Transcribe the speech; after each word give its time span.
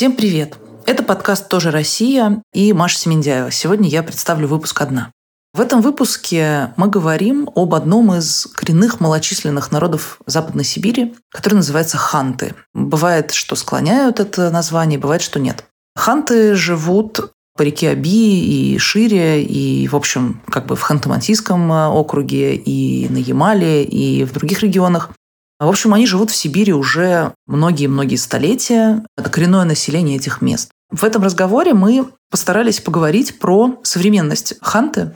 Всем 0.00 0.16
привет! 0.16 0.56
Это 0.86 1.02
подкаст 1.02 1.46
«Тоже 1.50 1.70
Россия» 1.70 2.42
и 2.54 2.72
Маша 2.72 2.96
Семендяева. 2.96 3.50
Сегодня 3.50 3.86
я 3.86 4.02
представлю 4.02 4.48
выпуск 4.48 4.80
«Одна». 4.80 5.12
В 5.52 5.60
этом 5.60 5.82
выпуске 5.82 6.72
мы 6.78 6.88
говорим 6.88 7.50
об 7.54 7.74
одном 7.74 8.14
из 8.14 8.46
коренных 8.54 9.00
малочисленных 9.00 9.72
народов 9.72 10.18
Западной 10.24 10.64
Сибири, 10.64 11.14
который 11.30 11.56
называется 11.56 11.98
ханты. 11.98 12.54
Бывает, 12.72 13.32
что 13.32 13.56
склоняют 13.56 14.20
это 14.20 14.48
название, 14.48 14.98
бывает, 14.98 15.20
что 15.20 15.38
нет. 15.38 15.66
Ханты 15.94 16.54
живут 16.54 17.32
по 17.54 17.60
реке 17.60 17.90
Аби 17.90 18.72
и 18.72 18.78
шире, 18.78 19.42
и, 19.42 19.86
в 19.86 19.94
общем, 19.94 20.40
как 20.50 20.64
бы 20.64 20.76
в 20.76 20.90
Ханты-Мансийском 20.90 21.70
э, 21.70 21.88
округе, 21.88 22.54
и 22.54 23.06
на 23.10 23.18
Ямале, 23.18 23.84
и 23.84 24.24
в 24.24 24.32
других 24.32 24.62
регионах. 24.62 25.10
В 25.60 25.68
общем, 25.68 25.92
они 25.92 26.06
живут 26.06 26.30
в 26.30 26.36
Сибири 26.36 26.72
уже 26.72 27.34
многие-многие 27.46 28.16
столетия. 28.16 29.04
Это 29.18 29.28
коренное 29.28 29.64
население 29.64 30.16
этих 30.16 30.40
мест. 30.40 30.70
В 30.90 31.04
этом 31.04 31.22
разговоре 31.22 31.74
мы 31.74 32.08
постарались 32.30 32.80
поговорить 32.80 33.38
про 33.38 33.78
современность 33.82 34.54
ханты 34.62 35.14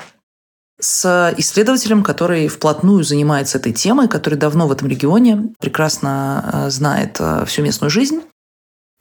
с 0.78 1.32
исследователем, 1.38 2.02
который 2.02 2.48
вплотную 2.48 3.04
занимается 3.04 3.56
этой 3.56 3.72
темой, 3.72 4.06
который 4.06 4.34
давно 4.34 4.68
в 4.68 4.72
этом 4.72 4.86
регионе, 4.86 5.54
прекрасно 5.60 6.50
э, 6.52 6.70
знает 6.70 7.16
э, 7.20 7.45
всю 7.46 7.62
местную 7.62 7.90
жизнь. 7.90 8.20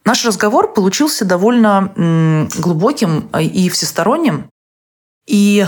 Наш 0.05 0.25
разговор 0.25 0.73
получился 0.73 1.25
довольно 1.25 2.49
глубоким 2.55 3.29
э, 3.33 3.43
и 3.43 3.69
всесторонним. 3.69 4.49
И, 5.25 5.65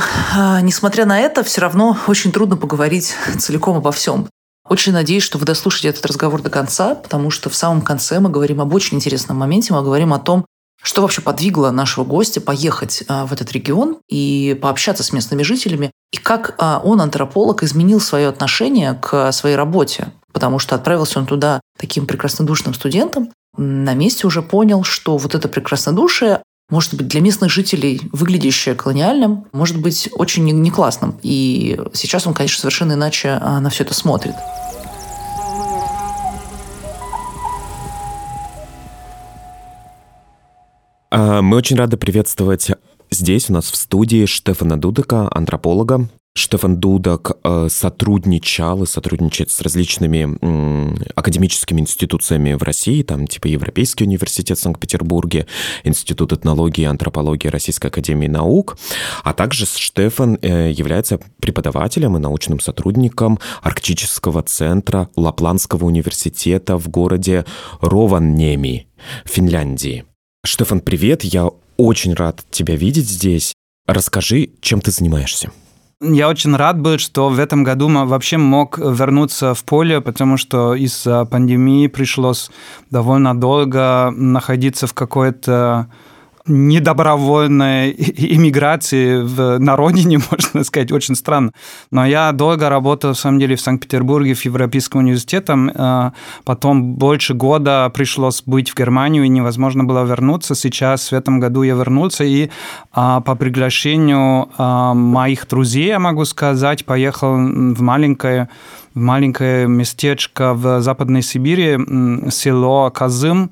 несмотря 0.63 1.05
на 1.05 1.17
это, 1.17 1.41
все 1.41 1.61
равно 1.61 1.97
очень 2.07 2.33
трудно 2.33 2.57
поговорить 2.57 3.15
целиком 3.39 3.77
обо 3.77 3.93
всем. 3.93 4.27
Очень 4.67 4.93
надеюсь, 4.93 5.23
что 5.23 5.37
вы 5.37 5.45
дослушаете 5.45 5.89
этот 5.89 6.05
разговор 6.05 6.41
до 6.41 6.49
конца, 6.49 6.95
потому 6.95 7.29
что 7.29 7.49
в 7.49 7.55
самом 7.55 7.81
конце 7.81 8.19
мы 8.19 8.29
говорим 8.29 8.61
об 8.61 8.73
очень 8.73 8.97
интересном 8.97 9.37
моменте. 9.37 9.73
Мы 9.73 9.83
говорим 9.83 10.11
о 10.11 10.19
том, 10.19 10.45
что 10.81 11.01
вообще 11.01 11.21
подвигло 11.21 11.69
нашего 11.71 12.03
гостя 12.03 12.41
поехать 12.41 13.03
в 13.07 13.31
этот 13.31 13.51
регион 13.51 13.97
и 14.09 14.57
пообщаться 14.61 15.03
с 15.03 15.11
местными 15.11 15.43
жителями, 15.43 15.91
и 16.11 16.17
как 16.17 16.55
он, 16.83 17.01
антрополог, 17.01 17.63
изменил 17.63 17.99
свое 17.99 18.27
отношение 18.27 18.93
к 19.01 19.31
своей 19.31 19.55
работе. 19.55 20.07
Потому 20.33 20.59
что 20.59 20.75
отправился 20.75 21.19
он 21.19 21.25
туда 21.25 21.61
таким 21.77 22.05
прекраснодушным 22.05 22.73
студентом, 22.73 23.31
на 23.57 23.93
месте 23.93 24.27
уже 24.27 24.41
понял, 24.41 24.83
что 24.83 25.17
вот 25.17 25.33
это 25.33 25.47
прекраснодушие 25.47 26.41
может 26.69 26.95
быть 26.95 27.07
для 27.07 27.21
местных 27.21 27.51
жителей 27.51 28.01
выглядящее 28.11 28.75
колониальным, 28.75 29.45
может 29.51 29.79
быть 29.79 30.09
очень 30.13 30.43
не 30.43 30.71
классным. 30.71 31.19
И 31.21 31.79
сейчас 31.93 32.25
он, 32.25 32.33
конечно, 32.33 32.59
совершенно 32.59 32.93
иначе 32.93 33.37
а, 33.39 33.59
на 33.59 33.69
все 33.69 33.83
это 33.83 33.93
смотрит. 33.93 34.33
А, 41.11 41.41
мы 41.41 41.57
очень 41.57 41.77
рады 41.77 41.97
приветствовать 41.97 42.71
здесь 43.11 43.49
у 43.49 43.53
нас 43.53 43.69
в 43.69 43.75
студии 43.75 44.25
Штефана 44.25 44.79
Дудека, 44.79 45.29
антрополога, 45.31 46.09
Штефан 46.37 46.77
Дудок 46.81 47.37
э, 47.45 47.69
сотрудничал 47.71 48.83
и 48.83 48.85
сотрудничает 48.85 49.51
с 49.51 49.61
различными 49.61 50.37
академическими 51.15 51.79
институциями 51.79 52.53
в 52.53 52.63
России, 52.63 53.03
там 53.03 53.25
типа 53.25 53.47
Европейский 53.47 54.03
университет 54.03 54.57
в 54.57 54.61
Санкт-Петербурге, 54.61 55.47
Институт 55.85 56.33
этнологии 56.33 56.81
и 56.81 56.85
антропологии 56.85 57.47
Российской 57.47 57.87
академии 57.87 58.27
наук, 58.27 58.77
а 59.23 59.33
также 59.33 59.65
Штефан 59.65 60.37
э, 60.41 60.71
является 60.71 61.21
преподавателем 61.39 62.17
и 62.17 62.19
научным 62.19 62.59
сотрудником 62.59 63.39
Арктического 63.61 64.43
центра 64.43 65.09
Лапландского 65.15 65.85
университета 65.85 66.77
в 66.77 66.89
городе 66.89 67.45
Рованнеми, 67.79 68.87
Финляндии. 69.23 70.03
Штефан, 70.45 70.81
привет, 70.81 71.23
я 71.23 71.49
очень 71.77 72.13
рад 72.13 72.43
тебя 72.51 72.75
видеть 72.75 73.07
здесь. 73.07 73.53
Расскажи, 73.87 74.49
чем 74.59 74.81
ты 74.81 74.91
занимаешься. 74.91 75.51
Я 76.01 76.27
очень 76.27 76.53
рад 76.55 76.79
был, 76.81 76.97
что 76.97 77.29
в 77.29 77.39
этом 77.39 77.63
году 77.63 77.87
вообще 77.87 78.37
мог 78.37 78.77
вернуться 78.77 79.53
в 79.53 79.63
поле, 79.63 80.01
потому 80.01 80.35
что 80.35 80.75
из-за 80.75 81.23
пандемии 81.23 81.87
пришлось 81.87 82.51
довольно 82.91 83.39
долго 83.39 84.11
находиться 84.11 84.87
в 84.87 84.93
какой-то 84.93 85.87
недобровольной 86.47 87.91
иммиграции 87.91 89.21
в, 89.21 89.57
на 89.59 89.75
родине, 89.75 90.19
можно 90.31 90.63
сказать, 90.63 90.91
очень 90.91 91.15
странно. 91.15 91.51
Но 91.91 92.05
я 92.05 92.31
долго 92.31 92.69
работал, 92.69 93.13
в 93.13 93.19
самом 93.19 93.39
деле, 93.39 93.55
в 93.55 93.61
Санкт-Петербурге, 93.61 94.33
в 94.33 94.45
Европейском 94.45 95.01
университете. 95.01 95.55
Э, 95.75 96.11
потом 96.43 96.95
больше 96.95 97.33
года 97.33 97.89
пришлось 97.93 98.43
быть 98.45 98.69
в 98.69 98.77
Германию, 98.77 99.23
и 99.25 99.29
невозможно 99.29 99.83
было 99.83 100.03
вернуться. 100.03 100.55
Сейчас, 100.55 101.11
в 101.11 101.13
этом 101.13 101.39
году 101.39 101.63
я 101.63 101.73
вернулся, 101.73 102.23
и 102.23 102.49
а, 102.91 103.21
по 103.21 103.35
приглашению 103.35 104.49
а, 104.57 104.93
моих 104.93 105.47
друзей, 105.47 105.87
я 105.87 105.99
могу 105.99 106.25
сказать, 106.25 106.85
поехал 106.85 107.35
в 107.35 107.81
маленькое 107.81 108.49
в 108.93 108.99
маленькое 108.99 109.67
местечко 109.67 110.53
в 110.53 110.81
Западной 110.81 111.21
Сибири, 111.21 111.77
село 112.31 112.89
Казым, 112.89 113.51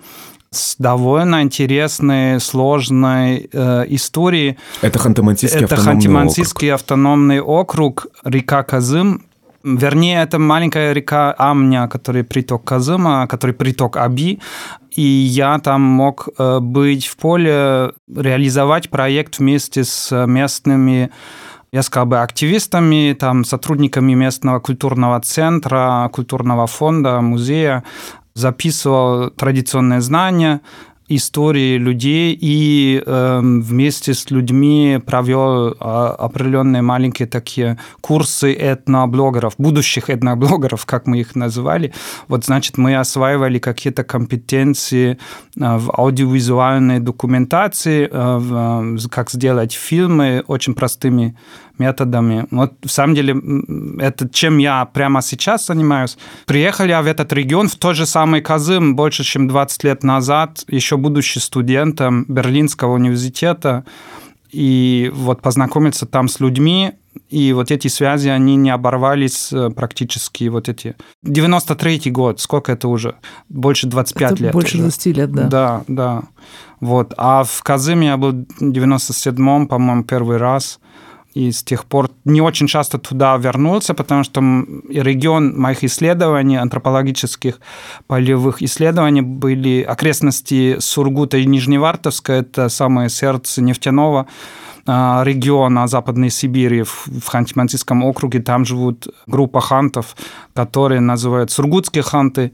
с 0.53 0.75
довольно 0.77 1.41
интересной, 1.41 2.39
сложной 2.39 3.49
э, 3.51 3.85
историей. 3.89 4.57
Это 4.81 4.99
Ханты-Мансийский 4.99 5.65
Это 5.65 5.75
Ханты-Мансийский 5.75 6.73
автономный 6.73 7.41
округ, 7.41 8.07
река 8.23 8.63
Казым. 8.63 9.25
Вернее, 9.63 10.23
это 10.23 10.39
маленькая 10.39 10.93
река 10.93 11.33
Амня, 11.37 11.87
который 11.87 12.23
приток 12.23 12.65
Казыма, 12.65 13.27
который 13.27 13.53
приток 13.53 13.97
Аби. 13.97 14.39
И 14.91 15.01
я 15.01 15.57
там 15.59 15.81
мог 15.81 16.29
э, 16.37 16.59
быть 16.59 17.07
в 17.07 17.17
поле, 17.17 17.91
реализовать 18.13 18.89
проект 18.89 19.39
вместе 19.39 19.83
с 19.83 20.25
местными 20.27 21.11
я 21.73 21.81
сказал 21.81 22.05
бы, 22.05 22.21
активистами, 22.21 23.15
там, 23.19 23.43
сотрудниками 23.43 24.13
местного 24.13 24.59
культурного 24.59 25.19
центра, 25.21 26.07
культурного 26.13 26.67
фонда, 26.67 27.19
музея, 27.19 27.83
записывал 28.33 29.29
традиционные 29.31 30.01
знания, 30.01 30.61
истории 31.09 31.77
людей 31.77 32.37
и 32.39 33.03
э, 33.05 33.39
вместе 33.41 34.13
с 34.13 34.31
людьми 34.31 34.99
провел 35.05 35.75
а, 35.79 36.11
определенные 36.11 36.81
маленькие 36.81 37.27
такие 37.27 37.77
курсы 38.01 38.53
этноблогеров, 38.53 39.55
будущих 39.57 40.09
этноблогеров, 40.09 40.85
как 40.93 41.05
мы 41.05 41.19
их 41.19 41.35
называли. 41.35 41.93
Вот, 42.27 42.45
значит, 42.45 42.77
мы 42.77 42.95
осваивали 42.95 43.59
какие-то 43.59 44.03
компетенции 44.03 45.17
э, 45.59 45.77
в 45.77 45.91
аудиовизуальной 45.91 46.99
документации, 46.99 48.09
э, 48.09 48.37
в, 48.37 49.09
как 49.09 49.29
сделать 49.29 49.73
фильмы 49.73 50.43
очень 50.47 50.73
простыми 50.73 51.37
методами. 51.83 52.45
Вот 52.51 52.73
в 52.83 52.89
самом 52.89 53.15
деле 53.15 53.35
это 53.99 54.29
чем 54.29 54.57
я 54.57 54.85
прямо 54.85 55.21
сейчас 55.21 55.65
занимаюсь. 55.67 56.17
Приехал 56.45 56.85
я 56.85 57.01
в 57.01 57.07
этот 57.07 57.33
регион 57.33 57.67
в 57.67 57.75
тот 57.75 57.95
же 57.95 58.05
самый 58.05 58.41
Казым 58.41 58.95
больше, 58.95 59.23
чем 59.23 59.47
20 59.47 59.83
лет 59.83 60.03
назад, 60.03 60.63
еще 60.67 60.97
будучи 60.97 61.39
студентом 61.39 62.25
Берлинского 62.27 62.93
университета, 62.93 63.83
и 64.51 65.11
вот 65.13 65.41
познакомиться 65.41 66.05
там 66.05 66.27
с 66.27 66.39
людьми, 66.39 66.91
и 67.29 67.53
вот 67.53 67.71
эти 67.71 67.87
связи, 67.87 68.29
они 68.29 68.55
не 68.55 68.69
оборвались 68.69 69.51
э, 69.51 69.69
практически 69.71 70.49
вот 70.49 70.69
эти... 70.69 70.95
93-й 71.25 72.11
год, 72.11 72.39
сколько 72.39 72.71
это 72.71 72.87
уже? 72.87 73.15
Больше 73.49 73.87
25 73.87 74.31
это 74.31 74.43
лет. 74.43 74.53
Больше 74.53 74.77
20 74.77 75.17
лет, 75.17 75.31
да. 75.31 75.47
Да, 75.47 75.83
да. 75.87 76.23
Вот. 76.79 77.13
А 77.17 77.43
в 77.43 77.63
Казыме 77.63 78.07
я 78.07 78.17
был 78.17 78.31
в 78.31 78.61
97-м, 78.61 79.67
по-моему, 79.67 80.03
первый 80.03 80.37
раз 80.37 80.79
и 81.33 81.51
с 81.51 81.63
тех 81.63 81.85
пор 81.85 82.09
не 82.25 82.41
очень 82.41 82.67
часто 82.67 82.97
туда 82.97 83.35
вернулся, 83.37 83.93
потому 83.93 84.23
что 84.23 84.41
регион 84.89 85.59
моих 85.59 85.83
исследований, 85.83 86.57
антропологических 86.57 87.59
полевых 88.07 88.61
исследований, 88.61 89.21
были 89.21 89.81
окрестности 89.81 90.77
Сургута 90.79 91.37
и 91.37 91.45
Нижневартовска, 91.45 92.33
это 92.33 92.69
самое 92.69 93.09
сердце 93.09 93.61
нефтяного 93.61 94.27
а, 94.85 95.23
региона 95.23 95.87
Западной 95.87 96.29
Сибири 96.29 96.83
в 96.83 97.07
Ханты-Мансийском 97.07 98.03
округе. 98.03 98.39
Там 98.39 98.65
живут 98.65 99.07
группа 99.27 99.61
хантов, 99.61 100.15
которые 100.53 100.99
называют 100.99 101.51
сургутские 101.51 102.03
ханты. 102.03 102.51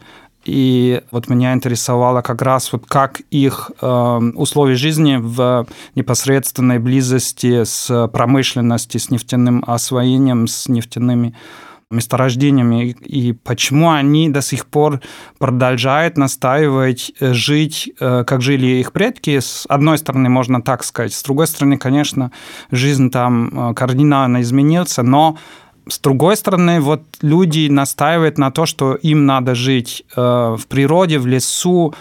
И 0.50 1.02
вот 1.12 1.30
меня 1.30 1.54
интересовало 1.54 2.22
как 2.22 2.42
раз 2.42 2.74
вот 2.74 2.86
как 2.88 3.22
их 3.30 3.70
э, 3.80 4.20
условия 4.36 4.76
жизни 4.76 5.18
в 5.22 5.68
непосредственной 5.94 6.80
близости 6.80 7.64
с 7.64 8.08
промышленностью, 8.08 9.00
с 9.00 9.12
нефтяным 9.12 9.64
освоением, 9.68 10.48
с 10.48 10.68
нефтяными 10.68 11.36
месторождениями, 11.92 12.96
и 13.04 13.34
почему 13.34 13.90
они 13.90 14.30
до 14.30 14.42
сих 14.42 14.68
пор 14.68 15.02
продолжают 15.40 16.18
настаивать 16.18 17.12
э, 17.20 17.34
жить, 17.34 17.92
э, 18.00 18.24
как 18.26 18.42
жили 18.42 18.68
их 18.80 18.92
предки. 18.92 19.40
С 19.40 19.66
одной 19.68 19.98
стороны, 19.98 20.30
можно 20.30 20.62
так 20.62 20.84
сказать. 20.84 21.14
С 21.14 21.24
другой 21.24 21.48
стороны, 21.48 21.78
конечно, 21.78 22.32
жизнь 22.70 23.10
там 23.10 23.72
э, 23.72 23.74
кардинально 23.74 24.42
изменилась, 24.42 24.98
но 24.98 25.38
с 25.90 26.00
другой 26.00 26.38
стороны, 26.38 26.82
вот 26.82 27.02
люди 27.22 27.68
настаивают 27.70 28.38
на 28.38 28.52
то, 28.52 28.66
что 28.66 28.96
им 28.96 29.26
надо 29.26 29.56
жить 29.56 30.04
э, 30.16 30.22
в 30.22 30.68
природе, 30.68 31.20
в 31.20 31.28
лесу, 31.28 31.94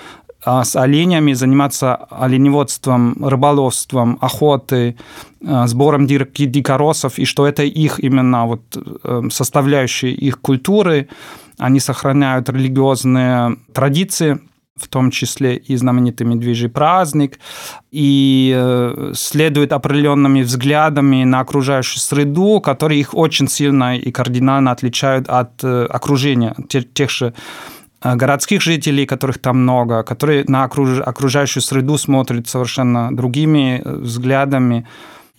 а 0.45 0.65
с 0.65 0.77
оленями 0.77 1.33
заниматься 1.33 1.97
оленеводством, 1.97 3.17
рыболовством, 3.25 4.19
охотой, 4.21 4.97
а, 5.45 5.67
сбором 5.67 6.07
дикоросов, 6.07 7.19
и 7.19 7.25
что 7.25 7.47
это 7.47 7.65
их 7.65 7.99
именно 7.99 8.47
вот 8.47 8.63
э, 8.77 9.23
составляющие 9.31 10.13
их 10.13 10.41
культуры. 10.41 11.09
Они 11.59 11.81
сохраняют 11.81 12.49
религиозные 12.49 13.57
традиции, 13.73 14.39
в 14.81 14.89
том 14.89 15.11
числе 15.11 15.57
и 15.57 15.77
знаменитый 15.77 16.27
медвежий 16.27 16.69
праздник, 16.69 17.39
и 17.91 18.53
э, 18.57 19.13
следуют 19.15 19.73
определенными 19.73 20.43
взглядами 20.43 21.25
на 21.25 21.41
окружающую 21.41 22.01
среду, 22.01 22.61
которые 22.61 23.01
их 23.01 23.15
очень 23.15 23.49
сильно 23.49 23.97
и 23.97 24.11
кардинально 24.11 24.71
отличают 24.71 25.29
от 25.29 25.65
э, 25.65 25.87
окружения 25.87 26.55
тех 26.69 27.11
же 27.11 27.35
Э, 28.01 28.15
городских 28.15 28.63
жителей, 28.63 29.07
которых 29.07 29.39
там 29.39 29.59
много, 29.59 30.03
которые 30.03 30.45
на 30.47 30.65
окружающую 30.65 31.63
среду 31.63 31.99
смотрят 31.99 32.49
совершенно 32.49 33.15
другими 33.15 33.83
взглядами. 33.85 34.87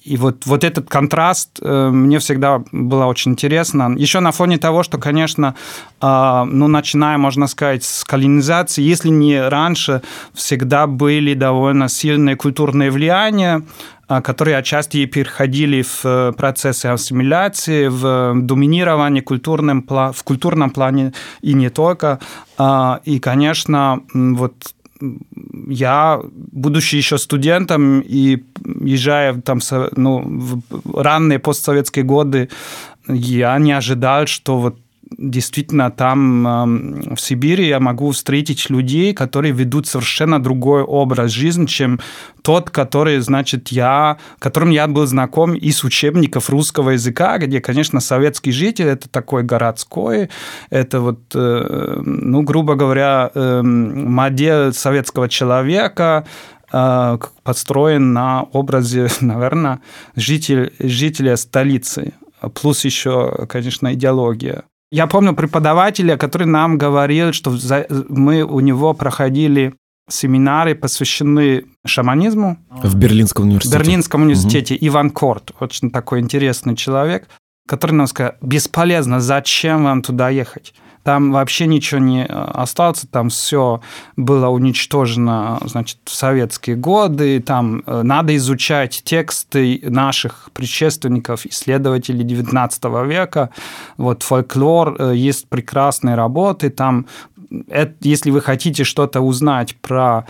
И 0.09 0.17
вот, 0.17 0.45
вот 0.47 0.63
этот 0.63 0.89
контраст 0.89 1.59
э, 1.61 1.89
мне 1.91 2.17
всегда 2.17 2.63
было 2.71 3.05
очень 3.05 3.31
интересно. 3.31 3.93
Еще 3.95 4.19
на 4.21 4.31
фоне 4.31 4.57
того, 4.57 4.81
что, 4.81 4.97
конечно, 4.97 5.53
э, 6.01 6.43
ну, 6.45 6.67
начиная, 6.67 7.17
можно 7.19 7.45
сказать, 7.47 7.83
с 7.83 8.03
колонизации, 8.03 8.81
если 8.81 9.09
не 9.09 9.39
раньше, 9.39 10.01
всегда 10.33 10.87
были 10.87 11.35
довольно 11.35 11.89
сильные 11.89 12.35
культурные 12.35 12.89
влияния, 12.89 13.61
а, 14.07 14.23
которые 14.23 14.57
отчасти 14.57 15.05
переходили 15.05 15.83
в 15.83 16.03
э, 16.03 16.33
процессы 16.35 16.87
ассимиляции, 16.87 17.87
в 17.87 18.33
доминирование 18.41 19.21
культурном, 19.21 19.85
в 19.87 20.23
культурном 20.23 20.71
плане 20.71 21.13
и 21.43 21.53
не 21.53 21.69
только. 21.69 22.19
А, 22.57 23.01
и, 23.05 23.19
конечно, 23.19 24.01
вот 24.11 24.73
я, 25.67 26.21
будучи 26.51 26.95
еще 26.95 27.17
студентом 27.17 28.01
и 28.01 28.43
езжая 28.81 29.33
там 29.41 29.59
ну, 29.95 30.21
в 30.25 31.01
ранние 31.01 31.39
постсоветские 31.39 32.05
годы, 32.05 32.49
я 33.07 33.57
не 33.59 33.71
ожидал, 33.71 34.27
что 34.27 34.57
вот 34.59 34.77
действительно 35.17 35.91
там 35.91 37.15
в 37.15 37.19
Сибири 37.19 37.67
я 37.67 37.79
могу 37.79 38.11
встретить 38.11 38.69
людей, 38.69 39.13
которые 39.13 39.53
ведут 39.53 39.87
совершенно 39.87 40.41
другой 40.41 40.83
образ 40.83 41.31
жизни, 41.31 41.65
чем 41.65 41.99
тот, 42.41 42.69
который, 42.69 43.19
значит, 43.19 43.69
я, 43.69 44.17
которым 44.39 44.69
я 44.69 44.87
был 44.87 45.05
знаком 45.05 45.55
из 45.55 45.83
учебников 45.83 46.49
русского 46.49 46.91
языка, 46.91 47.37
где, 47.37 47.59
конечно, 47.59 47.99
советский 47.99 48.51
житель 48.51 48.87
это 48.87 49.09
такой 49.09 49.43
городской, 49.43 50.29
это 50.69 51.01
вот, 51.01 51.19
э, 51.33 52.01
ну, 52.03 52.41
грубо 52.41 52.75
говоря, 52.75 53.31
эм, 53.33 54.11
модель 54.11 54.73
советского 54.73 55.27
человека, 55.27 56.25
э, 56.71 57.17
построен 57.43 58.13
на 58.13 58.43
образе, 58.43 59.07
наверное, 59.21 59.81
житель, 60.15 60.73
жителя 60.79 61.35
столицы. 61.35 62.13
Плюс 62.53 62.85
еще, 62.85 63.45
конечно, 63.49 63.93
идеология. 63.93 64.63
Я 64.91 65.05
помню 65.07 65.35
преподавателя, 65.35 66.17
который 66.17 66.47
нам 66.47 66.77
говорил, 66.77 67.31
что 67.31 67.55
мы 68.09 68.43
у 68.43 68.59
него 68.59 68.93
проходили 68.93 69.75
семинары, 70.09 70.73
посвященные 70.73 71.65
шаманизму. 71.85 72.57
В 72.69 72.95
Берлинском 72.95 73.45
университете. 73.45 73.77
В 73.77 73.79
Берлинском 73.79 74.21
университете. 74.23 74.75
Угу. 74.75 74.87
Иван 74.87 75.09
Корт, 75.11 75.51
очень 75.59 75.91
такой 75.91 76.19
интересный 76.21 76.75
человек, 76.75 77.27
который 77.67 77.91
нам 77.91 78.07
сказал, 78.07 78.33
бесполезно, 78.41 79.19
зачем 79.19 79.83
вам 79.83 80.01
туда 80.01 80.29
ехать? 80.29 80.73
Там 81.09 81.31
вообще 81.31 81.65
ничего 81.65 81.99
не 81.99 82.21
э, 82.21 82.25
осталось, 82.27 83.03
там 83.11 83.29
все 83.29 83.81
было 84.15 84.49
уничтожено, 84.49 85.57
значит, 85.65 85.97
в 86.05 86.13
советские 86.13 86.75
годы, 86.75 87.39
там 87.39 87.81
э, 87.87 88.03
надо 88.03 88.35
изучать 88.35 89.01
тексты 89.03 89.79
наших 89.81 90.51
предшественников, 90.53 91.47
исследователей 91.47 92.23
XIX 92.23 93.07
века, 93.07 93.49
вот 93.97 94.21
фольклор, 94.21 94.97
э, 94.99 95.15
есть 95.15 95.49
прекрасные 95.49 96.13
работы, 96.13 96.69
там 96.69 97.07
это, 97.69 97.95
если 98.01 98.29
вы 98.29 98.41
хотите 98.41 98.83
что-то 98.83 99.21
узнать 99.21 99.75
про 99.77 100.27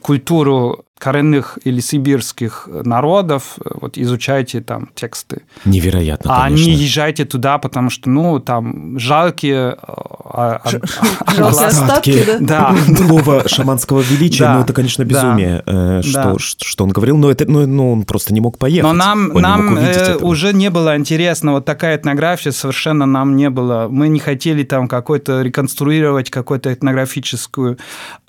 культуру 0.00 0.84
коренных 1.02 1.58
или 1.64 1.80
сибирских 1.80 2.68
народов, 2.68 3.58
вот 3.58 3.98
изучайте 3.98 4.60
там 4.60 4.90
тексты. 4.94 5.42
Невероятно, 5.64 6.32
А 6.32 6.44
конечно. 6.44 6.66
не 6.66 6.74
езжайте 6.74 7.24
туда, 7.24 7.58
потому 7.58 7.90
что, 7.90 8.08
ну, 8.08 8.38
там 8.38 8.96
жалкие... 9.00 9.76
А, 9.82 10.60
а, 10.62 10.70
жалкие 11.36 11.66
остатки, 11.66 12.24
да? 12.38 12.72
Былого 13.08 13.48
шаманского 13.48 14.00
величия, 14.00 14.48
ну, 14.54 14.60
это, 14.60 14.72
конечно, 14.72 15.04
безумие, 15.04 15.64
э, 15.66 16.02
что, 16.02 16.38
что 16.38 16.84
он 16.84 16.90
говорил, 16.90 17.16
но, 17.16 17.32
это, 17.32 17.50
ну, 17.50 17.66
ну, 17.66 17.92
он 17.94 18.04
просто 18.04 18.32
не 18.32 18.40
мог 18.40 18.58
поехать. 18.58 18.84
Но 18.84 18.92
нам, 18.92 19.32
нам 19.34 19.76
э, 19.76 20.18
уже 20.18 20.52
не 20.52 20.70
было 20.70 20.96
интересно, 20.96 21.52
вот 21.52 21.64
такая 21.64 21.96
этнография 21.96 22.52
совершенно 22.52 23.06
нам 23.06 23.34
не 23.34 23.50
было. 23.50 23.88
Мы 23.90 24.06
не 24.06 24.20
хотели 24.20 24.62
там 24.62 24.86
какой-то 24.86 25.42
реконструировать 25.42 26.30
какой-то 26.30 26.72
этнографическую 26.72 27.78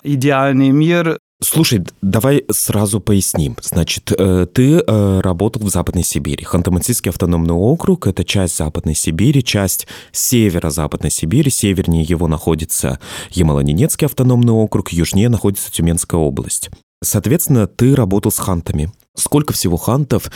идеальный 0.03 0.69
мир. 0.69 1.19
Слушай, 1.41 1.83
давай 2.01 2.45
сразу 2.51 3.01
поясним. 3.01 3.57
Значит, 3.61 4.13
э, 4.17 4.47
ты 4.51 4.77
э, 4.79 5.19
работал 5.21 5.63
в 5.63 5.69
Западной 5.69 6.03
Сибири. 6.03 6.45
Ханты-Мансийский 6.45 7.09
автономный 7.09 7.53
округ– 7.53 8.07
это 8.07 8.23
часть 8.23 8.57
Западной 8.57 8.95
Сибири, 8.95 9.43
часть 9.43 9.87
северо-западной 10.13 11.11
Сибири. 11.11 11.51
Севернее 11.51 12.03
его 12.03 12.27
находится 12.27 12.99
Ямало-Ненецкий 13.31 14.05
автономный 14.05 14.53
округ, 14.53 14.93
южнее 14.93 15.27
находится 15.27 15.71
Тюменская 15.71 16.19
область. 16.19 16.69
Соответственно, 17.03 17.67
ты 17.67 17.95
работал 17.95 18.31
с 18.31 18.39
хантами. 18.39 18.91
Сколько 19.15 19.53
всего 19.53 19.77
хантов, 19.77 20.31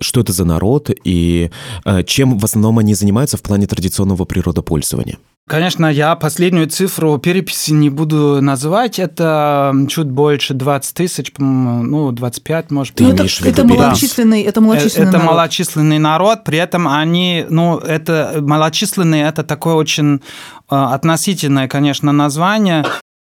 что 0.00 0.20
это 0.20 0.32
за 0.32 0.44
народ 0.44 0.90
и 1.04 1.50
э, 1.84 2.04
чем 2.04 2.38
в 2.38 2.44
основном 2.44 2.78
они 2.78 2.94
занимаются 2.94 3.36
в 3.36 3.42
плане 3.42 3.66
традиционного 3.66 4.24
природопользования? 4.24 5.18
Конечно, 5.48 5.86
я 5.86 6.14
последнюю 6.14 6.68
цифру 6.68 7.18
переписи 7.18 7.72
не 7.72 7.90
буду 7.90 8.40
называть. 8.40 8.98
Это 9.00 9.74
чуть 9.88 10.06
больше 10.06 10.54
20 10.54 10.94
тысяч, 10.94 11.32
ну, 11.36 12.12
25, 12.12 12.70
может 12.70 12.94
быть. 12.94 13.08
Это, 13.08 13.24
это, 13.48 13.64
малочисленный, 13.64 14.42
это 14.42 14.60
малочисленный 14.60 15.08
это 15.08 15.18
народ. 15.18 15.32
малочисленный 15.32 15.98
народ, 15.98 16.44
при 16.44 16.58
этом 16.58 16.86
они, 16.86 17.44
ну, 17.48 17.78
это 17.78 18.38
малочисленный, 18.40 19.20
это 19.22 19.42
такое 19.42 19.74
очень 19.74 20.16
э, 20.16 20.20
относительное, 20.68 21.66
конечно, 21.66 22.12
название. 22.12 22.84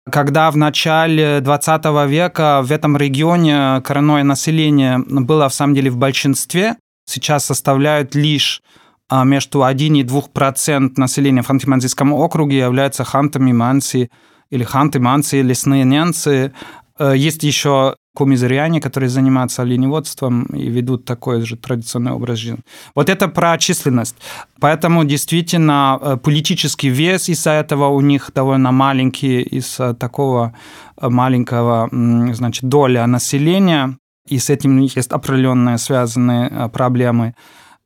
Когда 0.08 0.50
в 0.50 0.56
начале 0.56 1.40
20 1.40 1.84
века 2.08 2.60
в 2.62 2.70
этом 2.70 2.96
регионе 2.96 3.80
коренное 3.82 4.22
население 4.22 4.98
было, 4.98 5.48
в 5.48 5.54
самом 5.54 5.74
деле, 5.74 5.90
в 5.90 5.96
большинстве, 5.96 6.76
сейчас 7.06 7.44
составляют 7.44 8.14
лишь 8.14 8.62
а 9.08 9.24
между 9.24 9.64
1 9.64 9.94
и 9.96 10.02
2% 10.02 10.92
населения 10.96 11.42
в 11.42 11.50
Ханты-Мансийском 11.50 12.12
округе 12.12 12.58
являются 12.58 13.04
хантами 13.04 13.52
манси 13.52 14.10
или 14.50 14.64
ханты 14.64 15.00
манси, 15.00 15.42
лесные 15.42 15.84
ненцы. 15.84 16.52
Э, 16.98 17.14
есть 17.16 17.42
еще 17.42 17.96
комизыряне, 18.16 18.80
которые 18.80 19.10
занимаются 19.10 19.62
оленеводством 19.62 20.44
и 20.44 20.70
ведут 20.70 21.04
такой 21.04 21.40
же 21.40 21.56
традиционный 21.56 22.12
образ 22.12 22.38
жизни. 22.38 22.60
Вот 22.94 23.08
это 23.08 23.28
про 23.28 23.58
численность. 23.58 24.16
Поэтому 24.60 25.04
действительно 25.04 25.98
э, 26.00 26.16
политический 26.16 26.88
вес 26.88 27.28
из-за 27.28 27.50
этого 27.50 27.88
у 27.88 28.00
них 28.00 28.30
довольно 28.34 28.72
маленький, 28.72 29.42
из-за 29.42 29.94
такого 29.94 30.54
э, 30.96 31.08
маленького 31.08 31.88
значит, 32.34 32.64
доля 32.64 33.06
населения, 33.06 33.98
и 34.28 34.38
с 34.38 34.48
этим 34.48 34.78
есть 34.78 35.12
определенные 35.12 35.76
связанные 35.76 36.70
проблемы 36.70 37.34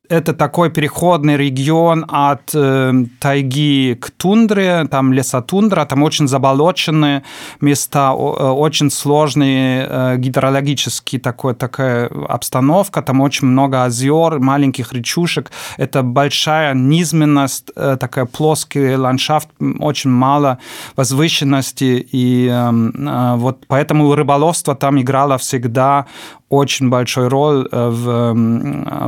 это 0.09 0.33
такой 0.33 0.71
переходный 0.71 1.37
регион 1.37 2.03
от 2.07 2.49
э, 2.55 2.93
тайги 3.19 3.95
к 3.99 4.09
тундре, 4.09 4.87
там 4.89 5.13
лесотундра, 5.13 5.85
там 5.85 6.01
очень 6.01 6.27
заболоченные 6.27 7.23
места, 7.61 8.09
э, 8.09 8.13
очень 8.13 8.89
сложные 8.89 9.85
э, 9.87 10.17
гидрологические 10.17 11.21
такой, 11.21 11.53
такая 11.53 12.09
обстановка, 12.27 13.03
там 13.03 13.21
очень 13.21 13.47
много 13.47 13.83
озер, 13.83 14.39
маленьких 14.39 14.93
речушек, 14.93 15.51
это 15.77 16.01
большая 16.01 16.73
низменность, 16.73 17.69
э, 17.75 17.95
такая 17.99 18.25
плоский 18.25 18.95
ландшафт, 18.95 19.49
очень 19.79 20.09
мало 20.09 20.57
возвышенности, 20.95 22.07
и 22.11 22.47
эм, 22.47 22.89
э, 23.07 23.35
вот 23.35 23.65
поэтому 23.67 24.15
рыболовство 24.15 24.75
там 24.75 24.99
играло 24.99 25.37
всегда 25.37 26.07
очень 26.49 26.89
большой 26.89 27.27
роль 27.27 27.67
э, 27.71 27.89
в, 27.89 28.33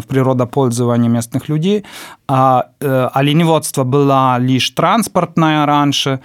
в 0.01 0.07
природопользовании 0.07 1.09
местных 1.09 1.49
людей. 1.49 1.83
А 2.27 2.67
э, 2.79 3.09
оленеводство 3.13 3.83
было 3.83 4.37
лишь 4.39 4.69
транспортное 4.69 5.65
раньше, 5.65 6.19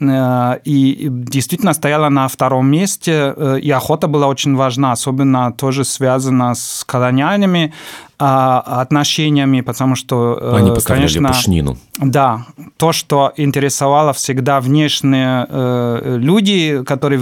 и 0.00 1.08
действительно 1.10 1.74
стояла 1.74 2.08
на 2.08 2.28
втором 2.28 2.70
месте, 2.70 3.34
и 3.60 3.68
охота 3.72 4.06
была 4.06 4.28
очень 4.28 4.54
важна, 4.54 4.92
особенно 4.92 5.50
тоже 5.52 5.82
связана 5.82 6.54
с 6.54 6.84
колониальными 6.84 7.72
отношениями, 8.18 9.60
потому 9.60 9.94
что, 9.94 10.38
э, 10.40 10.56
Они 10.56 10.72
конечно, 10.84 11.28
пушнину. 11.28 11.76
Да, 11.98 12.46
то, 12.76 12.92
что 12.92 13.32
интересовало 13.36 14.12
всегда 14.12 14.60
внешние 14.60 15.46
э, 15.48 16.16
люди, 16.18 16.82
которые 16.84 17.20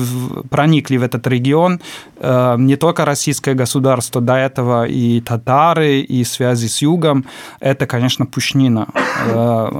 проникли 0.50 0.96
в 0.96 1.02
этот 1.02 1.26
регион, 1.26 1.80
э, 2.18 2.56
не 2.58 2.76
только 2.76 3.04
российское 3.04 3.54
государство, 3.54 4.22
до 4.22 4.34
этого 4.34 4.86
и 4.86 5.20
татары, 5.20 6.00
и 6.00 6.24
связи 6.24 6.68
с 6.68 6.80
югом, 6.82 7.26
это, 7.60 7.86
конечно, 7.86 8.24
пушнина, 8.26 8.86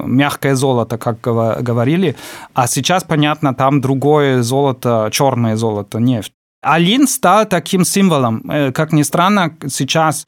мягкое 0.05 0.55
золото, 0.55 0.99
как 0.99 1.21
говорили, 1.21 2.15
а 2.55 2.67
сейчас, 2.67 3.05
понятно, 3.05 3.55
там 3.55 3.81
другое 3.81 4.43
золото, 4.43 5.09
черное 5.11 5.57
золото, 5.57 5.99
нефть. 5.99 6.33
Алин 6.63 7.07
стал 7.07 7.47
таким 7.47 7.85
символом. 7.85 8.43
Как 8.73 8.93
ни 8.93 9.03
странно, 9.03 9.55
сейчас 9.69 10.27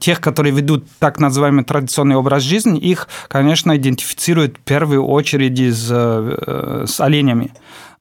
тех, 0.00 0.20
которые 0.20 0.52
ведут 0.52 0.84
так 0.98 1.20
называемый 1.20 1.64
традиционный 1.64 2.16
образ 2.16 2.42
жизни, 2.42 2.78
их, 2.80 3.08
конечно, 3.28 3.76
идентифицируют 3.76 4.56
в 4.56 4.60
первую 4.60 5.04
очередь 5.04 5.60
с, 5.60 5.88
э, 5.90 6.84
с 6.88 7.00
оленями. 7.00 7.52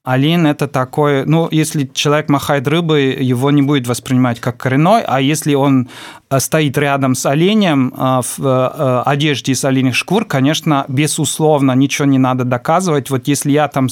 Олень– 0.05 0.47
это 0.47 0.67
такой, 0.67 1.25
ну, 1.25 1.49
если 1.51 1.87
человек 1.93 2.29
махает 2.29 2.67
рыбой, 2.67 3.21
его 3.23 3.51
не 3.51 3.61
будет 3.61 3.85
воспринимать 3.85 4.39
как 4.39 4.57
коренной, 4.57 5.03
а 5.05 5.19
если 5.19 5.53
он 5.55 5.89
э, 6.29 6.39
стоит 6.39 6.77
рядом 6.77 7.15
с 7.15 7.25
оленем 7.25 7.93
э, 7.95 8.21
в 8.37 9.03
одежде 9.03 9.51
из 9.51 9.65
оленьих 9.65 9.95
шкур, 9.95 10.23
конечно, 10.23 10.85
безусловно, 10.87 11.73
ничего 11.73 12.07
не 12.07 12.17
надо 12.17 12.45
доказывать. 12.45 13.09
Вот 13.09 13.27
если 13.27 13.51
я 13.51 13.67
там... 13.67 13.87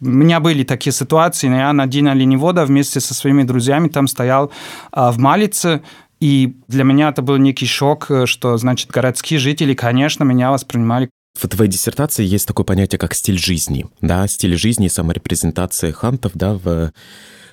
У 0.00 0.06
меня 0.06 0.40
были 0.40 0.62
такие 0.62 0.92
ситуации, 0.92 1.48
я 1.48 1.72
на 1.72 1.86
день 1.86 2.08
оленевода 2.08 2.66
вместе 2.66 3.00
со 3.00 3.14
своими 3.14 3.42
друзьями 3.42 3.88
там 3.88 4.08
стоял 4.08 4.52
в 4.92 5.18
Малице, 5.18 5.80
и 6.20 6.56
для 6.68 6.84
меня 6.84 7.10
это 7.10 7.22
был 7.22 7.36
некий 7.36 7.66
шок, 7.66 8.10
э, 8.10 8.26
что, 8.26 8.56
значит, 8.56 8.90
городские 8.90 9.38
жители, 9.38 9.74
конечно, 9.74 10.24
меня 10.24 10.50
воспринимали 10.50 11.10
в 11.36 11.48
твоей 11.48 11.70
диссертации 11.70 12.24
есть 12.24 12.46
такое 12.46 12.64
понятие, 12.64 12.98
как 12.98 13.14
стиль 13.14 13.38
жизни, 13.38 13.84
да, 14.00 14.26
стиль 14.26 14.56
жизни 14.56 14.86
и 14.86 14.88
саморепрезентация 14.88 15.92
хантов, 15.92 16.32
да, 16.34 16.54
в 16.54 16.92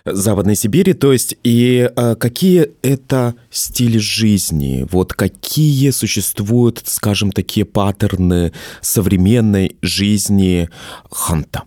Западной 0.05 0.55
Сибири, 0.55 0.93
то 0.93 1.13
есть 1.13 1.37
и 1.43 1.89
э, 1.95 2.15
какие 2.15 2.71
это 2.81 3.35
стили 3.49 3.97
жизни, 3.97 4.85
вот 4.91 5.13
какие 5.13 5.91
существуют, 5.91 6.81
скажем, 6.85 7.31
такие 7.31 7.65
паттерны 7.65 8.51
современной 8.81 9.77
жизни 9.81 10.69
ханта? 11.09 11.63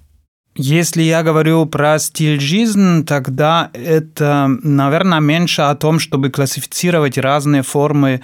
Если 0.58 1.02
я 1.02 1.22
говорю 1.22 1.66
про 1.66 1.98
стиль 1.98 2.40
жизни, 2.40 3.02
тогда 3.02 3.70
это, 3.74 4.48
наверное, 4.62 5.20
меньше 5.20 5.62
о 5.62 5.74
том, 5.74 5.98
чтобы 5.98 6.30
классифицировать 6.30 7.18
разные 7.18 7.62
формы 7.62 8.22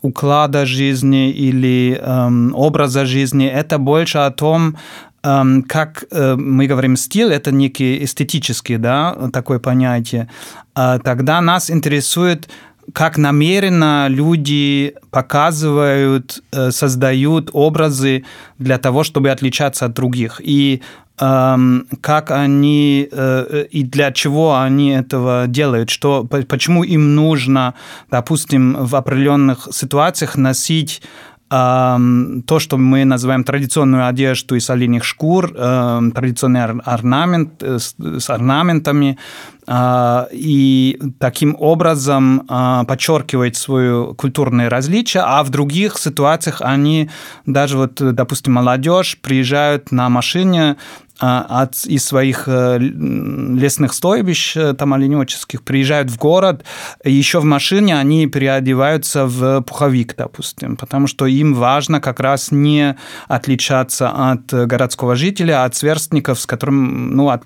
уклада 0.00 0.64
жизни 0.66 1.30
или 1.30 1.98
эм, 2.00 2.54
образа 2.54 3.04
жизни. 3.04 3.46
Это 3.46 3.78
больше 3.78 4.18
о 4.18 4.30
том, 4.30 4.76
эм, 5.22 5.62
как 5.62 6.04
э, 6.10 6.36
мы 6.36 6.66
говорим 6.66 6.96
стиль, 6.96 7.32
это 7.32 7.52
некий 7.52 8.02
эстетический, 8.04 8.76
да, 8.76 9.30
такое 9.32 9.58
понятие. 9.58 10.28
А 10.74 10.98
тогда 10.98 11.40
нас 11.40 11.70
интересует 11.70 12.48
как 12.92 13.16
намеренно 13.16 14.08
люди 14.08 14.94
показывают, 15.10 16.42
э, 16.52 16.70
создают 16.70 17.48
образы 17.52 18.24
для 18.58 18.76
того, 18.78 19.04
чтобы 19.04 19.30
отличаться 19.30 19.86
от 19.86 19.94
других. 19.94 20.40
И 20.44 20.82
как 21.16 22.30
они 22.30 23.08
э, 23.10 23.66
и 23.70 23.84
для 23.84 24.10
чего 24.10 24.58
они 24.58 24.90
этого 24.90 25.44
делают, 25.46 25.90
что, 25.90 26.24
почему 26.24 26.82
им 26.82 27.14
нужно, 27.14 27.74
допустим, 28.10 28.76
в 28.84 28.96
определенных 28.96 29.68
ситуациях 29.70 30.36
носить 30.36 31.02
то, 31.50 32.58
что 32.58 32.78
мы 32.78 33.04
называем 33.04 33.44
традиционную 33.44 34.08
одежду 34.08 34.56
из 34.56 34.68
оленьих 34.70 35.04
шкур, 35.04 35.52
традиционный 35.52 36.64
орнамент 36.64 37.62
э, 37.62 37.78
с 37.78 38.30
орнаментами, 38.30 39.18
а, 39.66 40.28
и 40.30 41.00
таким 41.18 41.56
образом 41.58 42.44
а, 42.48 42.84
подчеркивать 42.84 43.56
свое 43.56 44.14
культурное 44.14 44.68
различие, 44.68 45.22
а 45.24 45.42
в 45.42 45.48
других 45.48 45.96
ситуациях 45.96 46.60
они, 46.60 47.08
даже 47.46 47.78
вот, 47.78 47.94
допустим, 47.94 48.52
молодежь 48.52 49.18
приезжают 49.22 49.90
на 49.90 50.10
машине 50.10 50.76
от, 51.18 51.86
из 51.86 52.04
своих 52.04 52.44
э, 52.48 52.78
лесных 52.78 53.92
стойбищ, 53.92 54.56
э, 54.56 54.74
там 54.74 54.94
оленеводческих, 54.94 55.62
приезжают 55.62 56.10
в 56.10 56.18
город, 56.18 56.64
еще 57.04 57.38
в 57.40 57.44
машине 57.44 57.96
они 57.96 58.26
переодеваются 58.26 59.26
в 59.26 59.62
пуховик, 59.62 60.16
допустим, 60.16 60.76
потому 60.76 61.06
что 61.06 61.26
им 61.26 61.54
важно 61.54 62.00
как 62.00 62.18
раз 62.18 62.50
не 62.50 62.96
отличаться 63.28 64.10
от 64.32 64.52
городского 64.52 65.14
жителя, 65.14 65.64
от 65.64 65.76
сверстников, 65.76 66.40
с 66.40 66.46
которым, 66.46 67.14
ну, 67.14 67.30
от, 67.30 67.44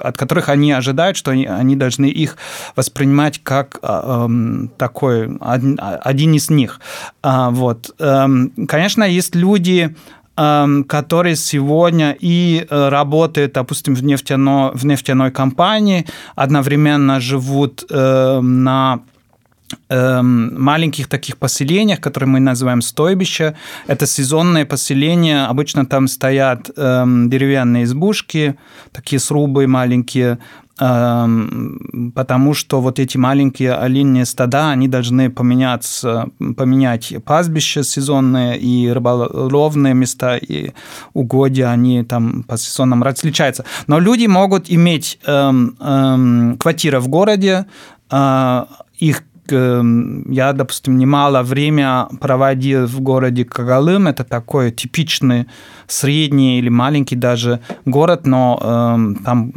от 0.00 0.16
которых 0.16 0.48
они 0.48 0.72
ожидают, 0.72 1.16
что 1.16 1.30
они, 1.30 1.46
они 1.46 1.76
должны 1.76 2.06
их 2.06 2.36
воспринимать 2.76 3.42
как 3.42 3.78
э, 3.82 4.28
такой 4.76 5.36
один, 5.40 5.78
один 5.80 6.34
из 6.34 6.50
них. 6.50 6.80
А, 7.22 7.50
вот. 7.50 7.94
Э, 7.98 8.26
конечно, 8.68 9.04
есть 9.04 9.34
люди, 9.34 9.94
которые 10.36 11.36
сегодня 11.36 12.16
и 12.18 12.66
э, 12.68 12.88
работают, 12.88 13.52
допустим, 13.52 13.94
в, 13.94 14.02
нефтяно, 14.02 14.72
в 14.74 14.84
нефтяной 14.84 15.30
компании, 15.30 16.06
одновременно 16.34 17.20
живут 17.20 17.84
э, 17.90 18.40
на 18.40 19.00
маленьких 19.90 21.08
таких 21.08 21.36
поселениях, 21.36 22.00
которые 22.00 22.28
мы 22.28 22.38
называем 22.38 22.80
стойбища. 22.80 23.56
Это 23.88 24.06
сезонные 24.06 24.66
поселения. 24.66 25.46
Обычно 25.46 25.84
там 25.84 26.06
стоят 26.06 26.70
деревянные 26.76 27.84
избушки, 27.84 28.56
такие 28.92 29.18
срубы 29.18 29.66
маленькие, 29.66 30.38
потому 30.76 32.54
что 32.54 32.80
вот 32.80 32.98
эти 32.98 33.16
маленькие 33.16 33.74
оленьи 33.74 34.24
стада, 34.24 34.70
они 34.70 34.88
должны 34.88 35.30
поменяться, 35.30 36.28
поменять 36.56 37.14
пастбища 37.24 37.84
сезонные 37.84 38.58
и 38.58 38.88
рыболовные 38.90 39.94
места, 39.94 40.36
и 40.36 40.72
угодья, 41.12 41.70
они 41.70 42.02
там 42.02 42.42
по 42.42 42.56
сезонам 42.56 43.04
различаются. 43.04 43.64
Но 43.86 44.00
люди 44.00 44.26
могут 44.26 44.68
иметь 44.68 45.18
эм, 45.26 45.76
эм, 45.80 46.56
квартиры 46.58 46.98
в 46.98 47.06
городе, 47.08 47.66
э, 48.10 48.64
их 48.98 49.22
эм, 49.50 50.30
я, 50.32 50.52
допустим, 50.52 50.98
немало 50.98 51.42
время 51.42 52.08
проводил 52.20 52.86
в 52.86 53.00
городе 53.00 53.44
Кагалым. 53.44 54.08
Это 54.08 54.24
такой 54.24 54.72
типичный 54.72 55.46
средний 55.86 56.58
или 56.58 56.68
маленький 56.68 57.16
даже 57.16 57.60
город, 57.84 58.26
но 58.26 58.58
э, 58.60 59.24
там 59.24 59.52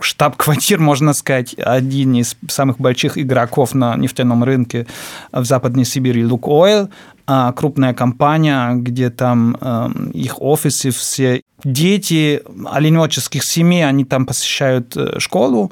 штаб-квартир, 0.00 0.78
можно 0.78 1.12
сказать, 1.12 1.54
один 1.54 2.14
из 2.14 2.36
самых 2.48 2.78
больших 2.78 3.18
игроков 3.18 3.74
на 3.74 3.96
нефтяном 3.96 4.44
рынке 4.44 4.86
в 5.32 5.44
Западной 5.44 5.84
Сибири, 5.84 6.24
Лукойл, 6.24 6.90
а, 7.26 7.52
крупная 7.52 7.94
компания, 7.94 8.74
где 8.74 9.08
там 9.10 9.56
эм, 9.60 10.10
их 10.10 10.42
офисы 10.42 10.90
все. 10.90 11.40
Дети 11.64 12.42
оленеводческих 12.66 13.44
семей, 13.44 13.86
они 13.86 14.04
там 14.04 14.26
посещают 14.26 14.96
э, 14.96 15.20
школу, 15.20 15.70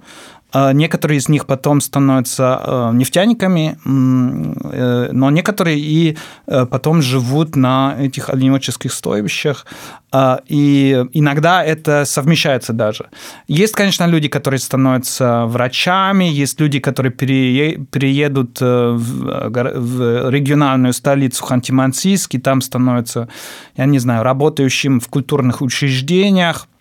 Некоторые 0.53 1.19
из 1.19 1.29
них 1.29 1.47
потом 1.47 1.81
становятся 1.81 2.61
э, 2.65 2.91
нефтяниками, 2.95 3.79
э, 3.85 5.11
но 5.13 5.31
некоторые 5.31 5.79
и 5.79 6.17
э, 6.47 6.67
потом 6.67 7.03
живут 7.03 7.57
на 7.57 7.97
этих 7.99 8.31
оленеводческих 8.31 8.93
стойбищах. 8.93 9.67
А, 10.13 10.41
и 10.49 11.05
иногда 11.13 11.65
это 11.65 12.05
совмещается 12.05 12.73
даже. 12.73 13.11
Есть, 13.47 13.75
конечно, 13.75 14.07
люди, 14.07 14.27
которые 14.29 14.59
становятся 14.59 15.45
врачами, 15.47 16.25
есть 16.25 16.61
люди, 16.61 16.81
которые 16.81 17.13
переедут 17.13 18.61
в 18.61 20.31
региональную 20.31 20.93
столицу 20.95 21.45
Ханты-Мансийск, 21.45 22.31
и 22.31 22.39
там 22.39 22.61
становятся, 22.61 23.29
я 23.77 23.85
не 23.85 24.01
знаю, 24.01 24.25
работающим 24.25 24.99
в 24.99 25.07
культурных 25.07 25.63
учреждениях, 25.63 26.67
а, 26.67 26.80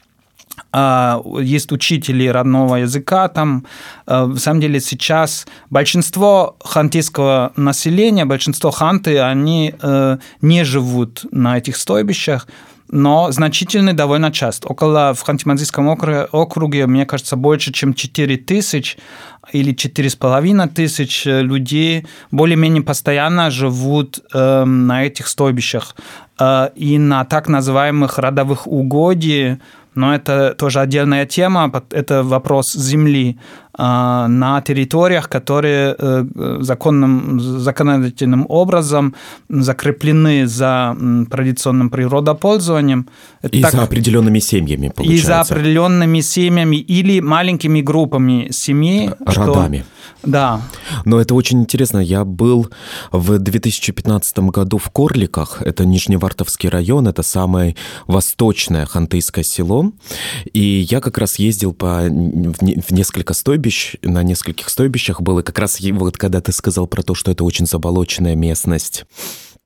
есть 1.41 1.71
учители 1.71 2.27
родного 2.27 2.77
языка 2.77 3.27
там. 3.27 3.65
А, 4.05 4.25
в 4.25 4.37
самом 4.37 4.61
деле 4.61 4.79
сейчас 4.79 5.47
большинство 5.69 6.57
хантийского 6.63 7.51
населения, 7.55 8.25
большинство 8.25 8.71
ханты, 8.71 9.19
они 9.19 9.73
э, 9.81 10.17
не 10.41 10.63
живут 10.63 11.25
на 11.31 11.57
этих 11.57 11.77
стойбищах, 11.77 12.47
но 12.91 13.31
значительный 13.31 13.93
довольно 13.93 14.31
часто. 14.31 14.67
Около 14.67 15.13
в 15.13 15.23
Ханты-Мансийском 15.23 16.27
округе, 16.31 16.87
мне 16.87 17.05
кажется, 17.05 17.35
больше, 17.35 17.71
чем 17.71 17.93
4 17.93 18.37
тысяч 18.37 18.97
или 19.51 19.73
4,5 19.73 20.69
тысяч 20.69 21.25
людей 21.25 22.07
более-менее 22.31 22.81
постоянно 22.81 23.51
живут 23.51 24.19
э, 24.33 24.63
на 24.65 25.05
этих 25.05 25.27
стойбищах. 25.27 25.95
Э, 26.39 26.69
и 26.75 26.97
на 26.97 27.25
так 27.25 27.47
называемых 27.47 28.17
родовых 28.17 28.65
угодьях 28.65 29.59
но 29.95 30.15
это 30.15 30.53
тоже 30.57 30.79
отдельная 30.79 31.25
тема, 31.25 31.71
это 31.91 32.23
вопрос 32.23 32.73
земли 32.73 33.39
на 33.79 34.61
территориях, 34.61 35.29
которые 35.29 35.95
э, 35.97 36.57
законным, 36.59 37.39
законодательным 37.39 38.45
образом 38.49 39.15
закреплены 39.47 40.47
за 40.47 40.97
традиционным 41.29 41.89
природопользованием. 41.89 43.07
Это 43.41 43.57
и 43.57 43.61
так, 43.61 43.71
за 43.71 43.83
определенными 43.83 44.39
семьями, 44.39 44.91
получается. 44.95 45.23
И 45.23 45.25
за 45.25 45.39
определенными 45.41 46.19
семьями 46.21 46.75
или 46.75 47.21
маленькими 47.21 47.81
группами 47.81 48.49
семей. 48.51 49.11
Родами. 49.25 49.77
Что, 49.77 49.99
да. 50.23 50.61
Но 51.05 51.19
это 51.19 51.33
очень 51.33 51.61
интересно. 51.61 51.99
Я 51.99 52.25
был 52.25 52.69
в 53.11 53.39
2015 53.39 54.39
году 54.39 54.77
в 54.77 54.89
Корликах. 54.89 55.61
Это 55.61 55.85
Нижневартовский 55.85 56.69
район, 56.69 57.07
это 57.07 57.23
самое 57.23 57.75
восточное 58.07 58.85
хантыйское 58.85 59.43
село. 59.43 59.91
И 60.53 60.87
я 60.89 60.99
как 60.99 61.17
раз 61.17 61.39
ездил 61.39 61.73
по, 61.73 62.01
в 62.01 62.91
несколько 62.91 63.33
стойбищ, 63.33 63.68
на 64.01 64.23
нескольких 64.23 64.69
стойбищах 64.69 65.21
был. 65.21 65.39
И 65.39 65.43
как 65.43 65.59
раз 65.59 65.79
вот 65.99 66.17
когда 66.17 66.41
ты 66.41 66.51
сказал 66.51 66.87
про 66.87 67.03
то, 67.03 67.15
что 67.15 67.31
это 67.31 67.43
очень 67.43 67.65
заболоченная 67.65 68.35
местность, 68.35 69.05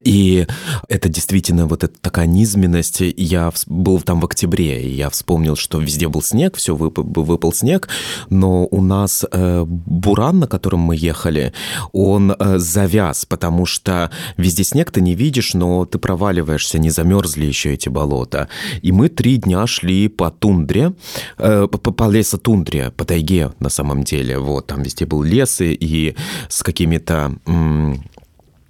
и 0.03 0.47
это 0.89 1.09
действительно 1.09 1.67
вот 1.67 1.83
эта 1.83 1.97
такая 1.99 2.27
низменность. 2.27 3.01
Я 3.01 3.51
был 3.67 4.01
там 4.01 4.19
в 4.21 4.25
октябре, 4.25 4.83
и 4.83 4.93
я 4.95 5.09
вспомнил, 5.09 5.55
что 5.55 5.79
везде 5.79 6.07
был 6.07 6.21
снег, 6.21 6.57
все 6.57 6.75
выпал, 6.75 7.53
снег, 7.53 7.89
но 8.29 8.65
у 8.65 8.81
нас 8.81 9.25
э, 9.31 9.63
буран, 9.67 10.39
на 10.39 10.47
котором 10.47 10.79
мы 10.79 10.95
ехали, 10.95 11.53
он 11.91 12.31
э, 12.31 12.57
завяз, 12.57 13.25
потому 13.25 13.65
что 13.65 14.11
везде 14.37 14.63
снег 14.63 14.91
ты 14.91 15.01
не 15.01 15.15
видишь, 15.15 15.53
но 15.53 15.85
ты 15.85 15.97
проваливаешься, 15.99 16.79
не 16.79 16.89
замерзли 16.89 17.45
еще 17.45 17.73
эти 17.73 17.89
болота. 17.89 18.49
И 18.81 18.91
мы 18.91 19.09
три 19.09 19.37
дня 19.37 19.67
шли 19.67 20.07
по 20.07 20.31
тундре, 20.31 20.93
э, 21.37 21.67
по, 21.67 21.77
по 21.77 22.09
лесотундре, 22.09 22.91
по 22.91 23.05
тайге 23.05 23.51
на 23.59 23.69
самом 23.69 24.03
деле. 24.03 24.39
Вот, 24.39 24.67
там 24.67 24.83
везде 24.83 25.05
был 25.05 25.23
лес 25.23 25.61
и, 25.61 25.73
и 25.73 26.15
с 26.49 26.63
какими-то... 26.63 27.35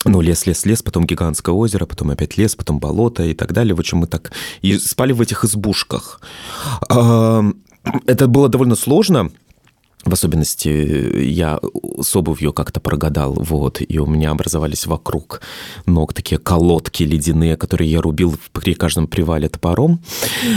Ну, 0.06 0.22
лес, 0.22 0.46
лес, 0.46 0.66
лес, 0.66 0.82
потом 0.84 1.06
гигантское 1.06 1.56
озеро, 1.56 1.86
потом 1.86 2.12
опять 2.12 2.38
лес, 2.38 2.56
потом 2.56 2.80
болото 2.80 3.24
и 3.24 3.34
так 3.34 3.54
далее. 3.54 3.74
В 3.76 3.80
общем, 3.80 4.00
мы 4.00 4.08
так 4.08 4.32
и 4.62 4.78
спали 4.78 5.14
в 5.14 5.22
этих 5.22 5.46
избушках. 5.46 6.20
Это 6.90 8.28
было 8.28 8.50
довольно 8.50 8.76
сложно, 8.76 9.32
в 10.06 10.14
особенности 10.14 10.70
я 11.24 11.60
с 12.02 12.16
обувью 12.16 12.54
как-то 12.54 12.80
прогадал, 12.80 13.34
вот, 13.34 13.82
и 13.88 14.00
у 14.00 14.06
меня 14.06 14.32
образовались 14.32 14.86
вокруг 14.86 15.42
ног 15.86 16.14
такие 16.14 16.40
колодки 16.40 17.04
ледяные, 17.04 17.56
которые 17.56 17.90
я 17.90 18.02
рубил 18.02 18.36
при 18.52 18.74
каждом 18.74 19.08
привале 19.08 19.50
топором, 19.50 20.02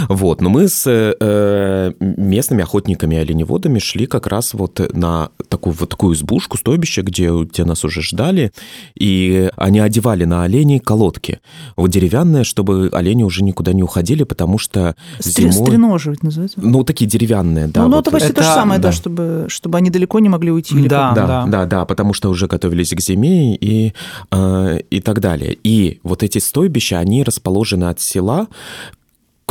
вот, 0.08 0.40
но 0.40 0.48
мы 0.50 0.68
с 0.68 0.84
э, 0.86 1.92
местными 2.00 2.62
охотниками 2.62 3.16
оленеводами 3.16 3.78
шли 3.78 4.06
как 4.06 4.26
раз 4.26 4.54
вот 4.54 4.80
на 4.92 5.30
такую 5.48 5.74
вот 5.74 5.90
такую 5.90 6.14
избушку, 6.14 6.58
стойбище, 6.58 7.02
где, 7.02 7.30
где 7.30 7.64
нас 7.64 7.84
уже 7.84 8.02
ждали, 8.02 8.52
и 8.94 9.48
они 9.56 9.80
одевали 9.80 10.24
на 10.24 10.42
оленей 10.42 10.80
колодки, 10.80 11.40
вот 11.76 11.90
деревянные, 11.90 12.44
чтобы 12.44 12.90
олени 12.92 13.22
уже 13.22 13.44
никуда 13.44 13.72
не 13.72 13.82
уходили, 13.82 14.24
потому 14.24 14.58
что 14.58 14.96
зимой... 15.20 15.52
Стреноживать 15.52 16.22
называется? 16.22 16.60
Ну, 16.60 16.84
такие 16.84 17.08
деревянные, 17.08 17.68
да. 17.68 17.82
Ну, 17.82 17.88
ну 17.88 17.96
вот. 17.96 18.06
это 18.06 18.10
почти 18.10 18.28
это, 18.30 18.36
то 18.36 18.42
же 18.42 18.48
самое, 18.48 18.80
да, 18.80 18.88
да 18.88 18.92
чтобы 18.92 19.35
чтобы 19.48 19.78
они 19.78 19.90
далеко 19.90 20.18
не 20.20 20.28
могли 20.28 20.50
уйти. 20.50 20.88
Да, 20.88 21.12
да, 21.14 21.26
да, 21.26 21.46
да, 21.46 21.66
да, 21.66 21.84
потому 21.84 22.12
что 22.12 22.30
уже 22.30 22.46
готовились 22.46 22.90
к 22.90 23.00
зиме 23.00 23.54
и, 23.56 23.92
э, 24.30 24.78
и 24.90 25.00
так 25.00 25.20
далее. 25.20 25.56
И 25.62 26.00
вот 26.02 26.22
эти 26.22 26.38
стойбища, 26.38 26.98
они 26.98 27.22
расположены 27.24 27.84
от 27.84 28.00
села 28.00 28.48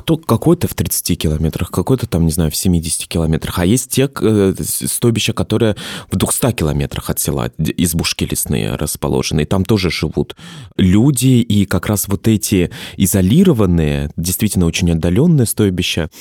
кто 0.06 0.18
какой-то 0.18 0.68
в 0.68 0.76
30 0.76 1.18
километрах, 1.18 1.72
какой-то 1.72 2.06
там, 2.06 2.28
не 2.28 2.32
знаю, 2.32 2.52
в 2.52 2.56
70 2.56 3.08
километрах, 3.08 3.58
а 3.58 3.66
есть 3.66 3.90
те 3.90 4.08
э, 4.22 4.54
стойбища, 4.60 5.34
которые 5.34 5.76
в 6.12 6.16
200 6.16 6.52
километрах 6.52 7.10
от 7.10 7.20
села, 7.20 7.50
избушки 7.58 8.24
лесные 8.24 8.76
расположены, 8.76 9.42
и 9.42 9.46
там 9.46 9.66
тоже 9.66 9.90
живут 9.90 10.36
люди, 10.78 11.42
и 11.42 11.66
как 11.66 11.88
раз 11.88 12.08
вот 12.08 12.28
эти 12.28 12.70
изолированные, 12.98 14.12
действительно 14.16 14.68
очень 14.68 14.92
отдаленные 14.92 15.48
стойбища, 15.48 16.12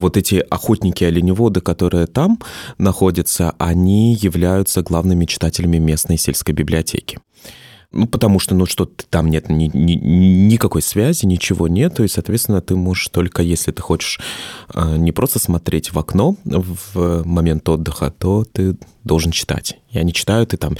вот 0.00 0.16
эти 0.16 0.36
охотники-оленеводы, 0.36 1.60
которые 1.60 2.06
там 2.06 2.38
находятся, 2.78 3.52
они 3.58 4.14
являются 4.14 4.80
главными 4.80 5.26
читателями 5.26 5.76
местной 5.76 6.16
сельской 6.16 6.54
библиотеки. 6.54 7.18
Ну, 7.96 8.06
потому 8.08 8.40
что, 8.40 8.56
ну, 8.56 8.66
что 8.66 8.90
там 9.08 9.30
нет 9.30 9.48
ни, 9.48 9.70
ни, 9.72 9.92
никакой 9.92 10.82
связи, 10.82 11.26
ничего 11.26 11.68
нет, 11.68 12.00
и, 12.00 12.08
соответственно, 12.08 12.60
ты 12.60 12.74
можешь 12.74 13.06
только, 13.08 13.40
если 13.42 13.70
ты 13.70 13.82
хочешь 13.82 14.18
а, 14.68 14.96
не 14.96 15.12
просто 15.12 15.38
смотреть 15.38 15.92
в 15.92 15.98
окно 15.98 16.36
в 16.44 17.22
момент 17.24 17.68
отдыха, 17.68 18.10
то 18.10 18.44
ты 18.44 18.76
должен 19.04 19.30
читать. 19.30 19.78
И 19.92 19.98
они 19.98 20.12
читают 20.12 20.54
и 20.54 20.56
там, 20.56 20.76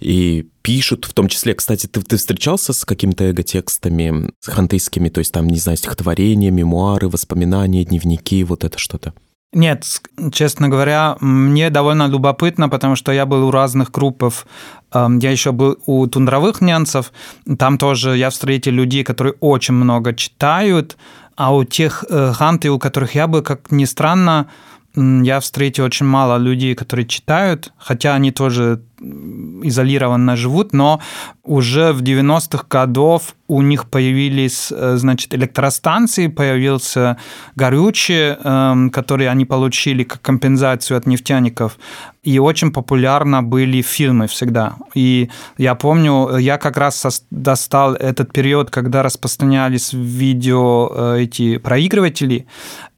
и 0.00 0.46
пишут, 0.60 1.06
в 1.06 1.14
том 1.14 1.28
числе, 1.28 1.54
кстати, 1.54 1.86
ты, 1.86 2.02
ты 2.02 2.18
встречался 2.18 2.74
с 2.74 2.84
какими-то 2.84 3.24
эго-текстами 3.24 4.30
хантыйскими, 4.44 5.08
то 5.08 5.20
есть 5.20 5.32
там, 5.32 5.48
не 5.48 5.58
знаю, 5.58 5.78
стихотворения, 5.78 6.50
мемуары, 6.50 7.08
воспоминания, 7.08 7.82
дневники, 7.84 8.44
вот 8.44 8.64
это 8.64 8.78
что-то? 8.78 9.14
Нет, 9.52 9.84
честно 10.32 10.68
говоря, 10.68 11.16
мне 11.20 11.70
довольно 11.70 12.06
любопытно, 12.06 12.68
потому 12.68 12.96
что 12.96 13.12
я 13.12 13.24
был 13.24 13.46
у 13.46 13.50
разных 13.50 13.90
группов. 13.90 14.46
Эм, 14.92 15.18
я 15.18 15.30
еще 15.30 15.52
был 15.52 15.78
у 15.86 16.06
тундровых 16.06 16.60
немцев. 16.60 17.12
Там 17.58 17.78
тоже 17.78 18.16
я 18.16 18.28
встретил 18.28 18.72
людей, 18.72 19.04
которые 19.04 19.34
очень 19.40 19.74
много 19.74 20.14
читают. 20.14 20.98
А 21.34 21.54
у 21.54 21.64
тех 21.64 22.04
э, 22.10 22.32
ханты, 22.34 22.68
у 22.68 22.78
которых 22.78 23.14
я 23.14 23.26
был, 23.26 23.42
как 23.42 23.70
ни 23.70 23.86
странно, 23.86 24.48
я 24.94 25.38
встретил 25.40 25.84
очень 25.84 26.06
мало 26.06 26.38
людей, 26.38 26.74
которые 26.74 27.06
читают, 27.06 27.72
хотя 27.78 28.14
они 28.14 28.32
тоже 28.32 28.82
изолированно 29.00 30.36
живут, 30.36 30.72
но 30.72 31.00
уже 31.44 31.92
в 31.92 32.02
90-х 32.02 32.64
годов 32.68 33.34
у 33.48 33.62
них 33.62 33.86
появились, 33.86 34.70
э, 34.70 34.96
значит, 34.96 35.34
электростанции, 35.34 36.26
появился 36.26 37.16
горючее, 37.56 38.38
эм, 38.44 38.90
который 38.90 39.28
они 39.28 39.46
получили 39.46 40.04
как 40.04 40.20
компенсацию 40.20 40.98
от 40.98 41.06
нефтяников, 41.06 41.78
и 42.22 42.38
очень 42.38 42.72
популярно 42.72 43.42
были 43.42 43.80
фильмы 43.80 44.26
всегда. 44.26 44.76
И 44.94 45.30
я 45.56 45.74
помню, 45.74 46.36
я 46.36 46.58
как 46.58 46.76
раз 46.76 47.24
достал 47.30 47.94
этот 47.94 48.32
период, 48.32 48.70
когда 48.70 49.02
распространялись 49.02 49.94
видео 49.94 50.90
э, 50.90 51.22
эти 51.22 51.56
проигрыватели, 51.58 52.46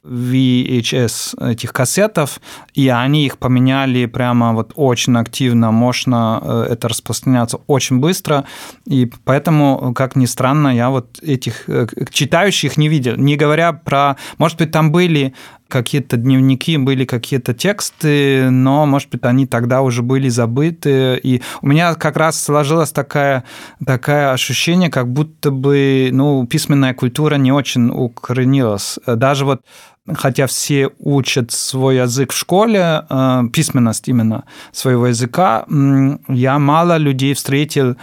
VHS 0.03 1.51
этих 1.51 1.73
кассетов, 1.73 2.41
и 2.73 2.89
они 2.89 3.25
их 3.25 3.37
поменяли 3.37 4.07
прямо 4.07 4.53
вот 4.53 4.71
очень 4.75 5.15
активно, 5.15 5.71
мощно, 5.91 6.39
э, 6.41 6.67
это 6.71 6.87
распространяется 6.87 7.57
очень 7.67 7.99
быстро, 7.99 8.45
и 8.85 9.11
поэтому, 9.25 9.93
как 9.93 10.15
ни 10.15 10.25
странно, 10.25 10.69
я 10.73 10.89
вот 10.89 11.19
этих 11.21 11.69
э, 11.69 11.87
читающих 12.11 12.77
не 12.77 12.87
видел, 12.87 13.17
не 13.17 13.35
говоря 13.35 13.73
про, 13.73 14.15
может 14.37 14.57
быть, 14.57 14.71
там 14.71 14.91
были 14.91 15.33
какие-то 15.67 16.17
дневники, 16.17 16.77
были 16.77 17.05
какие-то 17.05 17.53
тексты, 17.53 18.49
но, 18.49 18.85
может 18.85 19.09
быть, 19.09 19.23
они 19.23 19.47
тогда 19.47 19.81
уже 19.81 20.01
были 20.01 20.29
забыты. 20.29 21.17
И 21.23 21.41
у 21.61 21.67
меня 21.67 21.95
как 21.95 22.17
раз 22.17 22.41
сложилось 22.41 22.91
такое, 22.91 23.43
такое 23.85 24.33
ощущение, 24.33 24.89
как 24.89 25.07
будто 25.07 25.49
бы 25.49 26.09
ну, 26.11 26.45
письменная 26.45 26.93
культура 26.93 27.35
не 27.35 27.53
очень 27.53 27.89
укоренилась. 27.89 28.99
Даже 29.07 29.45
вот 29.45 29.61
хотя 30.07 30.47
все 30.47 30.89
учат 30.99 31.51
свой 31.51 31.97
язык 31.97 32.31
в 32.31 32.37
школе, 32.37 33.05
э, 33.09 33.43
письменность 33.53 34.07
именно 34.07 34.43
своего 34.71 35.07
языка, 35.07 35.65
я 36.27 36.59
мало 36.59 36.97
людей 36.97 37.33
встретил, 37.33 37.95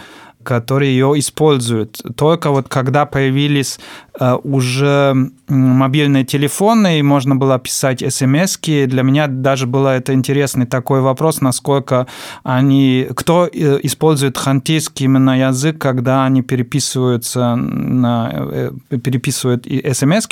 которые 0.49 0.91
ее 0.91 1.13
используют. 1.19 2.01
Только 2.15 2.49
вот 2.49 2.67
когда 2.67 3.05
появились 3.05 3.79
э, 4.19 4.35
уже 4.43 5.13
мобильные 5.47 6.25
телефоны, 6.25 6.97
и 6.97 7.03
можно 7.03 7.35
было 7.35 7.59
писать 7.59 8.03
смс 8.13 8.57
для 8.59 9.03
меня 9.03 9.27
даже 9.27 9.67
было 9.67 9.89
это 9.89 10.13
интересный 10.13 10.65
такой 10.65 11.01
вопрос, 11.01 11.41
насколько 11.41 12.07
они... 12.43 13.07
Кто 13.15 13.45
э, 13.45 13.79
использует 13.83 14.39
хантийский 14.39 15.05
именно 15.05 15.37
язык, 15.37 15.77
когда 15.77 16.25
они 16.25 16.41
переписываются, 16.41 17.55
на, 17.55 18.31
э, 18.33 18.71
переписывают 19.03 19.67
смс 19.93 20.27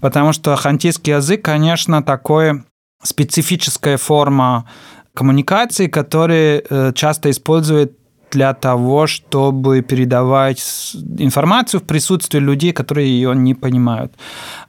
потому 0.00 0.34
что 0.34 0.56
хантийский 0.56 1.14
язык, 1.14 1.42
конечно, 1.42 2.02
такой 2.02 2.64
специфическая 3.02 3.96
форма 3.96 4.64
коммуникации, 5.14 5.86
который 5.86 6.62
часто 6.94 7.30
использует 7.30 8.03
для 8.34 8.52
того, 8.52 9.06
чтобы 9.06 9.80
передавать 9.82 10.60
информацию 11.18 11.80
в 11.80 11.84
присутствии 11.84 12.40
людей, 12.40 12.72
которые 12.72 13.08
ее 13.08 13.34
не 13.34 13.54
понимают. 13.54 14.12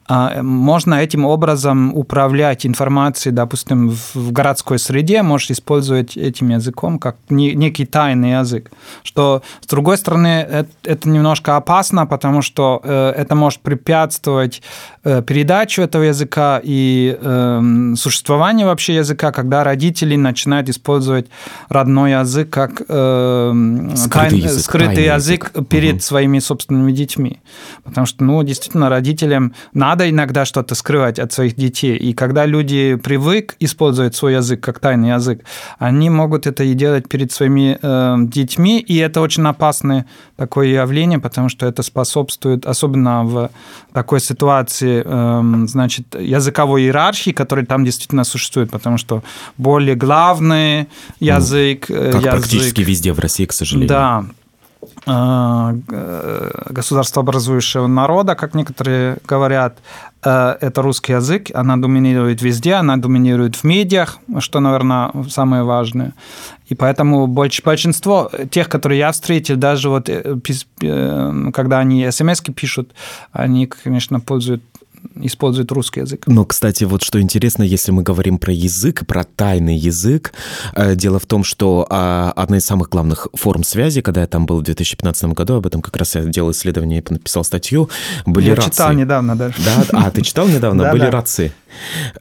А, 0.08 0.40
можно 0.42 0.94
этим 0.94 1.24
образом 1.24 1.92
управлять 1.94 2.64
информацией, 2.64 3.34
допустим, 3.34 3.90
в 4.14 4.32
городской 4.32 4.78
среде, 4.78 5.22
можешь 5.22 5.50
использовать 5.50 6.16
этим 6.16 6.50
языком 6.50 6.98
как 6.98 7.16
некий 7.28 7.86
тайный 7.86 8.38
язык. 8.38 8.70
Что, 9.02 9.42
с 9.60 9.66
другой 9.66 9.96
стороны, 9.96 10.66
это 10.84 11.08
немножко 11.08 11.56
опасно, 11.56 12.06
потому 12.06 12.42
что 12.42 12.80
э, 12.84 13.14
это 13.16 13.34
может 13.34 13.60
препятствовать 13.60 14.62
э, 15.02 15.22
передачу 15.22 15.82
этого 15.82 16.04
языка 16.04 16.60
и 16.62 17.18
эм, 17.20 17.96
существованию 17.96 18.68
вообще 18.68 18.94
языка, 18.94 19.32
когда 19.32 19.64
родители 19.64 20.14
начинают 20.14 20.68
использовать 20.68 21.26
родной 21.68 22.12
язык 22.12 22.50
как 22.50 22.82
эм, 22.88 23.55
скрытый, 23.96 24.38
язык, 24.38 24.64
скрытый 24.64 25.04
язык, 25.04 25.52
язык 25.54 25.68
перед 25.68 25.94
угу. 25.94 26.02
своими 26.02 26.38
собственными 26.38 26.92
детьми. 26.92 27.40
Потому 27.84 28.06
что, 28.06 28.24
ну, 28.24 28.42
действительно, 28.42 28.88
родителям 28.88 29.54
надо 29.72 30.08
иногда 30.08 30.44
что-то 30.44 30.74
скрывать 30.74 31.18
от 31.18 31.32
своих 31.32 31.56
детей. 31.56 31.96
И 31.96 32.12
когда 32.12 32.46
люди 32.46 32.96
привык 32.96 33.56
использовать 33.60 34.14
свой 34.14 34.34
язык 34.34 34.60
как 34.60 34.78
тайный 34.78 35.10
язык, 35.10 35.42
они 35.78 36.10
могут 36.10 36.46
это 36.46 36.64
и 36.64 36.74
делать 36.74 37.08
перед 37.08 37.32
своими 37.32 37.78
э, 37.80 38.16
детьми. 38.20 38.80
И 38.80 38.96
это 38.96 39.20
очень 39.20 39.46
опасное 39.46 40.06
такое 40.36 40.68
явление, 40.68 41.18
потому 41.18 41.48
что 41.48 41.66
это 41.66 41.82
способствует, 41.82 42.66
особенно 42.66 43.24
в 43.24 43.50
такой 43.92 44.20
ситуации, 44.20 45.02
э, 45.04 45.66
значит, 45.66 46.14
языковой 46.18 46.82
иерархии, 46.82 47.30
которая 47.30 47.66
там 47.66 47.84
действительно 47.84 48.24
существует, 48.24 48.70
потому 48.70 48.98
что 48.98 49.22
более 49.56 49.94
главный 49.94 50.88
язык... 51.20 51.86
Ну, 51.88 51.96
как 51.96 52.14
язык, 52.14 52.30
практически 52.30 52.82
везде 52.82 53.12
в 53.12 53.18
России, 53.18 53.35
к 53.44 53.52
сожалению. 53.52 53.88
Да, 53.88 54.24
Э, 55.06 55.74
государство 56.70 57.22
образующего 57.22 57.86
народа, 57.86 58.34
как 58.34 58.54
некоторые 58.54 59.18
говорят, 59.28 59.78
э, 60.24 60.56
это 60.60 60.82
русский 60.82 61.12
язык, 61.12 61.50
она 61.54 61.76
доминирует 61.76 62.42
везде, 62.42 62.74
она 62.74 62.96
доминирует 62.96 63.56
в 63.56 63.64
медиах, 63.64 64.18
что, 64.38 64.60
наверное, 64.60 65.12
самое 65.28 65.62
важное. 65.62 66.12
И 66.68 66.74
поэтому 66.74 67.26
большинство 67.26 68.30
тех, 68.50 68.68
которые 68.68 68.98
я 68.98 69.12
встретил, 69.12 69.56
даже 69.56 69.88
вот 69.90 70.08
э, 70.08 71.52
когда 71.54 71.78
они 71.78 72.10
смс 72.10 72.40
пишут, 72.40 72.92
они, 73.32 73.66
конечно, 73.66 74.20
пользуют 74.20 74.62
использует 75.22 75.72
русский 75.72 76.00
язык. 76.00 76.24
Но, 76.26 76.44
кстати, 76.44 76.84
вот 76.84 77.02
что 77.02 77.20
интересно, 77.20 77.62
если 77.62 77.92
мы 77.92 78.02
говорим 78.02 78.38
про 78.38 78.52
язык, 78.52 79.06
про 79.06 79.24
тайный 79.24 79.76
язык, 79.76 80.32
э, 80.74 80.94
дело 80.94 81.18
в 81.18 81.26
том, 81.26 81.44
что 81.44 81.86
а, 81.90 82.32
одна 82.36 82.58
из 82.58 82.64
самых 82.64 82.88
главных 82.88 83.28
форм 83.34 83.64
связи, 83.64 84.00
когда 84.00 84.22
я 84.22 84.26
там 84.26 84.46
был 84.46 84.58
в 84.58 84.62
2015 84.62 85.24
году, 85.32 85.54
об 85.54 85.66
этом 85.66 85.82
как 85.82 85.96
раз 85.96 86.14
я 86.14 86.22
делал 86.24 86.50
исследование 86.50 87.00
и 87.00 87.12
написал 87.12 87.44
статью, 87.44 87.88
были 88.24 88.48
я 88.48 88.54
рации. 88.54 88.70
читал 88.70 88.92
недавно 88.92 89.36
даже. 89.36 89.54
Да? 89.64 89.84
А, 89.92 90.10
ты 90.10 90.22
читал 90.22 90.48
недавно? 90.48 90.90
Были 90.96 91.06
рации. 91.06 91.52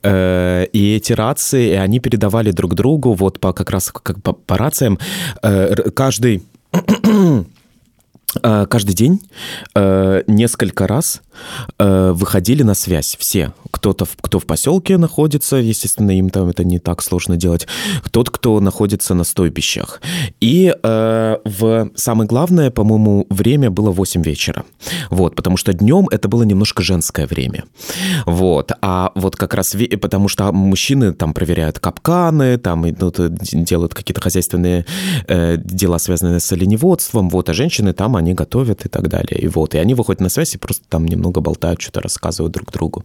Э, 0.04 0.66
и 0.74 0.96
эти 0.96 1.14
рации, 1.14 1.74
они 1.74 2.00
передавали 2.00 2.52
друг 2.52 2.76
другу 2.76 3.14
вот 3.14 3.40
по 3.40 3.54
как 3.54 3.70
раз 3.70 3.92
как 3.92 4.22
по, 4.22 4.34
по 4.34 4.58
рациям 4.58 5.00
э, 5.42 5.90
каждый 5.92 6.44
каждый 8.42 8.94
день 8.94 9.22
несколько 10.28 10.88
раз 10.88 11.22
Э, 11.78 12.12
выходили 12.12 12.64
на 12.64 12.74
связь 12.74 13.16
все. 13.20 13.54
Кто-то, 13.72 14.06
кто 14.22 14.40
в 14.40 14.46
поселке 14.46 14.98
находится, 14.98 15.58
естественно, 15.58 16.12
им 16.12 16.30
там 16.30 16.50
это 16.50 16.64
не 16.64 16.80
так 16.80 17.02
сложно 17.02 17.38
делать. 17.38 17.68
Тот, 18.12 18.30
кто 18.30 18.60
находится 18.60 19.14
на 19.14 19.24
стойбищах. 19.24 20.02
И 20.40 20.74
э, 20.82 21.38
в 21.44 21.90
самое 21.96 22.28
главное, 22.28 22.72
по-моему, 22.72 23.28
время 23.30 23.70
было 23.70 23.92
8 23.92 24.24
вечера. 24.24 24.64
Вот, 25.10 25.36
потому 25.36 25.58
что 25.58 25.74
днем 25.74 26.08
это 26.12 26.28
было 26.28 26.44
немножко 26.44 26.84
женское 26.84 27.28
время. 27.28 27.66
Вот, 28.26 28.72
а 28.82 29.12
вот 29.16 29.36
как 29.36 29.54
раз, 29.54 29.76
потому 30.02 30.28
что 30.28 30.52
мужчины 30.52 31.14
там 31.14 31.34
проверяют 31.34 31.80
капканы, 31.80 32.58
там 32.58 32.86
ну, 33.00 33.12
делают 33.54 33.94
какие-то 33.94 34.22
хозяйственные 34.22 34.86
э, 35.28 35.58
дела, 35.58 36.00
связанные 36.00 36.40
с 36.40 36.52
оленеводством, 36.52 37.30
вот, 37.30 37.50
а 37.50 37.54
женщины 37.54 37.94
там, 37.94 38.16
они 38.16 38.34
готовят 38.34 38.86
и 38.86 38.90
так 38.90 39.10
далее. 39.10 39.40
И 39.40 39.48
вот, 39.48 39.76
и 39.76 39.78
они 39.78 39.94
выходят 39.94 40.22
на 40.22 40.30
связь 40.30 40.56
и 40.56 40.58
просто 40.58 40.84
там 40.90 41.06
немного 41.06 41.25
много 41.26 41.42
болтают, 41.42 41.82
что-то 41.82 42.02
рассказывают 42.02 42.54
друг 42.54 42.72
другу. 42.72 43.04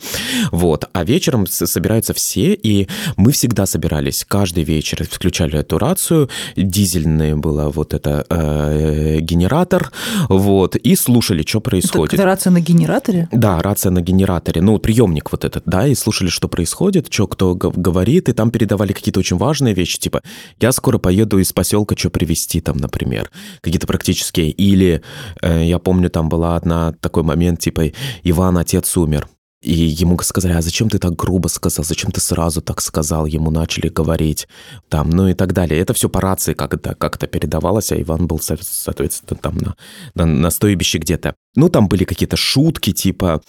Вот. 0.53 0.89
А 0.93 1.05
вечером 1.05 1.47
собираются 1.47 2.13
все, 2.13 2.53
и 2.53 2.87
мы 3.17 3.33
всегда 3.33 3.67
собирались 3.67 4.25
каждый 4.29 4.65
вечер, 4.65 5.05
включали 5.11 5.59
эту 5.59 5.79
рацию, 5.79 6.29
дизельный 6.57 7.35
был 7.35 7.71
вот 7.71 7.95
это 7.95 8.27
э, 8.29 9.19
генератор, 9.21 9.91
вот, 10.29 10.77
и 10.77 10.97
слушали, 10.97 11.43
что 11.47 11.61
происходит. 11.61 12.15
Это, 12.15 12.25
рация 12.25 12.51
на 12.51 12.61
генераторе? 12.61 13.29
Да, 13.33 13.63
рация 13.63 13.91
на 13.91 14.03
генераторе, 14.03 14.61
ну, 14.63 14.79
приемник 14.79 15.33
вот 15.33 15.45
этот, 15.45 15.65
да, 15.67 15.87
и 15.87 15.95
слушали, 15.95 16.29
что 16.29 16.49
происходит, 16.49 17.13
что 17.13 17.27
кто 17.27 17.55
говорит, 17.55 18.29
и 18.29 18.33
там 18.33 18.51
передавали 18.51 18.93
какие-то 18.93 19.21
очень 19.21 19.37
важные 19.37 19.75
вещи, 19.75 19.99
типа, 19.99 20.23
я 20.61 20.73
скоро 20.73 20.99
поеду 20.99 21.39
из 21.39 21.53
поселка, 21.53 21.97
что 21.97 22.11
привезти 22.11 22.61
там, 22.61 22.77
например, 22.77 23.31
какие-то 23.63 23.87
практические, 23.87 24.51
или 24.51 25.03
э, 25.43 25.65
я 25.65 25.79
помню, 25.79 26.11
там 26.11 26.29
была 26.29 26.57
одна 26.57 26.93
такой 27.01 27.23
момент, 27.23 27.61
типа, 27.61 27.93
Иван, 28.23 28.59
отец 28.59 28.97
умер. 28.97 29.29
И 29.63 29.75
ему 29.75 30.19
сказали, 30.21 30.55
а 30.55 30.63
зачем 30.63 30.89
ты 30.89 30.99
так 30.99 31.15
грубо 31.17 31.49
сказал, 31.49 31.85
зачем 31.85 32.11
ты 32.11 32.21
сразу 32.21 32.63
так 32.63 32.81
сказал, 32.81 33.27
ему 33.27 33.51
начали 33.51 33.89
говорить, 33.89 34.49
там, 34.89 35.11
ну 35.11 35.29
и 35.29 35.35
так 35.35 35.53
далее. 35.53 35.79
Это 35.79 35.93
все 35.93 36.09
по 36.09 36.21
рации 36.21 36.55
как-то 36.55 36.95
как 36.95 37.19
передавалось, 37.19 37.93
а 37.93 38.01
Иван 38.01 38.27
был, 38.27 38.41
соответственно, 38.41 39.39
там 39.39 39.59
на, 39.59 39.77
на, 40.15 40.25
на 40.25 40.51
стойбище 40.51 40.97
где-то. 40.97 41.35
Ну, 41.57 41.69
там 41.69 41.89
были 41.89 42.05
какие-то 42.05 42.39
шутки, 42.39 42.93
типа, 42.93 43.43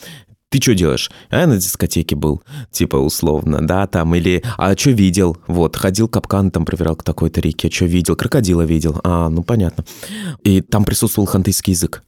ты 0.51 0.61
что 0.61 0.75
делаешь? 0.75 1.09
А 1.29 1.39
я 1.39 1.47
на 1.47 1.55
дискотеке 1.55 2.17
был, 2.17 2.43
типа, 2.71 2.97
условно, 2.97 3.65
да, 3.65 3.87
там, 3.87 4.13
или, 4.13 4.43
а 4.57 4.75
что 4.75 4.91
видел? 4.91 5.37
Вот, 5.47 5.77
ходил 5.77 6.09
капкан, 6.09 6.51
там, 6.51 6.65
проверял 6.65 6.97
к 6.97 7.03
такой-то 7.03 7.39
реке, 7.39 7.71
что 7.71 7.85
видел? 7.85 8.17
Крокодила 8.17 8.63
видел. 8.63 8.99
А, 9.05 9.29
ну, 9.29 9.43
понятно. 9.43 9.85
И 10.43 10.59
там 10.59 10.83
присутствовал 10.83 11.25
хантыйский 11.25 11.71
язык. 11.71 12.03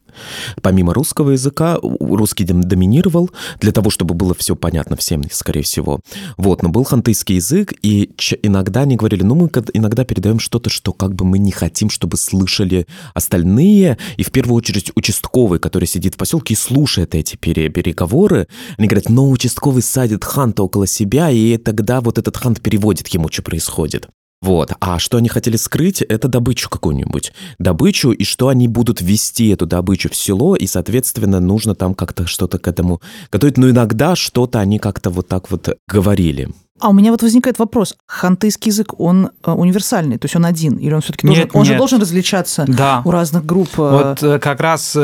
Помимо 0.62 0.94
русского 0.94 1.30
языка, 1.30 1.78
русский 1.82 2.44
доминировал 2.44 3.30
для 3.60 3.72
того, 3.72 3.90
чтобы 3.90 4.14
было 4.14 4.34
все 4.34 4.56
понятно 4.56 4.96
всем, 4.96 5.22
скорее 5.30 5.62
всего. 5.62 6.00
Вот, 6.36 6.62
но 6.62 6.68
был 6.68 6.84
хантыйский 6.84 7.36
язык, 7.36 7.72
и 7.82 8.10
иногда 8.42 8.82
они 8.82 8.96
говорили, 8.96 9.22
ну, 9.22 9.34
мы 9.34 9.50
иногда 9.74 10.04
передаем 10.04 10.38
что-то, 10.38 10.70
что 10.70 10.92
как 10.92 11.14
бы 11.14 11.24
мы 11.24 11.38
не 11.38 11.52
хотим, 11.52 11.90
чтобы 11.90 12.16
слышали 12.16 12.86
остальные, 13.14 13.98
и 14.16 14.22
в 14.22 14.30
первую 14.30 14.56
очередь 14.56 14.92
участковый, 14.94 15.58
который 15.58 15.86
сидит 15.86 16.14
в 16.14 16.18
поселке 16.18 16.54
и 16.54 16.56
слушает 16.56 17.14
эти 17.14 17.36
переговоры, 17.36 18.48
они 18.78 18.88
говорят, 18.88 19.08
но 19.10 19.28
участковый 19.30 19.82
садит 19.82 20.24
ханта 20.24 20.62
около 20.62 20.86
себя, 20.86 21.30
и 21.30 21.56
тогда 21.56 22.00
вот 22.00 22.18
этот 22.18 22.36
хант 22.36 22.60
переводит 22.60 23.08
ему, 23.08 23.28
что 23.30 23.42
происходит. 23.42 24.08
Вот. 24.44 24.72
А 24.78 24.98
что 24.98 25.16
они 25.16 25.30
хотели 25.30 25.56
скрыть, 25.56 26.02
это 26.02 26.28
добычу 26.28 26.68
какую-нибудь. 26.68 27.32
Добычу, 27.58 28.10
и 28.10 28.24
что 28.24 28.48
они 28.48 28.68
будут 28.68 29.00
вести 29.00 29.48
эту 29.48 29.64
добычу 29.64 30.10
в 30.10 30.16
село, 30.16 30.54
и, 30.54 30.66
соответственно, 30.66 31.40
нужно 31.40 31.74
там 31.74 31.94
как-то 31.94 32.26
что-то 32.26 32.58
к 32.58 32.68
этому 32.68 33.00
готовить. 33.32 33.56
Но 33.56 33.70
иногда 33.70 34.14
что-то 34.14 34.60
они 34.60 34.78
как-то 34.78 35.08
вот 35.08 35.28
так 35.28 35.50
вот 35.50 35.70
говорили. 35.88 36.50
А 36.80 36.88
у 36.88 36.92
меня 36.92 37.12
вот 37.12 37.22
возникает 37.22 37.60
вопрос. 37.60 37.94
Хантыйский 38.08 38.70
язык, 38.70 38.98
он 38.98 39.30
э, 39.44 39.50
универсальный, 39.52 40.18
то 40.18 40.24
есть 40.24 40.34
он 40.34 40.44
один? 40.44 40.76
Или 40.76 40.92
он 40.92 41.02
все-таки 41.02 41.24
должен, 41.24 41.48
он 41.52 41.64
же 41.64 41.76
должен 41.76 42.00
различаться 42.00 42.64
да. 42.66 43.00
у 43.04 43.12
разных 43.12 43.46
групп? 43.46 43.68
Э? 43.78 43.90
Вот 43.90 44.22
э, 44.24 44.38
как 44.40 44.60
раз 44.60 44.96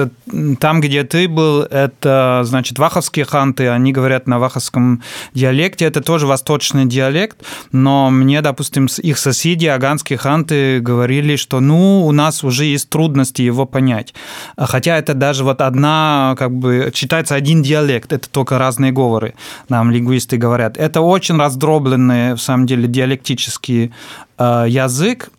там, 0.59 0.81
где 0.81 1.05
ты 1.05 1.29
был, 1.29 1.63
это, 1.63 2.43
значит, 2.45 2.81
ваховские 2.81 3.25
ханты, 3.25 3.69
они 3.69 3.93
говорят 3.93 4.27
на 4.27 4.41
ваховском 4.41 5.05
диалекте, 5.33 5.85
это 5.85 6.01
тоже 6.01 6.27
восточный 6.27 6.87
диалект, 6.87 7.39
но 7.71 8.11
мне, 8.11 8.43
допустим, 8.43 8.87
их 8.87 9.17
соседи, 9.17 9.67
аганские 9.67 10.19
ханты, 10.19 10.81
говорили, 10.81 11.37
что, 11.37 11.61
ну, 11.61 12.05
у 12.05 12.11
нас 12.11 12.43
уже 12.43 12.65
есть 12.65 12.91
трудности 12.91 13.43
его 13.43 13.65
понять. 13.65 14.13
Хотя 14.57 14.99
это 14.99 15.15
даже 15.15 15.45
вот 15.45 15.61
одна, 15.61 16.35
как 16.37 16.51
бы, 16.51 16.91
читается 16.93 17.37
один 17.37 17.63
диалект, 17.63 18.13
это 18.13 18.29
только 18.29 18.59
разные 18.59 18.91
говоры, 18.91 19.35
нам 19.69 19.93
лингвисты 19.93 20.37
говорят. 20.37 20.77
Это 20.77 21.01
очень 21.01 21.37
раз 21.37 21.60
раздробленный, 21.61 22.35
в 22.35 22.39
самом 22.39 22.67
деле, 22.67 22.89
диалектический 22.89 23.93
э, 24.39 24.67
язык. 24.69 25.31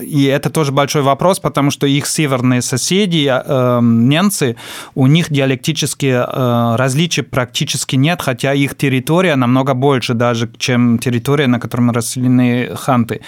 И 0.00 0.24
это 0.24 0.50
тоже 0.50 0.72
большой 0.72 1.02
вопрос, 1.02 1.40
потому 1.40 1.70
что 1.70 1.86
их 1.86 2.06
северные 2.06 2.62
соседи, 2.62 3.28
э, 3.30 3.80
немцы, 3.82 4.56
у 4.94 5.06
них 5.06 5.30
диалектические 5.30 6.26
э, 6.26 6.76
различия 6.76 7.22
практически 7.22 7.96
нет, 7.96 8.22
хотя 8.22 8.54
их 8.54 8.76
территория 8.76 9.36
намного 9.36 9.74
больше 9.74 10.14
даже, 10.14 10.48
чем 10.58 10.98
территория, 10.98 11.46
на 11.46 11.58
которой 11.58 11.90
расселены 11.92 12.70
ханты. 12.76 13.20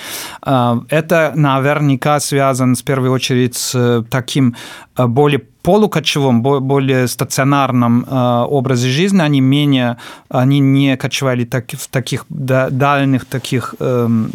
Это 0.43 1.33
наверняка 1.35 2.21
связано 2.21 2.75
в 2.75 2.85
первую 2.85 3.13
очередь 3.13 3.55
с 3.57 4.05
таким 4.11 4.55
более 4.97 5.41
полукочевом, 5.62 6.42
более 6.42 7.09
стационарном 7.09 8.07
образе 8.09 8.88
жизни, 8.88 9.20
они 9.20 9.40
менее, 9.40 9.96
они 10.29 10.61
не 10.61 10.96
кочевали 10.96 11.44
так, 11.44 11.70
в 11.72 11.88
таких 11.88 12.25
дальних 12.29 13.25
таких, 13.25 13.75
эм, 13.79 14.31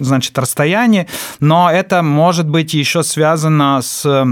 значит, 0.00 0.38
расстояниях, 0.38 1.06
но 1.40 1.70
это 1.70 2.02
может 2.02 2.48
быть 2.48 2.74
еще 2.74 3.02
связано 3.02 3.80
с 3.82 4.26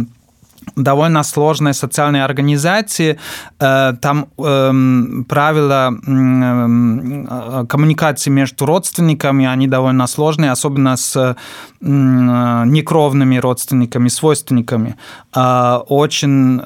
довольно 0.77 1.23
сложной 1.23 1.75
социальной 1.75 2.25
организации. 2.25 3.19
Э, 3.61 3.93
там 4.01 4.27
эм, 4.39 5.25
правила 5.29 5.93
э, 5.93 7.67
коммуникации 7.69 8.31
между 8.31 8.67
родственниками, 8.67 9.47
они 9.47 9.69
довольно 9.69 10.07
сложные, 10.07 10.51
особенно 10.51 10.97
с 10.97 11.37
некровными 11.81 13.37
родственниками, 13.37 14.09
свойственниками. 14.09 14.97
Э, 15.35 15.79
очень 15.89 16.61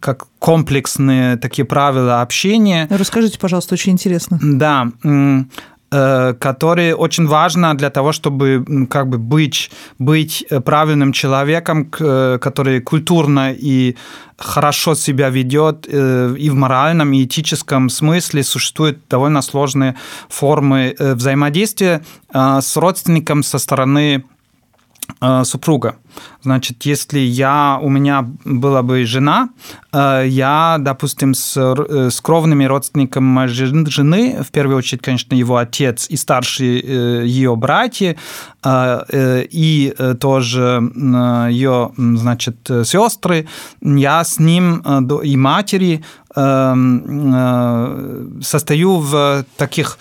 как 0.00 0.26
комплексные 0.38 1.36
такие 1.36 1.64
правила 1.64 2.22
общения. 2.22 2.86
Расскажите, 2.90 3.38
пожалуйста, 3.38 3.74
очень 3.74 3.92
интересно. 3.92 4.38
Да. 4.42 4.88
Э, 5.92 6.34
которые 6.40 6.96
очень 6.96 7.28
важно 7.28 7.76
для 7.76 7.90
того, 7.90 8.10
чтобы 8.10 8.64
как 8.90 9.08
бы 9.08 9.18
быть, 9.18 9.70
быть 10.00 10.44
э, 10.50 10.60
правильным 10.60 11.12
человеком, 11.12 11.88
э, 12.00 12.38
который 12.40 12.80
культурно 12.80 13.52
и 13.52 13.94
хорошо 14.36 14.96
себя 14.96 15.30
ведет 15.30 15.86
и 15.88 16.50
в 16.50 16.54
моральном, 16.54 17.12
и 17.12 17.24
этическом 17.24 17.88
смысле 17.88 18.42
существуют 18.42 18.98
довольно 19.08 19.42
сложные 19.42 19.94
формы 20.28 20.94
взаимодействия 20.98 22.02
с 22.34 22.76
родственником 22.76 23.42
со 23.42 23.58
стороны 23.58 24.24
супруга. 25.44 25.96
Значит, 26.42 26.84
если 26.84 27.18
я, 27.18 27.78
у 27.82 27.88
меня 27.88 28.26
была 28.44 28.82
бы 28.82 29.04
жена, 29.04 29.48
э, 29.92 30.24
я, 30.28 30.76
допустим, 30.78 31.34
с, 31.34 31.56
э, 31.56 32.10
с 32.10 32.20
кровными 32.20 32.64
родственниками 32.64 33.46
жены, 33.46 34.42
в 34.42 34.52
первую 34.52 34.78
очередь, 34.78 35.02
конечно, 35.02 35.34
его 35.34 35.56
отец 35.56 36.06
и 36.08 36.16
старшие 36.16 36.80
э, 36.80 37.26
ее 37.26 37.56
братья, 37.56 38.16
и 38.64 39.94
тоже 40.20 40.90
ее, 41.50 41.92
значит, 41.96 42.56
сестры, 42.84 43.46
я 43.80 44.24
с 44.24 44.40
ним 44.40 44.82
и 45.22 45.36
матери 45.36 46.02
состою 48.42 48.96
в 48.98 49.44
таких 49.56 49.98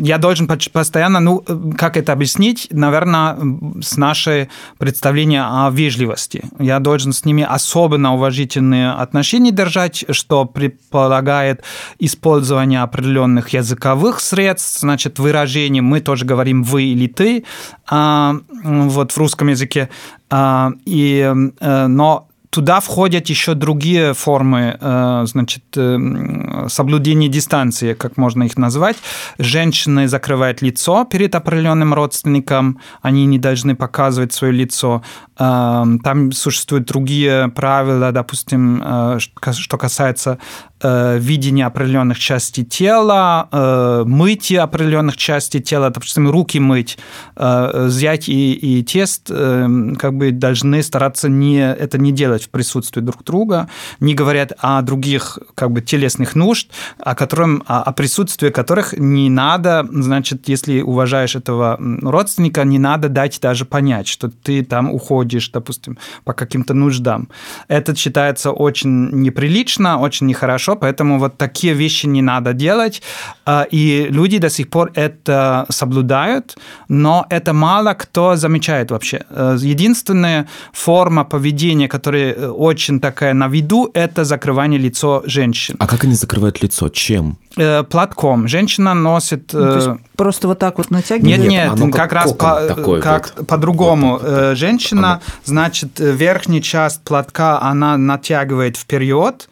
я 0.00 0.18
должен 0.18 0.46
постоянно, 0.46 1.20
ну, 1.20 1.44
как 1.76 1.96
это 1.96 2.12
объяснить, 2.12 2.68
наверное, 2.70 3.36
с 3.80 3.96
нашей 3.96 4.48
представления 4.78 5.42
о 5.42 5.70
вежливости. 5.70 6.44
Я 6.58 6.78
должен 6.78 7.12
с 7.12 7.24
ними 7.24 7.46
особенно 7.48 8.14
уважительные 8.14 8.92
отношения 8.92 9.50
держать, 9.50 10.04
что 10.10 10.44
предполагает 10.44 11.62
использование 11.98 12.82
определенных 12.82 13.50
языковых 13.50 14.20
средств, 14.20 14.80
значит, 14.80 15.18
выражений. 15.18 15.80
Мы 15.80 16.00
тоже 16.00 16.24
говорим 16.24 16.62
«вы» 16.62 16.84
или 16.84 17.06
«ты», 17.06 17.44
а, 17.90 18.36
вот 18.62 19.12
в 19.12 19.18
русском 19.18 19.48
языке. 19.48 19.88
А, 20.30 20.72
и, 20.84 21.32
э, 21.60 21.86
но 21.86 22.27
Туда 22.50 22.80
входят 22.80 23.28
еще 23.28 23.54
другие 23.54 24.14
формы 24.14 24.78
э, 24.80 25.22
значит, 25.26 25.64
э, 25.76 26.66
соблюдения 26.68 27.28
дистанции, 27.28 27.92
как 27.94 28.16
можно 28.16 28.44
их 28.44 28.56
назвать. 28.56 28.96
Женщины 29.38 30.08
закрывают 30.08 30.62
лицо 30.62 31.04
перед 31.04 31.34
определенным 31.34 31.92
родственником, 31.92 32.80
они 33.02 33.26
не 33.26 33.38
должны 33.38 33.76
показывать 33.76 34.32
свое 34.32 34.52
лицо. 34.52 35.02
Э, 35.38 35.84
там 36.02 36.32
существуют 36.32 36.86
другие 36.86 37.48
правила, 37.48 38.12
допустим, 38.12 38.82
что 39.20 39.76
касается 39.76 40.38
видение 40.82 41.66
определенных 41.66 42.18
частей 42.18 42.64
тела, 42.64 43.48
э, 43.50 44.04
мытье 44.06 44.60
определенных 44.60 45.16
частей 45.16 45.60
тела, 45.60 45.90
допустим, 45.90 46.30
руки 46.30 46.58
мыть, 46.58 46.98
э, 47.36 47.86
взять 47.86 48.28
и, 48.28 48.52
и 48.52 48.82
тест, 48.82 49.28
как 49.28 50.14
бы 50.14 50.30
должны 50.30 50.82
стараться 50.82 51.28
не, 51.28 51.58
это 51.58 51.98
не 51.98 52.12
делать 52.12 52.44
в 52.44 52.50
присутствии 52.50 53.00
друг 53.00 53.24
друга, 53.24 53.68
не 54.00 54.14
говорят 54.14 54.52
о 54.58 54.80
других 54.82 55.38
как 55.54 55.70
бы 55.70 55.80
телесных 55.80 56.34
нужд, 56.34 56.70
о, 56.98 57.14
котором, 57.14 57.62
о 57.66 57.92
присутствии 57.92 58.50
которых 58.50 58.94
не 58.96 59.30
надо, 59.30 59.86
значит, 59.90 60.48
если 60.48 60.80
уважаешь 60.80 61.36
этого 61.36 61.78
родственника, 62.02 62.64
не 62.64 62.78
надо 62.78 63.08
дать 63.08 63.38
даже 63.40 63.64
понять, 63.64 64.08
что 64.08 64.28
ты 64.28 64.64
там 64.64 64.90
уходишь, 64.90 65.50
допустим, 65.50 65.98
по 66.24 66.32
каким-то 66.32 66.74
нуждам. 66.74 67.28
Это 67.68 67.94
считается 67.94 68.52
очень 68.52 69.10
неприлично, 69.10 69.98
очень 69.98 70.26
нехорошо, 70.26 70.67
хорошо, 70.68 70.76
поэтому 70.80 71.18
вот 71.18 71.36
такие 71.38 71.74
вещи 71.74 72.06
не 72.06 72.22
надо 72.22 72.52
делать, 72.52 73.02
а, 73.46 73.66
и 73.70 74.08
люди 74.10 74.38
до 74.38 74.50
сих 74.50 74.68
пор 74.68 74.90
это 74.94 75.66
соблюдают, 75.70 76.56
но 76.88 77.26
это 77.30 77.52
мало 77.52 77.94
кто 77.94 78.36
замечает 78.36 78.90
вообще. 78.90 79.20
Э, 79.30 79.56
единственная 79.60 80.46
форма 80.72 81.24
поведения, 81.24 81.88
которая 81.88 82.34
э, 82.34 82.48
очень 82.48 83.00
такая 83.00 83.34
на 83.34 83.48
виду, 83.48 83.90
это 83.94 84.24
закрывание 84.24 84.80
лицо 84.80 85.22
женщин. 85.26 85.76
А 85.78 85.86
как 85.86 86.04
они 86.04 86.14
закрывают 86.14 86.62
лицо? 86.62 86.88
Чем? 86.88 87.36
Э, 87.56 87.82
платком. 87.82 88.48
Женщина 88.48 88.94
носит... 88.94 89.52
Ну, 89.52 89.60
то 89.60 89.74
есть 89.76 89.88
просто 90.16 90.48
вот 90.48 90.58
так 90.58 90.78
вот 90.78 90.90
натягивает? 90.90 91.38
Нет, 91.38 91.48
нет, 91.48 91.74
нет 91.74 91.92
как, 91.92 92.02
как 92.02 92.12
раз 92.12 92.32
по, 92.32 93.00
как 93.02 93.32
вот. 93.36 93.46
по-другому. 93.46 94.12
Вот, 94.12 94.22
вот, 94.22 94.56
Женщина, 94.56 95.00
она... 95.00 95.20
значит, 95.44 95.98
верхняя 95.98 96.60
часть 96.60 97.00
платка 97.02 97.60
она 97.60 97.96
натягивает 97.96 98.76
вперед, 98.76 99.48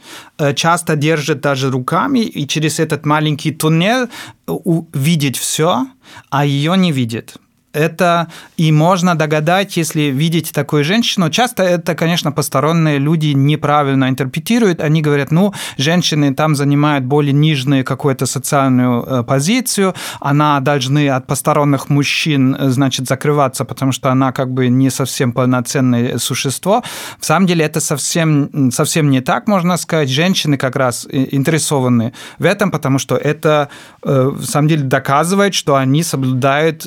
часто 0.54 0.96
держит 0.96 1.40
даже 1.40 1.70
руками, 1.70 2.20
и 2.20 2.46
через 2.46 2.78
этот 2.80 3.06
маленький 3.06 3.52
туннель 3.52 4.08
увидеть 4.46 5.36
все, 5.36 5.86
а 6.30 6.44
ее 6.44 6.76
не 6.76 6.92
видит 6.92 7.36
это 7.76 8.28
и 8.56 8.72
можно 8.72 9.14
догадать, 9.14 9.76
если 9.76 10.02
видите 10.02 10.52
такую 10.52 10.84
женщину. 10.84 11.30
Часто 11.30 11.62
это, 11.62 11.94
конечно, 11.94 12.32
посторонние 12.32 12.98
люди 12.98 13.28
неправильно 13.28 14.08
интерпретируют. 14.08 14.80
Они 14.80 15.02
говорят, 15.02 15.30
ну, 15.30 15.52
женщины 15.76 16.34
там 16.34 16.56
занимают 16.56 17.04
более 17.04 17.32
нижнюю 17.32 17.84
какую-то 17.84 18.26
социальную 18.26 19.02
э, 19.02 19.22
позицию, 19.22 19.94
она 20.20 20.60
должны 20.60 21.10
от 21.10 21.26
посторонних 21.26 21.88
мужчин, 21.90 22.56
э, 22.58 22.70
значит, 22.70 23.06
закрываться, 23.06 23.64
потому 23.64 23.92
что 23.92 24.10
она 24.10 24.32
как 24.32 24.50
бы 24.50 24.68
не 24.68 24.90
совсем 24.90 25.32
полноценное 25.32 26.18
существо. 26.18 26.82
В 27.20 27.26
самом 27.26 27.46
деле 27.46 27.64
это 27.64 27.80
совсем, 27.80 28.70
совсем 28.72 29.10
не 29.10 29.20
так, 29.20 29.48
можно 29.48 29.76
сказать. 29.76 30.08
Женщины 30.08 30.56
как 30.56 30.76
раз 30.76 31.06
интересованы 31.10 32.12
в 32.38 32.44
этом, 32.44 32.70
потому 32.70 32.98
что 32.98 33.16
это, 33.16 33.68
э, 34.02 34.30
в 34.32 34.44
самом 34.44 34.68
деле, 34.68 34.82
доказывает, 34.82 35.54
что 35.54 35.74
они 35.74 36.02
соблюдают 36.02 36.86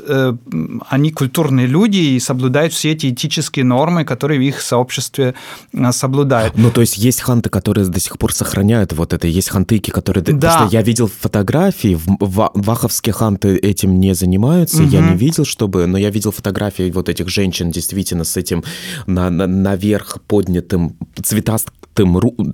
они 0.87 1.11
культурные 1.11 1.67
люди 1.67 1.97
и 1.97 2.19
соблюдают 2.19 2.73
все 2.73 2.91
эти 2.91 3.09
этические 3.11 3.65
нормы, 3.65 4.05
которые 4.05 4.39
в 4.39 4.43
их 4.43 4.61
сообществе 4.61 5.35
э, 5.73 5.91
соблюдают. 5.91 6.57
Ну, 6.57 6.71
то 6.71 6.81
есть 6.81 6.97
есть 6.97 7.21
ханты, 7.21 7.49
которые 7.49 7.87
до 7.87 7.99
сих 7.99 8.17
пор 8.17 8.33
сохраняют 8.33 8.93
вот 8.93 9.13
это, 9.13 9.27
есть 9.27 9.49
хантыки, 9.49 9.91
которые... 9.91 10.23
Да. 10.23 10.33
Потому 10.33 10.67
что 10.67 10.77
я 10.77 10.81
видел 10.81 11.07
фотографии, 11.07 11.97
в 12.19 12.51
ваховские 12.53 13.13
ханты 13.13 13.55
этим 13.55 13.99
не 13.99 14.13
занимаются, 14.13 14.83
угу. 14.83 14.89
я 14.89 15.01
не 15.01 15.15
видел, 15.15 15.45
чтобы... 15.45 15.87
Но 15.87 15.97
я 15.97 16.09
видел 16.09 16.31
фотографии 16.31 16.91
вот 16.91 17.09
этих 17.09 17.29
женщин 17.29 17.71
действительно 17.71 18.23
с 18.23 18.37
этим 18.37 18.63
на, 19.07 19.29
на, 19.29 19.47
наверх 19.47 20.19
поднятым 20.27 20.97
цветастым 21.21 21.73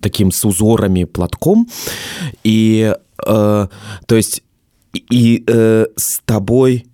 таким 0.01 0.31
с 0.31 0.43
узорами 0.45 1.03
платком. 1.03 1.67
И, 2.43 2.93
э, 3.25 3.67
то 4.07 4.15
есть, 4.15 4.43
и 5.09 5.43
э, 5.47 5.85
с 5.95 6.21
тобой 6.25 6.85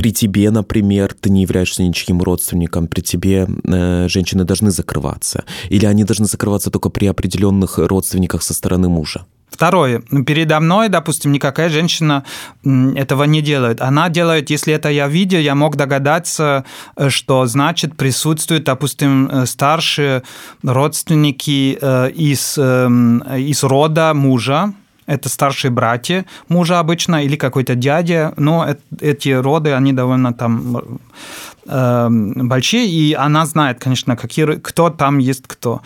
при 0.00 0.12
тебе, 0.12 0.50
например, 0.50 1.14
ты 1.20 1.28
не 1.28 1.42
являешься 1.42 1.82
ничьим 1.82 2.22
родственником, 2.22 2.86
при 2.86 3.02
тебе 3.02 3.46
э, 3.46 4.08
женщины 4.08 4.44
должны 4.44 4.70
закрываться? 4.70 5.44
Или 5.68 5.84
они 5.84 6.04
должны 6.04 6.24
закрываться 6.24 6.70
только 6.70 6.88
при 6.88 7.04
определенных 7.04 7.76
родственниках 7.76 8.42
со 8.42 8.54
стороны 8.54 8.88
мужа? 8.88 9.26
Второе. 9.50 10.00
Передо 10.26 10.58
мной, 10.60 10.88
допустим, 10.88 11.32
никакая 11.32 11.68
женщина 11.68 12.24
этого 12.64 13.24
не 13.24 13.42
делает. 13.42 13.82
Она 13.82 14.08
делает, 14.08 14.48
если 14.48 14.72
это 14.72 14.88
я 14.88 15.06
видел, 15.06 15.40
я 15.40 15.54
мог 15.54 15.76
догадаться, 15.76 16.64
э, 16.96 17.10
что 17.10 17.44
значит 17.44 17.94
присутствуют, 17.98 18.64
допустим, 18.64 19.28
э, 19.28 19.44
старшие 19.44 20.22
родственники 20.62 21.76
э, 21.78 22.10
из, 22.12 22.56
эм, 22.56 23.18
из 23.36 23.62
рода 23.64 24.14
мужа, 24.14 24.72
это 25.10 25.28
старшие 25.28 25.70
братья 25.70 26.24
мужа 26.48 26.78
обычно 26.78 27.24
или 27.24 27.36
какой-то 27.36 27.74
дядя, 27.74 28.32
но 28.36 28.76
эти 29.00 29.30
роды, 29.30 29.72
они 29.72 29.92
довольно 29.92 30.32
там 30.32 31.00
э, 31.70 32.08
большие, 32.10 32.86
и 32.86 33.14
она 33.14 33.46
знает, 33.46 33.78
конечно, 33.80 34.16
какие, 34.16 34.58
кто 34.58 34.90
там 34.90 35.18
есть 35.18 35.44
кто. 35.46 35.80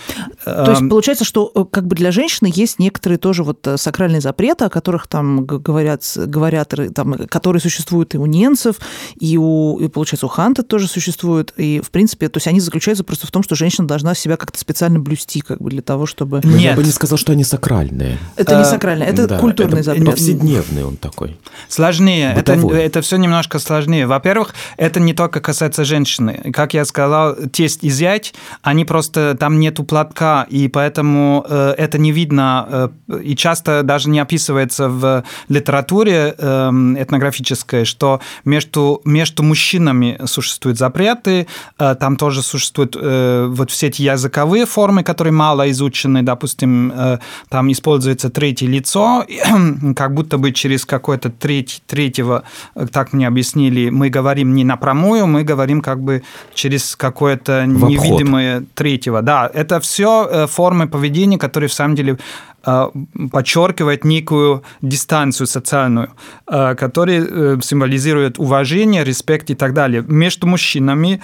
То 0.44 0.70
есть 0.70 0.88
получается, 0.88 1.24
что 1.24 1.46
как 1.70 1.86
бы 1.86 1.94
для 1.94 2.10
женщины 2.10 2.50
есть 2.52 2.78
некоторые 2.78 3.18
тоже 3.18 3.42
вот 3.42 3.66
сакральные 3.76 4.20
запреты, 4.20 4.64
о 4.64 4.68
которых 4.70 5.06
там 5.06 5.44
говорят, 5.44 6.02
говорят 6.16 6.74
там, 6.94 7.14
которые 7.28 7.60
существуют 7.60 8.14
и 8.14 8.18
у 8.18 8.26
ненцев, 8.26 8.76
и 9.18 9.36
у, 9.36 9.78
и, 9.78 9.88
получается, 9.88 10.26
у 10.26 10.28
ханты 10.28 10.62
тоже 10.62 10.88
существуют, 10.88 11.52
и, 11.56 11.80
в 11.80 11.90
принципе, 11.90 12.28
то 12.28 12.38
есть 12.38 12.46
они 12.46 12.60
заключаются 12.60 13.04
просто 13.04 13.26
в 13.26 13.30
том, 13.30 13.42
что 13.42 13.54
женщина 13.54 13.86
должна 13.86 14.14
себя 14.14 14.36
как-то 14.36 14.58
специально 14.58 14.98
блюсти, 14.98 15.40
как 15.40 15.60
бы 15.60 15.70
для 15.70 15.82
того, 15.82 16.06
чтобы... 16.06 16.40
Нет. 16.44 16.60
Я 16.60 16.74
бы 16.74 16.82
не 16.82 16.90
сказал, 16.90 17.18
что 17.18 17.32
они 17.32 17.44
сакральные. 17.44 18.18
Это 18.36 18.58
не 18.58 18.64
сакральные, 18.64 19.08
это 19.08 19.26
да, 19.26 19.38
культурный 19.38 19.80
это 19.80 19.94
запрет. 19.94 20.06
повседневный 20.06 20.84
он 20.84 20.96
такой. 20.96 21.36
Сложнее. 21.68 22.34
Это, 22.36 22.54
это 22.54 23.02
все 23.02 23.16
немножко 23.16 23.58
сложнее. 23.58 24.06
Во-первых, 24.06 24.54
это 24.76 25.00
не 25.00 25.14
только 25.14 25.40
касается 25.40 25.73
женщины. 25.82 26.52
Как 26.52 26.74
я 26.74 26.84
сказал, 26.84 27.34
тесть 27.52 27.82
и 27.82 27.90
зять, 27.90 28.34
они 28.62 28.84
просто... 28.84 29.36
Там 29.40 29.58
нету 29.58 29.82
платка, 29.84 30.46
и 30.48 30.68
поэтому 30.68 31.44
э, 31.48 31.74
это 31.78 31.98
не 31.98 32.12
видно, 32.12 32.90
э, 33.08 33.20
и 33.24 33.34
часто 33.34 33.82
даже 33.82 34.10
не 34.10 34.20
описывается 34.20 34.88
в 34.88 35.24
литературе 35.48 36.34
э, 36.36 36.70
этнографической, 36.98 37.84
что 37.84 38.20
между, 38.44 39.00
между 39.04 39.42
мужчинами 39.42 40.20
существуют 40.26 40.78
запреты, 40.78 41.46
э, 41.78 41.94
там 41.98 42.16
тоже 42.16 42.42
существуют 42.42 42.96
э, 43.00 43.46
вот 43.50 43.70
все 43.70 43.88
эти 43.88 44.02
языковые 44.02 44.66
формы, 44.66 45.02
которые 45.02 45.32
мало 45.32 45.70
изучены, 45.70 46.22
допустим, 46.22 46.92
э, 46.94 47.18
там 47.48 47.72
используется 47.72 48.30
третье 48.30 48.66
лицо, 48.66 49.24
как 49.96 50.14
будто 50.14 50.38
бы 50.38 50.52
через 50.52 50.84
какое-то 50.84 51.30
треть, 51.30 51.82
третьего, 51.86 52.44
э, 52.74 52.86
так 52.90 53.12
мне 53.12 53.26
объяснили, 53.26 53.90
мы 53.90 54.10
говорим 54.10 54.54
не 54.54 54.64
напрямую, 54.64 55.26
мы 55.26 55.42
говорим 55.44 55.63
как 55.80 56.00
бы 56.00 56.22
через 56.54 56.96
какое-то 56.96 57.66
невидимое 57.66 58.64
третьего. 58.74 59.22
Да, 59.22 59.50
это 59.52 59.80
все 59.80 60.28
э, 60.30 60.46
формы 60.46 60.88
поведения, 60.88 61.38
которые 61.38 61.68
в 61.68 61.72
самом 61.72 61.94
деле 61.94 62.18
э, 62.64 62.88
подчеркивает 63.30 64.04
некую 64.04 64.62
дистанцию 64.82 65.46
социальную, 65.46 66.10
которая 66.46 67.60
символизирует 67.60 68.38
уважение, 68.38 69.04
респект 69.04 69.50
и 69.50 69.54
так 69.54 69.72
далее. 69.74 70.04
Между 70.06 70.46
мужчинами 70.46 71.20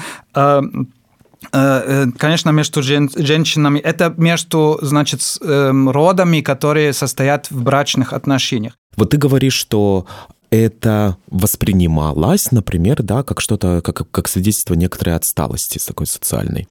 конечно, 2.19 2.51
между 2.51 2.83
женщинами, 2.83 3.79
это 3.79 4.13
между, 4.19 4.79
значит, 4.83 5.21
родами, 5.41 6.43
которые 6.43 6.93
состоят 6.93 7.51
в 7.51 7.63
брачных 7.63 8.13
отношениях. 8.13 8.75
Вот 8.97 9.11
ты 9.11 9.17
говоришь, 9.17 9.55
что 9.55 10.07
это 10.51 11.17
воспринималось, 11.29 12.51
например, 12.51 13.03
да, 13.03 13.23
как 13.23 13.41
что-то, 13.41 13.81
как, 13.83 14.11
как 14.11 14.29
свидетельство 14.29 14.75
некоторой 14.75 15.15
отсталости 15.15 15.79
такой 15.79 16.07
социальной. 16.07 16.67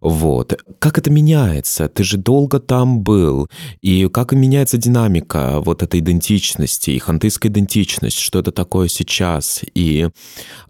Вот. 0.00 0.62
Как 0.78 0.98
это 0.98 1.10
меняется? 1.10 1.88
Ты 1.88 2.04
же 2.04 2.16
долго 2.16 2.60
там 2.60 3.00
был. 3.00 3.48
И 3.82 4.08
как 4.08 4.32
меняется 4.32 4.78
динамика 4.78 5.60
вот 5.60 5.82
этой 5.82 6.00
идентичности, 6.00 6.90
и 6.90 6.98
хантыйская 6.98 7.50
идентичность, 7.50 8.18
что 8.18 8.38
это 8.38 8.52
такое 8.52 8.88
сейчас? 8.88 9.60
И 9.74 10.08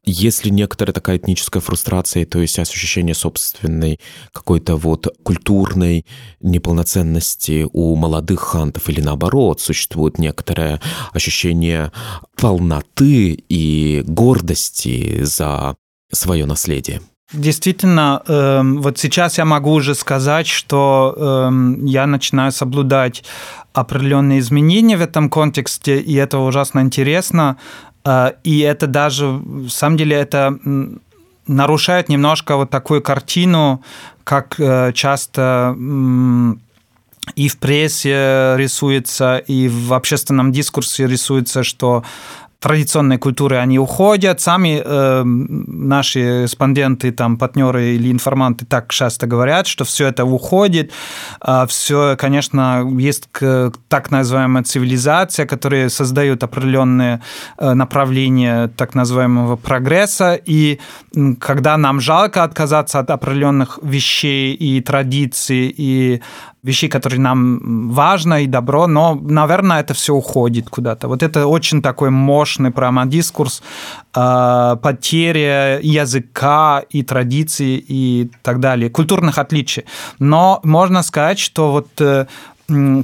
если 0.05 0.49
некоторая 0.49 0.95
такая 0.95 1.19
этническая 1.19 1.61
фрустрация, 1.61 2.25
то 2.25 2.41
есть 2.41 2.59
ощущение 2.59 3.15
собственной 3.15 4.01
какой-то 4.33 4.77
вот 4.77 5.09
культурной 5.23 6.07
неполноценности 6.41 7.67
у 7.73 7.95
молодых 7.97 8.41
хантов 8.41 8.89
или 8.89 9.01
наоборот, 9.01 9.61
существует 9.61 10.19
некоторое 10.19 10.81
ощущение 11.13 11.93
полноты 12.47 13.43
и 13.49 14.05
гордости 14.07 15.25
за 15.25 15.75
свое 16.13 16.47
наследие. 16.47 17.01
Действительно, 17.33 18.23
э, 18.25 18.63
вот 18.63 18.99
сейчас 18.99 19.39
я 19.39 19.45
могу 19.45 19.73
уже 19.73 19.97
сказать, 19.97 20.47
что 20.47 21.13
э, 21.17 21.51
я 21.83 22.07
начинаю 22.07 22.53
соблюдать 22.53 23.25
определенные 23.73 24.39
изменения 24.39 24.97
в 24.97 25.01
этом 25.01 25.29
контексте, 25.29 25.99
и 25.99 26.15
это 26.15 26.39
ужасно 26.39 26.79
интересно. 26.83 27.57
Э, 28.05 28.35
и 28.45 28.61
это 28.61 28.87
даже, 28.87 29.27
в 29.27 29.69
самом 29.71 29.97
деле, 29.97 30.15
это 30.15 30.57
нарушает 31.49 32.09
немножко 32.09 32.57
вот 32.57 32.71
такую 32.71 33.03
картину, 33.03 33.83
как 34.23 34.61
э, 34.61 34.93
часто 34.93 35.75
и 37.35 37.49
в 37.49 37.59
прессе 37.59 38.55
рисуется, 38.57 39.39
и 39.39 39.69
в 39.69 39.93
общественном 39.93 40.53
дискурсе 40.53 41.07
рисуется, 41.07 41.63
что 41.63 42.05
традиционные 42.67 43.19
культуры, 43.19 43.59
они 43.59 43.79
уходят. 43.79 44.41
Сами 44.41 44.83
э, 44.85 45.23
наши 45.25 46.43
респонденты, 46.43 47.13
там, 47.13 47.37
партнеры 47.37 47.95
или 47.95 48.11
информанты 48.11 48.67
так 48.67 48.93
часто 48.93 49.29
говорят, 49.29 49.69
что 49.69 49.85
все 49.85 50.09
это 50.09 50.25
уходит. 50.25 50.91
А 51.41 51.67
все, 51.67 52.17
конечно, 52.19 52.85
есть 52.99 53.29
так 53.89 54.11
называемая 54.11 54.65
цивилизация, 54.65 55.47
которая 55.47 55.89
создает 55.89 56.43
определенные 56.43 57.21
э, 57.59 57.75
направления 57.75 58.67
так 58.77 58.97
называемого 58.97 59.55
прогресса. 59.55 60.35
И 60.35 60.81
когда 61.39 61.77
нам 61.77 62.01
жалко 62.01 62.43
отказаться 62.43 62.99
от 62.99 63.11
определенных 63.11 63.79
вещей 63.81 64.55
и 64.55 64.81
традиций, 64.81 65.73
и 65.77 66.21
вещей, 66.67 66.89
которые 66.89 67.21
нам 67.21 67.91
важно 67.91 68.43
и 68.43 68.47
добро, 68.47 68.87
но, 68.89 69.15
наверное, 69.15 69.81
это 69.81 69.95
все 69.95 70.15
уходит 70.15 70.69
куда-то. 70.69 71.09
Вот 71.09 71.23
это 71.23 71.47
очень 71.47 71.81
такой 71.81 72.11
мощный 72.11 72.56
прямо 72.71 73.07
дискурс 73.07 73.63
э, 74.15 74.77
потери 74.83 75.81
языка 75.83 76.83
и 76.91 77.03
традиций 77.03 77.85
и 77.89 78.31
так 78.43 78.61
далее, 78.61 78.91
культурных 78.91 79.39
отличий. 79.39 79.85
Но 80.19 80.61
можно 80.65 81.03
сказать, 81.03 81.39
что 81.39 81.73
вот 81.73 81.89
э, 82.01 82.27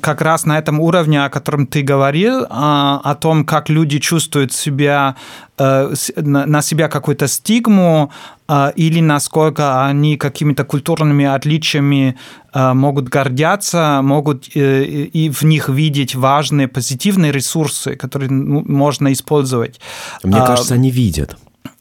как 0.00 0.20
раз 0.22 0.44
на 0.44 0.58
этом 0.58 0.80
уровне, 0.80 1.24
о 1.24 1.30
котором 1.30 1.66
ты 1.66 1.82
говорил, 1.82 2.46
а, 2.50 3.00
о 3.04 3.14
том, 3.14 3.44
как 3.44 3.68
люди 3.68 4.00
чувствуют 4.00 4.52
себя, 4.52 5.14
э, 5.56 5.94
на 6.16 6.62
себя 6.62 6.88
какую-то 6.88 7.28
стигму, 7.28 8.10
а, 8.48 8.72
или 8.74 9.00
насколько 9.00 9.86
они 9.86 10.16
какими-то 10.16 10.64
культурными 10.64 11.24
отличиями 11.24 12.16
а, 12.52 12.74
могут 12.74 13.08
гордяться, 13.08 14.00
могут 14.02 14.48
э, 14.56 14.84
и 14.84 15.30
в 15.30 15.42
них 15.42 15.68
видеть 15.68 16.16
важные 16.16 16.66
позитивные 16.66 17.30
ресурсы, 17.30 17.94
которые 17.94 18.30
ну, 18.30 18.64
можно 18.66 19.12
использовать. 19.12 19.80
Мне 20.24 20.38
кажется, 20.38 20.74
они 20.74 20.90
видят. 20.90 21.36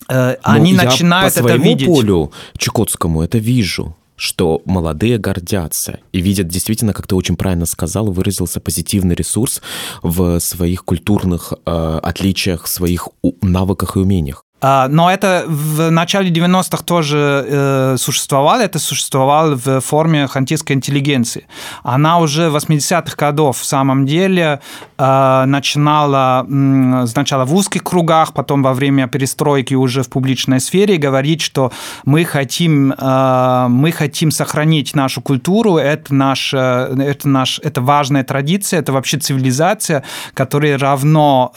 Э, 0.07 0.35
они 0.43 0.73
ну, 0.73 0.83
начинают 0.83 1.35
я 1.35 1.43
по 1.43 1.47
это 1.47 1.57
видеть. 1.57 1.87
полю 1.87 2.31
чукотскому 2.57 3.23
это 3.23 3.39
вижу 3.39 3.95
что 4.21 4.61
молодые 4.65 5.17
гордятся 5.17 5.99
и 6.11 6.21
видят 6.21 6.47
действительно, 6.47 6.93
как 6.93 7.07
ты 7.07 7.15
очень 7.15 7.35
правильно 7.35 7.65
сказал, 7.65 8.11
выразился 8.11 8.59
позитивный 8.59 9.15
ресурс 9.15 9.63
в 10.03 10.39
своих 10.39 10.85
культурных 10.85 11.53
э, 11.65 11.99
отличиях, 12.03 12.67
своих 12.67 13.09
навыках 13.41 13.95
и 13.95 13.99
умениях. 13.99 14.45
А, 14.61 14.87
но 14.87 15.11
это 15.11 15.43
в 15.47 15.89
начале 15.89 16.29
90-х 16.29 16.83
тоже 16.83 17.45
э, 17.47 17.95
существовало, 17.97 18.61
это 18.61 18.77
существовало 18.77 19.55
в 19.55 19.81
форме 19.81 20.27
хантийской 20.27 20.75
интеллигенции. 20.75 21.47
Она 21.81 22.19
уже 22.19 22.49
в 22.51 22.55
80-х 22.55 23.15
годов 23.17 23.57
в 23.57 23.65
самом 23.65 24.05
деле 24.05 24.61
э, 24.99 25.43
начинала 25.47 26.45
сначала 27.07 27.45
в 27.45 27.55
узких 27.55 27.83
кругах, 27.83 28.33
потом 28.33 28.61
во 28.61 28.73
время 28.73 29.07
перестройки 29.07 29.73
уже 29.73 30.03
в 30.03 30.09
публичной 30.09 30.59
сфере 30.59 30.97
говорить, 30.97 31.41
что 31.41 31.71
мы 32.05 32.23
хотим, 32.23 32.93
э, 32.93 33.65
мы 33.67 33.91
хотим 33.91 34.29
сохранить 34.29 34.93
нашу 34.93 35.21
культуру, 35.21 35.77
это, 35.77 36.13
наш, 36.13 36.53
это, 36.53 37.27
наш, 37.27 37.59
это 37.63 37.81
важная 37.81 38.23
традиция, 38.23 38.79
это 38.79 38.93
вообще 38.93 39.17
цивилизация, 39.17 40.03
которая 40.35 40.77
равно 40.77 41.51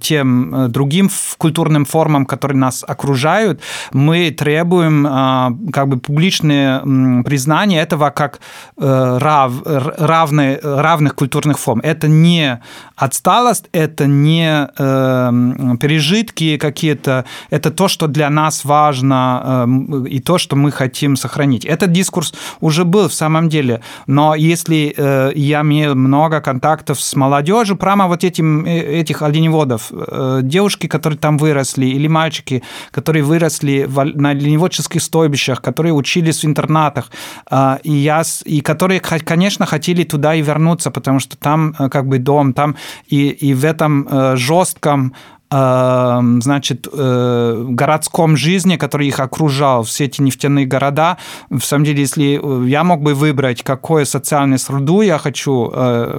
тем 0.00 0.70
другим 0.70 1.10
культурным 1.38 1.84
формам, 1.84 2.27
которые 2.28 2.58
нас 2.58 2.84
окружают, 2.86 3.60
мы 3.92 4.30
требуем 4.30 5.06
а, 5.08 5.52
как 5.72 5.88
бы 5.88 5.98
публичное 5.98 6.80
признание 7.22 7.82
этого 7.82 8.10
как 8.10 8.40
э, 8.76 9.18
рав, 9.20 9.52
равны, 9.64 10.58
равных 10.62 11.14
культурных 11.14 11.58
форм. 11.58 11.80
Это 11.82 12.08
не 12.08 12.60
отсталость, 12.96 13.66
это 13.72 14.06
не 14.06 14.68
э, 14.78 15.76
пережитки 15.80 16.56
какие-то, 16.56 17.24
это 17.50 17.70
то, 17.70 17.88
что 17.88 18.06
для 18.06 18.30
нас 18.30 18.64
важно 18.64 19.66
э, 19.66 20.08
и 20.08 20.20
то, 20.20 20.38
что 20.38 20.56
мы 20.56 20.70
хотим 20.70 21.16
сохранить. 21.16 21.64
Этот 21.64 21.92
дискурс 21.92 22.34
уже 22.60 22.84
был 22.84 23.08
в 23.08 23.14
самом 23.14 23.48
деле, 23.48 23.80
но 24.06 24.34
если 24.34 24.94
я 25.34 25.60
имею 25.62 25.96
много 25.96 26.40
контактов 26.40 27.00
с 27.00 27.16
молодежью, 27.16 27.76
прямо 27.76 28.06
вот 28.06 28.24
этим, 28.24 28.64
этих 28.64 29.22
оленеводов, 29.22 29.92
девушки, 30.42 30.86
которые 30.86 31.18
там 31.18 31.38
выросли, 31.38 31.86
или 31.86 32.08
мальчики, 32.18 32.62
которые 32.90 33.22
выросли 33.22 33.88
на 34.14 34.34
лениводческих 34.34 35.02
стойбищах, 35.02 35.62
которые 35.62 35.92
учились 35.92 36.44
в 36.44 36.46
интернатах, 36.46 37.10
а, 37.50 37.78
и, 37.84 37.92
я, 37.92 38.22
и 38.56 38.60
которые, 38.60 39.00
конечно, 39.00 39.66
хотели 39.66 40.04
туда 40.04 40.34
и 40.34 40.42
вернуться, 40.42 40.90
потому 40.90 41.20
что 41.20 41.36
там 41.36 41.74
э, 41.78 41.88
как 41.88 42.04
бы 42.06 42.18
дом, 42.18 42.52
там 42.52 42.74
и, 43.12 43.28
и 43.48 43.54
в 43.54 43.64
этом 43.64 44.08
э, 44.10 44.36
жестком 44.36 45.12
значит, 45.50 46.88
городском 46.92 48.36
жизни, 48.36 48.76
который 48.76 49.08
их 49.08 49.20
окружал, 49.20 49.82
все 49.82 50.04
эти 50.04 50.20
нефтяные 50.20 50.66
города. 50.66 51.16
В 51.50 51.60
самом 51.60 51.84
деле, 51.84 52.00
если 52.00 52.66
я 52.68 52.84
мог 52.84 53.02
бы 53.02 53.14
выбрать, 53.14 53.62
какую 53.62 54.04
социальную 54.04 54.58
среду 54.58 55.00
я 55.00 55.18
хочу, 55.18 55.72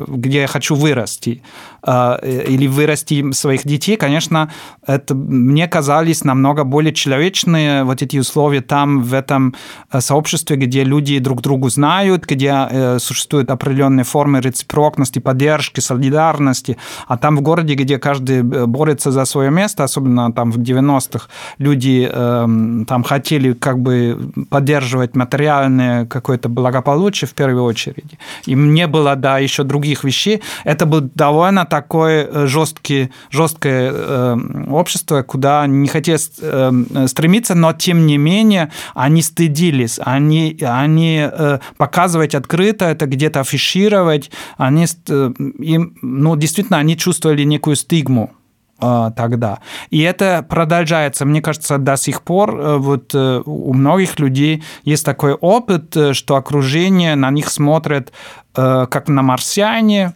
где 0.08 0.42
я 0.42 0.48
хочу 0.48 0.76
вырасти, 0.76 1.44
или 1.88 2.68
вырасти 2.68 3.32
своих 3.32 3.66
детей, 3.66 3.96
конечно, 3.96 4.52
это 4.86 5.16
мне 5.16 5.68
казались 5.68 6.24
намного 6.24 6.64
более 6.64 6.94
человечные 6.94 7.84
вот 7.84 8.02
эти 8.02 8.18
условия 8.18 8.62
там, 8.62 9.02
в 9.02 9.14
этом 9.14 9.56
сообществе, 9.98 10.58
где 10.58 10.84
люди 10.84 11.20
друг 11.20 11.42
другу 11.42 11.70
знают, 11.70 12.26
где 12.26 12.98
существуют 13.00 13.50
определенные 13.50 14.04
формы 14.04 14.42
рецепрокности, 14.42 15.20
поддержки, 15.20 15.80
солидарности, 15.80 16.78
а 17.08 17.18
там 17.18 17.38
в 17.38 17.42
городе, 17.42 17.76
где 17.76 17.98
каждый 17.98 18.44
борется 18.44 19.12
за 19.12 19.19
свое 19.26 19.52
место, 19.52 19.84
особенно 19.84 20.32
там 20.32 20.52
в 20.52 20.58
90-х, 20.58 21.28
люди 21.58 22.10
э, 22.12 22.86
там 22.88 23.04
хотели 23.04 23.54
как 23.54 23.80
бы 23.80 24.32
поддерживать 24.50 25.16
материальное 25.16 26.06
какое-то 26.06 26.50
благополучие 26.50 27.28
в 27.28 27.34
первую 27.34 27.64
очередь. 27.64 28.18
И 28.46 28.54
не 28.54 28.88
было, 28.88 29.16
да, 29.16 29.40
еще 29.40 29.64
других 29.64 30.04
вещей. 30.04 30.42
Это 30.64 30.86
был 30.86 31.02
довольно 31.02 31.66
такое 31.66 32.26
э, 32.26 32.48
жесткий, 32.48 33.12
жесткое 33.32 33.92
э, 33.94 34.38
общество, 34.70 35.24
куда 35.24 35.68
не 35.68 35.88
хотели 35.88 36.20
э, 36.42 37.08
стремиться, 37.08 37.56
но 37.56 37.74
тем 37.74 38.06
не 38.06 38.18
менее 38.18 38.72
они 38.94 39.22
стыдились, 39.22 40.00
они, 40.04 40.58
они 40.62 41.30
э, 41.32 41.60
показывать 41.78 42.36
открыто, 42.36 42.86
это 42.86 43.06
где-то 43.06 43.42
афишировать, 43.42 44.32
они, 44.58 44.86
э, 45.08 45.32
им, 45.60 45.98
ну, 46.02 46.36
действительно, 46.36 46.80
они 46.80 46.98
чувствовали 46.98 47.44
некую 47.44 47.76
стигму 47.76 48.34
тогда. 48.80 49.60
И 49.90 50.02
это 50.02 50.46
продолжается, 50.48 51.26
мне 51.26 51.42
кажется, 51.42 51.78
до 51.78 51.98
сих 51.98 52.22
пор. 52.22 52.60
Э, 52.60 52.78
вот 52.78 53.14
у 53.14 53.74
многих 53.74 54.20
людей 54.20 54.64
есть 54.84 55.06
такой 55.06 55.34
опыт, 55.34 55.96
что 56.14 56.36
окружение 56.36 57.16
на 57.16 57.30
них 57.32 57.50
смотрит 57.50 58.12
как 58.54 59.08
на 59.08 59.22
марсиане, 59.22 60.14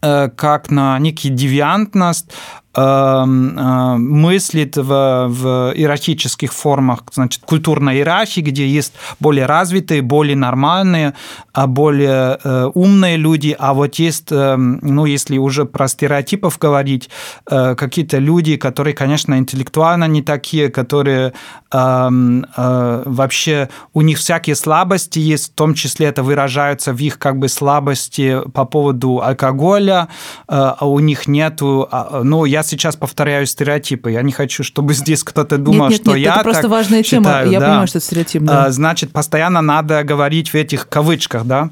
как 0.00 0.70
на 0.70 0.98
некий 0.98 1.28
девиантность, 1.28 2.30
э, 2.30 2.63
мыслит 2.76 4.76
в, 4.76 5.26
в 5.28 5.72
иерархических 5.74 6.52
формах, 6.52 7.04
значит, 7.12 7.42
культурной 7.44 7.96
иерархии, 7.96 8.40
где 8.40 8.66
есть 8.66 8.94
более 9.20 9.46
развитые, 9.46 10.02
более 10.02 10.36
нормальные, 10.36 11.14
а 11.52 11.66
более 11.66 12.38
э, 12.42 12.70
умные 12.74 13.16
люди, 13.16 13.54
а 13.58 13.74
вот 13.74 13.96
есть, 13.96 14.32
э, 14.32 14.56
ну, 14.56 15.06
если 15.06 15.38
уже 15.38 15.64
про 15.64 15.88
стереотипов 15.88 16.58
говорить, 16.58 17.10
какие-то 17.46 18.18
люди, 18.18 18.56
которые, 18.56 18.94
конечно, 18.94 19.38
интеллектуально 19.38 20.08
не 20.08 20.22
такие, 20.22 20.68
которые 20.68 21.32
эм, 21.72 22.46
вообще 22.56 23.68
у 23.92 24.00
них 24.00 24.18
всякие 24.18 24.56
слабости 24.56 25.18
есть, 25.18 25.52
в 25.52 25.54
том 25.54 25.74
числе 25.74 26.06
это 26.06 26.22
выражаются 26.22 26.92
в 26.92 26.98
их 26.98 27.18
как 27.18 27.38
бы 27.38 27.48
слабости 27.48 28.40
по 28.52 28.64
поводу 28.64 29.20
алкоголя, 29.22 30.08
а 30.48 30.86
у 30.86 30.98
них 31.00 31.28
нету, 31.28 31.88
а, 31.90 32.22
ну, 32.24 32.44
я 32.44 32.63
сейчас 32.66 32.96
повторяю 32.96 33.46
стереотипы. 33.46 34.10
Я 34.10 34.22
не 34.22 34.32
хочу, 34.32 34.62
чтобы 34.62 34.94
здесь 34.94 35.22
кто-то 35.22 35.58
думал, 35.58 35.88
нет, 35.88 35.90
нет, 35.90 36.00
что 36.00 36.10
нет, 36.16 36.20
я 36.20 36.34
это 36.34 36.44
просто 36.44 36.68
важная 36.68 37.02
считаю, 37.02 37.22
тема. 37.22 37.52
Я 37.52 37.60
да. 37.60 37.66
понимаю, 37.66 37.86
что 37.86 37.98
это 37.98 38.06
стереотип. 38.06 38.42
Да. 38.42 38.70
Значит, 38.70 39.12
постоянно 39.12 39.60
надо 39.62 40.02
говорить 40.04 40.50
в 40.50 40.54
этих 40.54 40.88
кавычках, 40.88 41.44
да. 41.44 41.70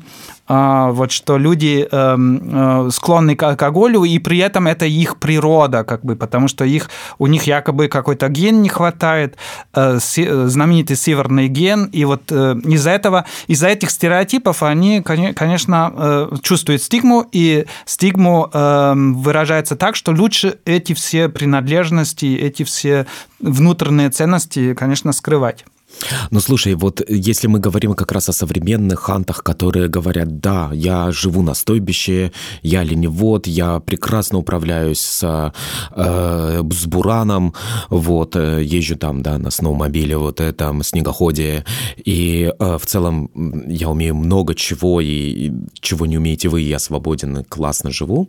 А, 0.55 0.91
вот 0.91 1.13
что 1.13 1.39
люди 1.39 1.89
эм, 1.91 2.87
э, 2.87 2.91
склонны 2.91 3.37
к 3.37 3.43
алкоголю, 3.43 4.05
и 4.05 4.19
при 4.19 4.37
этом 4.37 4.67
это 4.67 4.85
их 4.85 5.17
природа, 5.17 5.83
как 5.83 6.05
бы, 6.05 6.15
потому 6.15 6.47
что 6.47 6.67
их, 6.67 6.91
у 7.19 7.27
них 7.27 7.45
якобы 7.45 7.89
какой-то 7.89 8.29
ген 8.29 8.61
не 8.61 8.69
хватает, 8.69 9.39
э, 9.75 9.99
знаменитый 9.99 10.97
северный 10.97 11.49
ген, 11.49 11.87
и 11.87 12.05
вот 12.05 12.25
э, 12.31 12.57
из-за 12.65 12.91
этого, 12.91 13.25
из-за 13.47 13.69
этих 13.69 13.89
стереотипов 13.89 14.63
они, 14.63 15.01
конечно, 15.01 16.29
чувствуют 16.43 16.83
стигму, 16.83 17.27
и 17.33 17.65
стигму 17.87 18.51
эм, 18.53 19.15
выражается 19.23 19.75
так, 19.75 19.97
что 19.97 20.13
лучше 20.13 20.59
эти 20.67 20.93
все 20.93 21.31
принадлежности, 21.31 22.27
эти 22.27 22.63
все 22.65 23.07
внутренние 23.41 24.11
ценности, 24.11 24.75
конечно, 24.75 25.13
скрывать. 25.13 25.65
Ну, 26.31 26.41
слушай, 26.41 26.75
вот 26.75 27.03
если 27.09 27.47
мы 27.47 27.59
говорим 27.59 27.95
как 27.95 28.13
раз 28.13 28.29
о 28.29 28.33
современных 28.33 29.01
хантах, 29.01 29.43
которые 29.43 29.89
говорят, 29.89 30.41
да, 30.41 30.71
я 30.73 31.11
живу 31.13 31.43
на 31.43 31.55
стойбище, 31.55 32.33
я 32.63 32.83
ленивод, 32.83 33.47
я 33.47 33.81
прекрасно 33.81 34.39
управляюсь 34.39 35.01
с, 35.01 35.53
э, 35.97 36.63
с 36.71 36.87
бураном, 36.87 37.55
вот, 37.89 38.37
э, 38.37 38.63
езжу 38.63 38.97
там, 38.97 39.23
да, 39.23 39.39
на 39.39 39.51
сноумобиле, 39.51 40.17
вот 40.17 40.41
этом 40.41 40.83
снегоходе, 40.83 41.65
и 42.05 42.53
э, 42.59 42.79
в 42.79 42.87
целом 42.87 43.31
я 43.69 43.89
умею 43.89 44.15
много 44.15 44.55
чего, 44.55 45.01
и, 45.01 45.07
и 45.07 45.53
чего 45.81 46.07
не 46.07 46.19
умеете 46.19 46.49
вы, 46.49 46.61
я 46.61 46.79
свободен 46.79 47.39
и 47.39 47.45
классно 47.45 47.91
живу. 47.91 48.29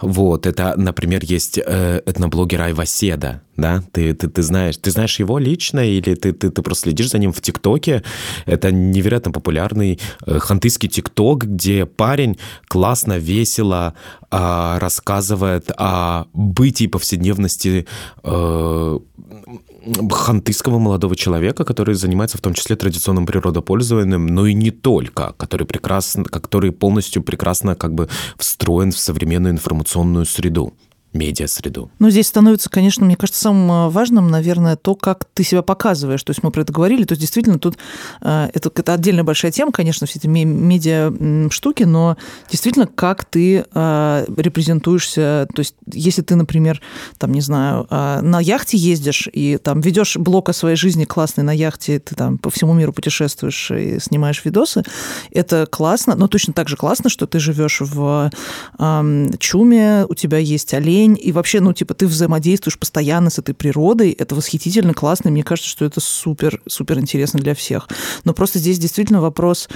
Вот, 0.00 0.46
это, 0.46 0.74
например, 0.76 1.22
есть 1.24 1.58
э, 1.58 2.02
этноблогер 2.06 2.62
Айваседа, 2.62 3.42
да, 3.56 3.82
ты, 3.92 4.14
ты, 4.14 4.28
ты 4.28 4.42
знаешь, 4.42 4.76
ты 4.76 4.90
знаешь 4.90 5.18
его 5.20 5.38
лично, 5.38 5.80
или 5.80 6.14
ты, 6.14 6.32
ты, 6.32 6.50
ты 6.50 6.62
просто 6.62 6.84
следишь 6.84 7.10
за 7.10 7.18
ним 7.18 7.32
в 7.32 7.40
ТикТоке. 7.40 8.02
Это 8.46 8.72
невероятно 8.72 9.30
популярный 9.32 10.00
э, 10.26 10.38
хантыйский 10.38 10.88
ТикТок, 10.88 11.44
где 11.44 11.86
парень 11.86 12.36
классно, 12.66 13.18
весело 13.18 13.94
э, 14.30 14.78
рассказывает 14.78 15.70
о 15.76 16.26
бытии 16.32 16.88
повседневности 16.88 17.86
э, 18.24 18.98
хантыйского 20.10 20.78
молодого 20.78 21.14
человека, 21.14 21.64
который 21.64 21.94
занимается 21.94 22.38
в 22.38 22.40
том 22.40 22.54
числе 22.54 22.76
традиционным 22.76 23.26
природопользованием, 23.26 24.26
но 24.26 24.46
и 24.46 24.54
не 24.54 24.70
только, 24.70 25.34
который 25.36 25.66
прекрасно, 25.66 26.24
который 26.24 26.72
полностью 26.72 27.22
прекрасно 27.22 27.74
как 27.74 27.94
бы 27.94 28.08
встроен 28.36 28.90
в 28.90 28.98
современную 28.98 29.52
информационную 29.52 30.26
среду 30.26 30.74
медиа-среду. 31.14 31.90
Ну, 32.00 32.10
здесь 32.10 32.26
становится, 32.26 32.68
конечно, 32.68 33.06
мне 33.06 33.16
кажется, 33.16 33.40
самым 33.40 33.70
э, 33.70 33.90
важным, 33.90 34.28
наверное, 34.28 34.76
то, 34.76 34.94
как 34.94 35.26
ты 35.32 35.44
себя 35.44 35.62
показываешь. 35.62 36.22
То 36.22 36.30
есть 36.30 36.42
мы 36.42 36.50
про 36.50 36.62
это 36.62 36.72
говорили, 36.72 37.04
то 37.04 37.12
есть 37.12 37.20
действительно 37.20 37.58
тут 37.58 37.78
э, 38.20 38.50
это, 38.52 38.70
это 38.74 38.92
отдельная 38.92 39.24
большая 39.24 39.52
тема, 39.52 39.70
конечно, 39.72 40.06
все 40.06 40.18
эти 40.18 40.26
медиа-штуки, 40.26 41.84
но 41.84 42.16
действительно, 42.50 42.86
как 42.86 43.24
ты 43.24 43.64
э, 43.72 44.26
репрезентуешься. 44.36 45.46
То 45.54 45.60
есть 45.60 45.76
если 45.90 46.22
ты, 46.22 46.34
например, 46.34 46.82
там, 47.18 47.32
не 47.32 47.40
знаю, 47.40 47.86
на 47.90 48.40
яхте 48.40 48.76
ездишь 48.76 49.28
и 49.32 49.58
там 49.58 49.80
ведешь 49.80 50.16
блог 50.16 50.48
о 50.48 50.52
своей 50.52 50.76
жизни 50.76 51.04
классный 51.04 51.44
на 51.44 51.52
яхте, 51.52 52.00
ты 52.00 52.14
там 52.14 52.38
по 52.38 52.50
всему 52.50 52.72
миру 52.72 52.92
путешествуешь 52.92 53.70
и 53.70 54.00
снимаешь 54.00 54.44
видосы, 54.44 54.82
это 55.30 55.66
классно, 55.70 56.16
но 56.16 56.26
точно 56.26 56.52
так 56.52 56.68
же 56.68 56.76
классно, 56.76 57.08
что 57.08 57.26
ты 57.26 57.38
живешь 57.38 57.80
в 57.80 58.30
Чуме, 59.38 60.06
у 60.08 60.14
тебя 60.14 60.38
есть 60.38 60.74
олень, 60.74 61.03
день, 61.06 61.18
и 61.20 61.32
вообще, 61.32 61.60
ну, 61.60 61.72
типа, 61.72 61.94
ты 61.94 62.06
взаимодействуешь 62.06 62.78
постоянно 62.78 63.30
с 63.30 63.38
этой 63.38 63.54
природой, 63.54 64.10
это 64.10 64.34
восхитительно, 64.34 64.94
классно, 64.94 65.28
и 65.28 65.32
мне 65.32 65.42
кажется, 65.42 65.70
что 65.70 65.84
это 65.84 66.00
супер, 66.00 66.60
супер 66.66 66.98
интересно 66.98 67.40
для 67.40 67.54
всех. 67.54 67.88
Но 68.24 68.32
просто 68.32 68.58
здесь 68.58 68.78
действительно 68.78 69.20
вопрос 69.20 69.68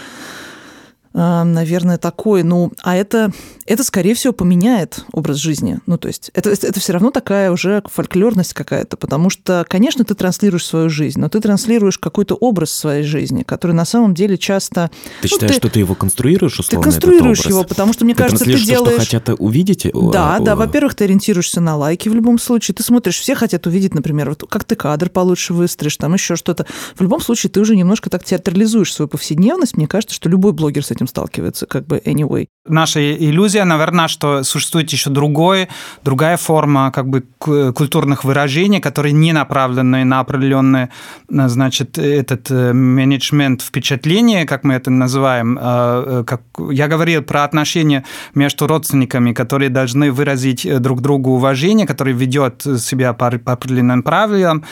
наверное, 1.19 1.99
такой, 1.99 2.43
ну, 2.43 2.73
а 2.83 2.97
это, 2.97 3.33
это, 3.67 3.83
скорее 3.83 4.15
всего, 4.15 4.33
поменяет 4.33 5.05
образ 5.13 5.39
жизни. 5.39 5.79
Ну, 5.87 5.99
то 5.99 6.07
есть 6.07 6.31
это, 6.35 6.51
это 6.51 6.79
все 6.79 6.93
равно 6.93 7.11
такая 7.11 7.51
уже 7.51 7.83
фольклорность 7.87 8.55
какая-то, 8.55 8.97
потому 8.97 9.29
что, 9.29 9.67
конечно, 9.69 10.05
ты 10.05 10.15
транслируешь 10.15 10.65
свою 10.65 10.89
жизнь, 10.89 11.19
но 11.19 11.29
ты 11.29 11.41
транслируешь 11.41 11.99
какой-то 11.99 12.37
образ 12.37 12.71
своей 12.71 13.03
жизни, 13.03 13.43
который 13.43 13.73
на 13.73 13.85
самом 13.85 14.15
деле 14.15 14.39
часто... 14.39 14.91
Ты 15.21 15.29
ну, 15.29 15.29
считаешь, 15.29 15.53
ты, 15.55 15.59
что 15.59 15.71
ты 15.71 15.81
его 15.81 15.97
конструируешь, 15.97 16.61
условно, 16.61 16.85
Ты 16.85 16.91
конструируешь 16.91 17.45
его, 17.47 17.65
потому 17.65 17.93
что, 17.93 18.05
мне 18.05 18.15
ты 18.15 18.23
кажется, 18.23 18.45
ты 18.45 18.55
делаешь... 18.55 18.97
То, 18.97 19.05
что 19.05 19.19
хотят 19.19 19.41
увидеть? 19.41 19.89
Да, 19.93 20.39
да, 20.39 20.55
во-первых, 20.55 20.95
ты 20.95 21.05
ориентируешься 21.05 21.61
на 21.61 21.77
лайки 21.77 22.09
в 22.09 22.15
любом 22.15 22.39
случае, 22.39 22.77
ты 22.77 22.85
смотришь, 22.85 23.19
все 23.19 23.35
хотят 23.35 23.67
увидеть, 23.67 23.95
например, 23.95 24.29
вот 24.29 24.45
как 24.49 24.65
ты 24.65 24.77
кадр 24.77 25.11
получше 25.11 25.53
выстроишь, 25.53 25.97
там 25.97 26.15
еще 26.15 26.37
что-то. 26.37 26.67
В 26.95 27.03
любом 27.03 27.21
случае, 27.21 27.51
ты 27.51 27.61
уже 27.61 27.75
немножко 27.75 28.09
так 28.09 28.23
театрализуешь 28.23 28.93
свою 28.93 29.09
повседневность, 29.09 29.77
мне 29.77 29.89
кажется, 29.89 30.15
что 30.15 30.29
любой 30.29 30.53
блогер 30.53 30.85
с 30.85 30.93
этим 30.93 31.08
сталкивается, 31.09 31.67
как 31.67 31.87
бы 31.87 31.99
anyway. 32.05 32.47
Наша 32.69 33.01
иллюзия, 33.01 33.65
наверное, 33.65 34.09
что 34.09 34.43
существует 34.43 34.91
еще 34.91 35.11
другое, 35.11 35.69
другая 36.05 36.37
форма 36.37 36.93
как 36.93 37.09
бы 37.09 37.25
культурных 37.39 38.25
выражений, 38.25 38.81
которые 38.81 39.13
не 39.13 39.33
направлены 39.33 40.05
на 40.05 40.21
определенный, 40.21 40.89
значит, 41.29 41.99
этот 41.99 42.51
э, 42.51 42.73
менеджмент 42.73 43.63
впечатления, 43.63 44.45
как 44.45 44.65
мы 44.65 44.75
это 44.75 44.91
называем. 44.91 45.59
Э, 45.61 46.25
как 46.27 46.43
я 46.71 46.89
говорил 46.89 47.23
про 47.23 47.45
отношения 47.45 48.05
между 48.35 48.67
родственниками, 48.67 49.33
которые 49.33 49.71
должны 49.71 50.13
выразить 50.13 50.67
э, 50.67 50.79
друг 50.79 51.01
другу 51.01 51.31
уважение, 51.31 51.87
который 51.87 52.13
ведет 52.13 52.63
себя 52.63 53.13
по 53.13 53.29
определенным 53.29 54.03
правилам. 54.03 54.65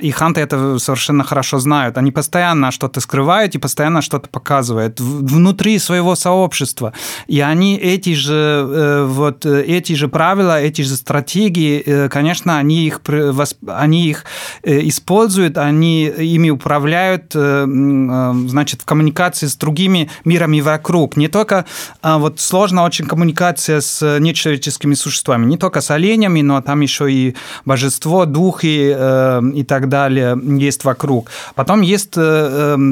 И 0.00 0.10
ханты 0.10 0.40
это 0.40 0.78
совершенно 0.78 1.24
хорошо 1.24 1.58
знают. 1.58 1.98
Они 1.98 2.10
постоянно 2.10 2.70
что-то 2.70 3.00
скрывают 3.00 3.54
и 3.54 3.58
постоянно 3.58 4.02
что-то 4.02 4.28
показывают 4.28 5.00
внутри 5.48 5.78
своего 5.78 6.14
сообщества. 6.14 6.92
И 7.26 7.40
они 7.40 7.76
эти 7.76 8.14
же, 8.14 9.06
вот, 9.08 9.46
эти 9.46 9.94
же 9.94 10.08
правила, 10.08 10.60
эти 10.60 10.82
же 10.82 10.94
стратегии, 10.94 12.08
конечно, 12.08 12.58
они 12.58 12.86
их, 12.86 13.00
они 13.66 14.08
их 14.08 14.24
используют, 14.62 15.56
они 15.56 16.04
ими 16.06 16.50
управляют, 16.50 17.32
значит, 17.32 18.82
в 18.82 18.84
коммуникации 18.84 19.46
с 19.46 19.56
другими 19.56 20.10
мирами 20.24 20.60
вокруг. 20.60 21.16
Не 21.16 21.28
только 21.28 21.64
вот 22.02 22.40
сложно 22.40 22.84
очень 22.84 23.06
коммуникация 23.06 23.80
с 23.80 24.18
нечеловеческими 24.20 24.94
существами, 24.94 25.46
не 25.46 25.56
только 25.56 25.80
с 25.80 25.90
оленями, 25.90 26.42
но 26.42 26.60
там 26.60 26.80
еще 26.82 27.10
и 27.10 27.34
божество, 27.64 28.26
духи 28.26 28.90
и 28.90 29.64
так 29.64 29.88
далее 29.88 30.38
есть 30.58 30.84
вокруг. 30.84 31.30
Потом 31.54 31.80
есть 31.80 32.16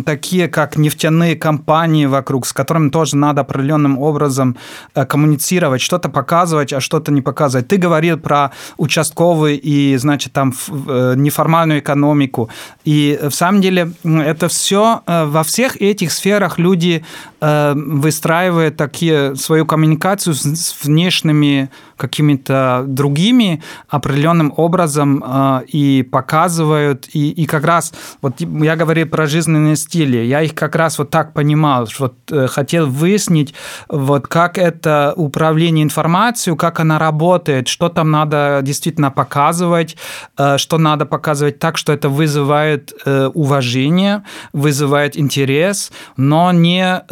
такие, 0.07 0.49
как 0.49 0.79
нефтяные 0.79 1.37
компании 1.37 2.07
вокруг, 2.07 2.46
с 2.47 2.53
которыми 2.53 2.91
тоже 2.91 3.17
надо 3.17 3.43
определенным 3.43 3.99
образом 3.99 4.57
коммуницировать, 4.95 5.81
что-то 5.81 6.09
показывать, 6.09 6.73
а 6.73 6.81
что-то 6.81 7.13
не 7.13 7.23
показывать. 7.23 7.69
Ты 7.69 7.77
говорил 7.77 8.19
про 8.19 8.53
участковый 8.77 9.57
и, 9.57 9.97
значит, 9.97 10.33
там 10.33 10.53
неформальную 10.87 11.81
экономику. 11.81 12.49
И 12.85 13.19
в 13.23 13.33
самом 13.33 13.61
деле 13.61 13.93
это 14.05 14.49
все 14.49 15.03
во 15.07 15.43
всех 15.43 15.77
этих 15.77 16.13
сферах 16.13 16.59
люди 16.59 17.05
выстраивают 17.41 18.77
такие 18.77 19.37
свою 19.37 19.67
коммуникацию 19.67 20.35
с 20.35 20.75
внешними 20.83 21.71
какими-то 21.97 22.85
другими 22.87 23.63
определенным 23.89 24.53
образом 24.57 25.25
э, 25.27 25.61
и 25.69 26.03
показывают. 26.03 27.09
И, 27.15 27.31
и 27.31 27.47
как 27.47 27.65
раз, 27.65 27.93
вот 28.21 28.41
я 28.41 28.77
говорил 28.77 29.07
про 29.09 29.27
жизненные 29.27 29.77
стили, 29.77 30.19
я 30.19 30.43
их 30.43 30.55
как 30.55 30.77
раз 30.77 30.99
вот 30.99 31.11
так 31.11 31.33
понимал, 31.33 31.89
вот, 31.99 32.15
э, 32.31 32.36
хотел 32.49 32.87
выяснить, 32.87 33.55
вот 33.89 34.29
как 34.29 34.59
это 34.59 35.13
управление 35.17 35.85
информацией, 35.85 36.57
как 36.57 36.81
она 36.81 36.99
работает, 36.99 37.69
что 37.69 37.89
там 37.89 38.11
надо 38.11 38.61
действительно 38.63 39.11
показывать, 39.11 39.97
э, 40.39 40.59
что 40.59 40.79
надо 40.79 41.07
показывать 41.07 41.59
так, 41.59 41.77
что 41.77 41.93
это 41.93 42.09
вызывает 42.09 42.93
уважение, 43.35 44.23
вызывает 44.53 45.17
интерес, 45.17 45.93
но 46.17 46.53
не, 46.53 47.03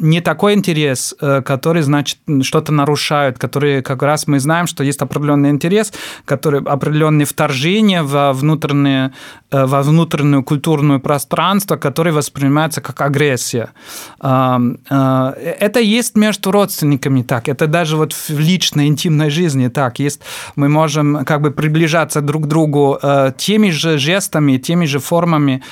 не 0.00 0.20
такой 0.20 0.54
интерес, 0.54 1.14
который, 1.18 1.82
значит, 1.82 2.18
что-то 2.42 2.72
нарушает, 2.72 3.38
который 3.38 3.82
как 3.82 4.02
раз 4.02 4.26
мы 4.26 4.40
знаем, 4.40 4.66
что 4.66 4.84
есть 4.84 5.00
определенный 5.02 5.50
интерес, 5.50 5.92
который 6.24 6.60
определенные 6.60 7.26
вторжения 7.26 8.02
во 8.02 8.32
внутреннее, 8.32 9.12
э, 9.50 9.64
во 9.66 9.82
внутреннюю 9.82 10.42
культурную 10.42 11.00
пространство, 11.00 11.76
которое 11.76 12.12
воспринимается 12.12 12.80
как 12.80 13.00
агрессия. 13.00 13.70
Э, 14.90 15.32
это 15.60 15.80
есть 15.80 16.16
между 16.16 16.50
родственниками 16.50 17.22
так, 17.22 17.48
это 17.48 17.66
даже 17.66 17.96
вот 17.96 18.12
в 18.12 18.38
личной, 18.38 18.86
интимной 18.86 19.30
жизни 19.30 19.68
так. 19.68 19.98
Есть, 19.98 20.20
мы 20.56 20.68
можем 20.68 21.24
как 21.24 21.40
бы 21.40 21.50
приближаться 21.50 22.20
друг 22.20 22.44
к 22.44 22.46
другу 22.46 22.98
э, 23.02 23.32
теми 23.36 23.70
же 23.70 23.98
жестами, 23.98 24.58
теми 24.58 24.86
же 24.86 24.98
формами 24.98 25.62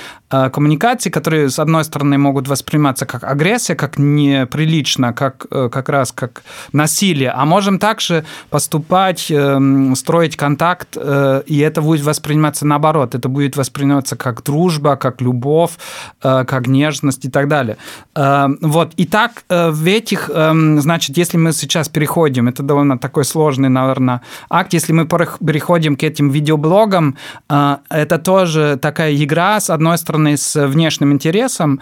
коммуникации, 0.53 1.09
которые, 1.09 1.49
с 1.49 1.59
одной 1.59 1.83
стороны, 1.83 2.17
могут 2.17 2.47
восприниматься 2.47 3.05
как 3.05 3.23
агрессия, 3.23 3.75
как 3.75 3.97
неприлично, 3.97 5.13
как 5.13 5.45
как 5.49 5.89
раз 5.89 6.11
как 6.11 6.43
насилие, 6.71 7.31
а 7.31 7.45
можем 7.45 7.79
также 7.79 8.25
поступать, 8.49 9.31
эм, 9.31 9.95
строить 9.95 10.35
контакт, 10.35 10.97
э, 10.97 11.43
и 11.45 11.59
это 11.59 11.81
будет 11.81 12.05
восприниматься 12.05 12.65
наоборот. 12.65 13.15
Это 13.15 13.29
будет 13.29 13.57
восприниматься 13.57 14.15
как 14.15 14.43
дружба, 14.43 14.95
как 14.95 15.21
любовь, 15.21 15.71
э, 16.23 16.45
как 16.45 16.67
нежность 16.67 17.25
и 17.25 17.29
так 17.29 17.47
далее. 17.47 17.77
Э, 18.15 18.47
вот. 18.61 18.93
И 18.97 19.05
так 19.05 19.43
в 19.49 19.87
этих, 19.87 20.29
эм, 20.33 20.81
значит, 20.81 21.17
если 21.17 21.37
мы 21.37 21.51
сейчас 21.53 21.89
переходим, 21.89 22.47
это 22.47 22.63
довольно 22.63 22.97
такой 22.97 23.25
сложный, 23.25 23.69
наверное, 23.69 24.21
акт, 24.49 24.73
если 24.73 24.93
мы 24.93 25.05
переходим 25.05 25.95
к 25.95 26.03
этим 26.03 26.29
видеоблогам, 26.29 27.15
это 27.47 28.17
тоже 28.17 28.77
такая 28.81 29.15
игра, 29.15 29.59
с 29.59 29.69
одной 29.69 29.97
стороны, 29.97 30.24
с 30.33 30.67
внешним 30.67 31.13
интересом, 31.13 31.79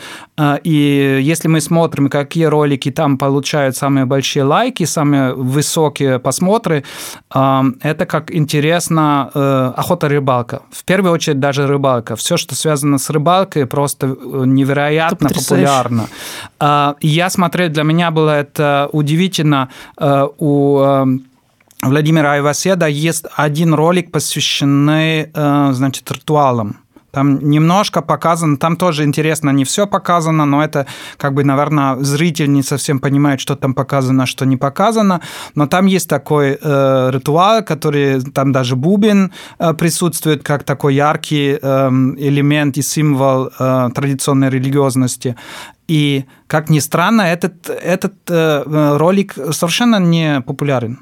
и 0.64 1.20
если 1.22 1.48
мы 1.48 1.62
смотрим, 1.62 2.10
какие 2.10 2.46
ролики 2.46 2.91
там 2.91 3.18
получают 3.18 3.76
самые 3.76 4.06
большие 4.06 4.44
лайки, 4.44 4.84
самые 4.84 5.34
высокие 5.34 6.20
посмотры, 6.20 6.34
просмотры, 6.34 6.84
это 7.30 8.06
как 8.06 8.32
интересно 8.36 9.30
э, 9.34 9.74
охота-рыбалка. 9.76 10.62
В 10.72 10.84
первую 10.84 11.14
очередь 11.14 11.39
даже 11.39 11.68
рыбалка. 11.68 12.16
Все, 12.16 12.38
что 12.38 12.56
связано 12.56 12.98
с 12.98 13.10
рыбалкой, 13.10 13.66
просто 13.66 14.08
э, 14.08 14.44
невероятно 14.46 15.30
популярно. 15.30 16.08
Я 17.02 17.30
смотрел, 17.30 17.70
для 17.70 17.84
меня 17.84 18.12
было 18.12 18.32
это 18.32 18.89
удивительно. 18.91 19.70
Э, 19.98 20.28
у 20.39 20.84
Владимира 21.82 22.34
Айваседа 22.34 22.88
есть 22.88 23.26
один 23.36 23.74
ролик, 23.74 24.12
посвященный, 24.12 25.32
значит, 25.34 26.10
ритуалам. 26.12 26.78
Там 27.14 27.39
немножко 27.39 28.01
показано, 28.01 28.57
там 28.57 28.76
тоже 28.76 29.03
интересно, 29.03 29.51
не 29.51 29.64
все 29.64 29.86
показано, 29.86 30.45
но 30.45 30.64
это 30.64 30.88
как 31.18 31.34
бы, 31.36 31.43
наверное, 31.43 31.95
зритель 31.97 32.51
не 32.51 32.64
совсем 32.64 32.99
понимает, 32.99 33.39
что 33.39 33.55
там 33.55 33.76
показано, 33.76 34.26
что 34.26 34.45
не 34.45 34.57
показано. 34.57 35.22
Но 35.53 35.68
там 35.68 35.86
есть 35.86 36.09
такой 36.09 36.57
э, 36.59 37.11
ритуал, 37.11 37.64
который 37.64 38.20
там 38.22 38.51
даже 38.51 38.76
бубен 38.76 39.32
э, 39.59 39.74
присутствует, 39.76 40.41
как 40.43 40.64
такой 40.64 40.95
яркий 40.95 41.59
э, 41.61 41.89
элемент 42.18 42.78
и 42.78 42.82
символ 42.82 43.51
э, 43.59 43.89
традиционной 43.93 44.49
религиозности. 44.49 45.36
И, 45.88 46.26
как 46.47 46.72
ни 46.72 46.80
странно, 46.80 47.22
этот, 47.22 47.70
этот 47.70 48.16
э, 48.28 48.97
ролик 48.97 49.36
совершенно 49.51 49.99
не 49.99 50.41
популярен. 50.41 50.97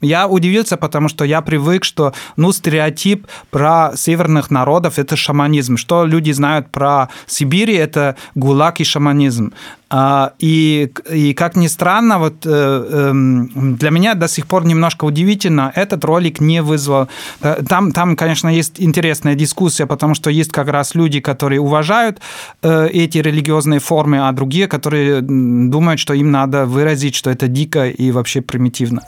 Я 0.00 0.28
удивился, 0.28 0.76
потому 0.76 1.08
что 1.08 1.24
я 1.24 1.40
привык, 1.40 1.84
что 1.84 2.12
ну, 2.36 2.52
стереотип 2.52 3.26
про 3.50 3.92
северных 3.96 4.50
народов– 4.50 4.98
это 4.98 5.16
шаманизм. 5.16 5.76
Что 5.76 6.04
люди 6.04 6.32
знают 6.32 6.70
про 6.70 7.08
Сибирь– 7.26 7.70
это 7.72 8.16
гулаг 8.34 8.80
и 8.80 8.84
шаманизм. 8.84 9.52
А, 9.88 10.32
и, 10.40 10.92
и 11.12 11.32
как 11.32 11.54
ни 11.54 11.68
странно, 11.68 12.18
вот 12.18 12.44
э, 12.44 12.50
эм, 12.50 13.76
для 13.76 13.90
меня 13.90 14.14
до 14.14 14.26
сих 14.26 14.48
пор 14.48 14.64
немножко 14.64 15.04
удивительно, 15.04 15.72
этот 15.76 16.04
ролик 16.04 16.40
не 16.40 16.60
вызвал... 16.60 17.08
Э, 17.40 17.62
там, 17.68 17.92
там, 17.92 18.16
конечно, 18.16 18.48
есть 18.48 18.80
интересная 18.80 19.36
дискуссия, 19.36 19.86
потому 19.86 20.14
что 20.14 20.28
есть 20.28 20.50
как 20.50 20.68
раз 20.68 20.96
люди, 20.96 21.20
которые 21.20 21.60
уважают 21.60 22.20
э, 22.62 22.88
эти 22.88 23.18
религиозные 23.18 23.78
формы, 23.78 24.28
а 24.28 24.32
другие, 24.32 24.66
которые 24.66 25.20
думают, 25.20 26.00
что 26.00 26.14
им 26.14 26.32
надо 26.32 26.66
выразить, 26.66 27.14
что 27.14 27.30
это 27.30 27.46
дико 27.46 27.88
и 27.88 28.10
вообще 28.10 28.40
примитивно. 28.40 29.02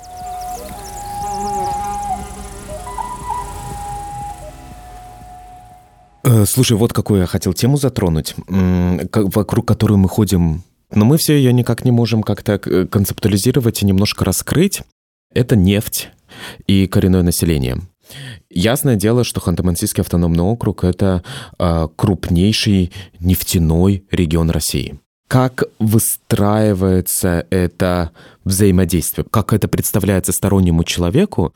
Слушай, 6.47 6.77
вот 6.77 6.93
какую 6.93 7.21
я 7.21 7.27
хотел 7.27 7.53
тему 7.53 7.77
затронуть, 7.77 8.35
вокруг 8.49 9.67
которой 9.67 9.97
мы 9.97 10.09
ходим, 10.09 10.63
но 10.93 11.05
мы 11.05 11.19
все 11.19 11.35
ее 11.37 11.53
никак 11.53 11.85
не 11.85 11.91
можем 11.91 12.23
как-то 12.23 12.61
э, 12.65 12.87
концептуализировать 12.87 13.83
и 13.83 13.87
немножко 13.87 14.25
раскрыть. 14.25 14.83
Это 15.33 15.57
нефть 15.57 16.09
и 16.67 16.87
коренное 16.87 17.23
население. 17.23 17.79
Ясное 18.51 18.97
дело, 18.97 19.23
что 19.25 19.41
Ханты-Мансийский 19.41 20.01
автономный 20.01 20.45
округ– 20.45 20.85
это 20.85 21.23
э, 21.59 21.89
крупнейший 21.95 22.93
нефтяной 23.21 24.05
регион 24.11 24.51
России. 24.51 24.99
Как 25.29 25.65
выстраивается 25.79 27.47
это 27.51 28.13
взаимодействие, 28.45 29.27
как 29.31 29.53
это 29.53 29.69
представляется 29.69 30.33
стороннему 30.33 30.85
человеку, 30.85 31.53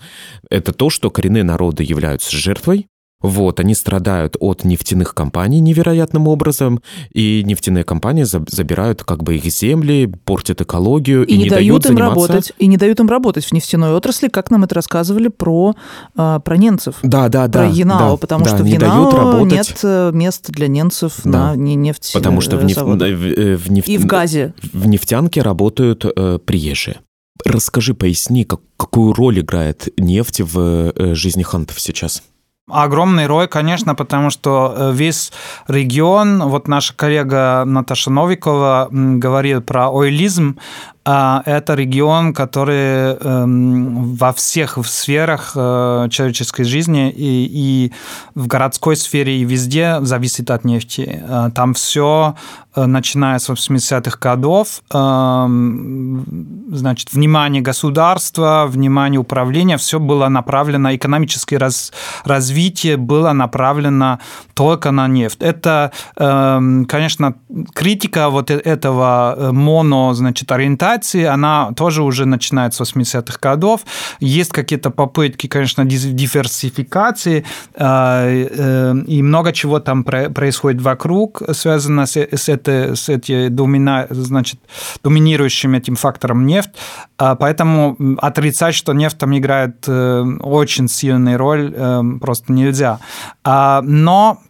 это 0.51 0.75
то, 0.75 0.91
что 0.91 1.11
коренные 1.11 1.43
народы 1.43 1.83
являются 1.83 2.37
жертвой 2.37 2.87
вот, 3.23 3.61
они 3.61 3.75
страдают 3.75 4.37
от 4.41 4.64
нефтяных 4.64 5.14
компаний 5.14 5.61
невероятным 5.61 6.29
образом, 6.29 6.83
и 7.12 7.43
нефтяные 7.45 7.85
компании 7.85 8.25
забирают 8.25 9.05
как 9.05 9.23
бы 9.23 9.37
их 9.37 9.45
земли, 9.45 10.12
портят 10.25 10.61
экологию 10.61 11.25
и, 11.25 11.35
и 11.35 11.37
не, 11.37 11.45
не 11.45 11.51
дают, 11.51 11.83
дают 11.83 11.87
им 11.87 11.97
заниматься... 11.97 12.29
работать, 12.29 12.53
и 12.59 12.66
не 12.66 12.77
дают 12.77 13.01
им 13.01 13.09
работать 13.09 13.45
в 13.45 13.53
нефтяной 13.53 13.95
отрасли, 13.95 14.29
как 14.29 14.51
нам 14.51 14.64
это 14.64 14.75
рассказывали 14.75 15.29
про 15.29 15.75
а, 16.16 16.41
про 16.41 16.57
ненцев. 16.57 16.97
Да, 17.03 17.29
да, 17.29 17.49
да. 17.49 17.61
Про 17.61 17.68
Янао, 17.68 18.11
да, 18.12 18.16
потому 18.16 18.45
да, 18.45 18.51
что 18.51 18.62
в 18.62 18.66
Янао 18.66 19.45
нет 19.45 19.81
э, 19.83 20.11
мест 20.12 20.51
для 20.51 20.68
ненцев 20.68 21.20
да. 21.25 21.55
на 21.55 21.57
нефть. 21.57 22.11
Потому 22.12 22.41
что 22.41 22.57
в, 22.57 22.64
неф... 22.64 22.79
Э, 22.79 23.57
в, 23.57 23.70
нефть... 23.70 23.89
и 23.89 23.99
в 23.99 24.07
газе 24.07 24.55
в 24.73 24.87
нефтянке 24.87 25.43
работают 25.43 26.05
э, 26.05 26.39
приезжие. 26.45 27.01
Расскажи, 27.45 27.95
поясни, 27.95 28.45
как, 28.45 28.61
какую 28.77 29.12
роль 29.12 29.41
играет 29.41 29.89
нефть 29.97 30.41
в 30.41 30.93
э, 30.95 31.14
жизни 31.14 31.43
хантов 31.43 31.81
сейчас? 31.81 32.23
Огромный 32.71 33.27
рой, 33.27 33.49
конечно, 33.49 33.97
потому 33.97 34.31
что 34.31 34.73
э, 34.77 34.93
весь 34.93 35.33
регион, 35.67 36.45
вот 36.45 36.69
наша 36.69 36.95
коллега 36.95 37.65
Наташа 37.67 38.11
Новикова 38.11 38.87
говорит 38.91 39.67
про 39.67 39.91
ойлизм, 39.91 40.59
это 41.05 41.74
регион, 41.74 42.32
который 42.32 43.16
эм, 43.16 44.14
во 44.14 44.32
всех 44.32 44.78
сферах 44.86 45.53
э, 45.57 46.09
человеческой 46.11 46.64
жизни 46.64 47.11
и, 47.11 47.48
и 47.50 47.92
в 48.34 48.46
городской 48.46 48.96
сфере 48.96 49.38
и 49.38 49.44
везде 49.44 49.98
зависит 50.00 50.50
от 50.50 50.64
нефти. 50.64 51.22
Э, 51.28 51.50
там 51.55 51.74
все 51.74 52.36
Э, 52.74 52.86
начиная 52.86 53.38
с 53.38 53.50
80-х 53.50 54.16
годов, 54.18 54.82
эм, 54.94 56.24
значит, 56.72 57.12
внимание 57.12 57.61
государства, 57.61 58.64
внимание 58.66 59.20
управления, 59.20 59.76
все 59.76 60.00
было 60.00 60.28
направлено, 60.28 60.94
экономическое 60.94 61.59
раз, 61.59 61.92
развитие 62.24 62.96
было 62.96 63.32
направлено 63.32 64.20
только 64.55 64.90
на 64.90 65.07
нефть. 65.07 65.36
Это, 65.40 65.92
эм, 66.16 66.86
конечно, 66.86 67.34
критика 67.74 68.30
вот 68.30 68.50
этого 68.50 69.50
моно, 69.53 70.14
значит, 70.14 70.50
ориентации, 70.50 70.91
она 71.24 71.72
тоже 71.76 72.03
уже 72.03 72.26
начинается 72.26 72.84
с 72.84 72.95
80-х 72.95 73.38
годов. 73.40 73.82
Есть 74.20 74.51
какие-то 74.51 74.90
попытки, 74.90 75.47
конечно, 75.47 75.84
диверсификации, 75.84 77.45
и 77.78 79.22
много 79.22 79.53
чего 79.53 79.80
там 79.80 80.05
происходит 80.05 80.82
вокруг, 80.82 81.43
связано 81.53 82.07
с, 82.07 82.16
с 82.16 82.49
это, 82.49 82.95
с 82.97 83.09
этим 83.09 83.55
домина, 83.55 84.07
значит, 84.11 84.61
доминирующим 85.03 85.74
этим 85.74 85.97
фактором 85.97 86.47
нефть. 86.47 86.70
А, 87.18 87.34
поэтому 87.34 87.97
отрицать, 88.18 88.74
что 88.74 88.93
нефть 88.93 89.18
там 89.18 89.36
играет 89.36 89.84
э, 89.86 90.24
очень 90.40 90.88
сильную 90.88 91.38
роль, 91.38 91.72
э, 91.74 92.03
просто 92.20 92.53
нельзя. 92.53 92.99
А, 93.45 93.82
но 93.82 94.40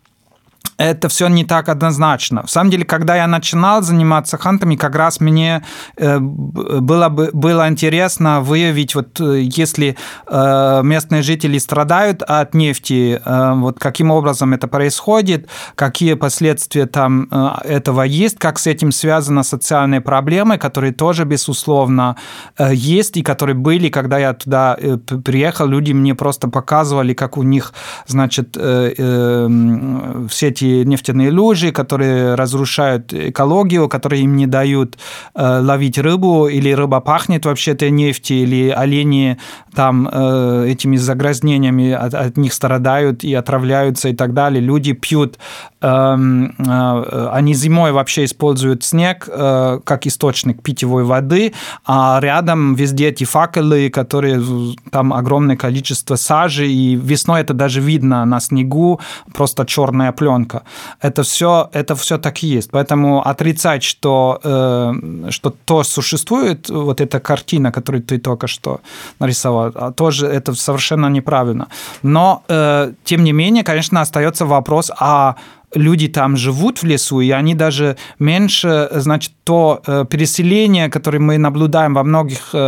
это 0.83 1.09
все 1.09 1.28
не 1.28 1.45
так 1.45 1.68
однозначно. 1.68 2.43
В 2.43 2.51
самом 2.51 2.70
деле, 2.70 2.85
когда 2.85 3.16
я 3.16 3.26
начинал 3.26 3.83
заниматься 3.83 4.39
хантами, 4.39 4.76
как 4.76 4.97
раз 4.97 5.20
мне 5.20 5.62
э, 5.97 6.18
было, 6.18 7.09
бы, 7.09 7.30
было 7.33 7.68
интересно 7.68 8.41
выявить, 8.41 8.95
вот 8.95 9.20
э, 9.20 9.43
если 9.43 9.97
э, 10.26 10.80
местные 10.83 11.22
жители 11.22 11.59
страдают 11.59 12.22
от 12.22 12.55
нефти, 12.55 13.20
вот 13.24 13.78
каким 13.78 14.11
образом 14.11 14.53
это 14.55 14.66
происходит, 14.68 15.49
какие 15.74 16.14
последствия 16.14 16.87
там 16.87 17.28
этого 17.64 18.03
есть, 18.03 18.39
как 18.39 18.59
с 18.59 18.66
этим 18.66 18.93
связаны 18.93 19.45
социальные 19.45 20.01
проблемы, 20.01 20.59
которые 20.59 20.93
тоже, 20.93 21.24
безусловно, 21.24 22.16
есть 22.59 23.16
и 23.16 23.22
которые 23.22 23.55
были, 23.55 23.89
когда 23.89 24.18
я 24.18 24.33
туда 24.33 24.76
приехал, 25.24 25.66
люди 25.66 25.93
мне 25.93 26.14
просто 26.14 26.49
показывали, 26.49 27.14
как 27.14 27.37
у 27.37 27.43
них, 27.43 27.72
значит, 28.07 28.57
все 28.57 30.49
эти 30.49 30.72
нефтяные 30.85 31.31
лужи, 31.31 31.73
которые 31.73 32.35
разрушают 32.35 33.12
экологию, 33.12 33.89
которые 33.89 34.23
им 34.23 34.37
не 34.37 34.47
дают 34.47 34.99
э, 35.35 35.61
ловить 35.61 35.99
рыбу, 35.99 36.49
или 36.49 36.70
рыба 36.73 37.01
пахнет 37.01 37.45
вообще 37.47 37.73
этой 37.73 37.91
нефти, 37.91 38.33
или 38.33 38.70
олени 38.70 39.39
там 39.75 40.09
э, 40.11 40.66
этими 40.68 40.97
загрязнениями 40.97 41.93
от, 41.93 42.14
от 42.14 42.37
них 42.37 42.53
страдают 42.53 43.25
и 43.25 43.35
отравляются 43.35 44.09
и 44.09 44.14
так 44.14 44.35
далее. 44.35 44.61
Люди 44.61 44.93
пьют, 44.93 45.39
они 45.83 47.55
зимой 47.55 47.93
вообще 47.93 48.24
используют 48.24 48.85
снег 48.85 49.24
как 49.24 50.07
источник 50.07 50.62
питьевой 50.62 51.05
воды, 51.05 51.53
а 51.85 52.18
рядом 52.20 52.74
везде 52.74 53.09
эти 53.09 53.24
факелы, 53.24 53.91
которые 53.91 54.43
там 54.91 55.12
огромное 55.12 55.57
количество 55.57 56.16
сажи, 56.16 56.68
и 56.68 56.95
весной 56.95 57.41
это 57.41 57.55
даже 57.55 57.80
видно 57.80 58.24
на 58.24 58.41
снегу, 58.41 59.01
просто 59.35 59.66
черная 59.66 60.12
пленка. 60.12 60.62
Это 61.01 61.22
все, 61.22 61.68
это 61.72 61.95
все 61.95 62.18
так 62.18 62.43
и 62.43 62.47
есть. 62.47 62.70
Поэтому 62.70 63.26
отрицать, 63.26 63.83
что, 63.83 64.41
э, 64.45 65.30
что 65.30 65.55
то 65.64 65.83
существует, 65.83 66.68
вот 66.70 67.01
эта 67.01 67.20
картина, 67.20 67.72
которую 67.72 68.03
ты 68.03 68.18
только 68.18 68.47
что 68.47 68.80
нарисовал, 69.18 69.72
а 69.74 69.93
тоже 69.93 70.26
это 70.26 70.55
совершенно 70.55 71.09
неправильно. 71.09 71.68
Но, 72.03 72.43
э, 72.49 72.93
тем 73.05 73.24
не 73.24 73.33
менее, 73.33 73.64
конечно, 73.64 74.01
остается 74.01 74.47
вопрос, 74.47 74.91
а 74.99 75.37
люди 75.75 76.09
там 76.09 76.37
живут 76.37 76.83
в 76.83 76.85
лесу, 76.85 77.20
и 77.20 77.31
они 77.31 77.55
даже 77.55 77.97
меньше, 78.18 78.89
значит, 78.93 79.33
то 79.45 79.83
э, 79.87 80.05
переселение, 80.09 80.89
которое 80.89 81.18
мы 81.18 81.39
наблюдаем 81.39 81.95
во 81.95 82.05
многих 82.05 82.51
э, 82.53 82.59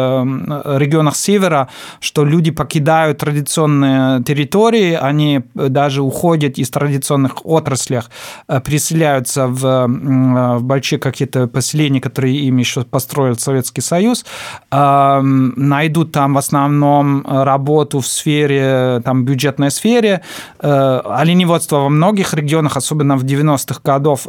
регионах 0.79 1.17
севера, 1.17 1.69
что 2.01 2.25
люди 2.25 2.51
покидают 2.51 3.19
традиционные 3.19 4.23
территории, 4.25 4.95
они 4.95 5.43
даже 5.55 6.03
уходят 6.03 6.59
из 6.59 6.71
традиционных 6.71 7.47
отраслей, 7.47 8.01
э, 8.49 8.61
переселяются 8.61 9.47
в, 9.47 9.87
в 9.87 10.63
большие 10.63 10.99
какие-то 10.99 11.47
поселения, 11.47 12.01
которые 12.01 12.37
им 12.37 12.57
еще 12.57 12.83
построил 12.83 13.37
Советский 13.39 13.81
Союз, 13.81 14.25
найдут 14.71 16.13
там 16.13 16.35
в 16.35 16.39
основном 16.39 17.25
работу 17.27 18.01
в 18.01 18.07
сфере, 18.07 19.01
там, 19.05 19.25
бюджетной 19.25 19.71
сфере, 19.71 20.23
оленеводство 20.59 21.77
во 21.77 21.89
многих 21.89 22.35
регионах, 22.35 22.77
особенно 22.77 22.94
особенно 22.95 23.17
в 23.17 23.25
90-х 23.25 23.81
годов 23.85 24.27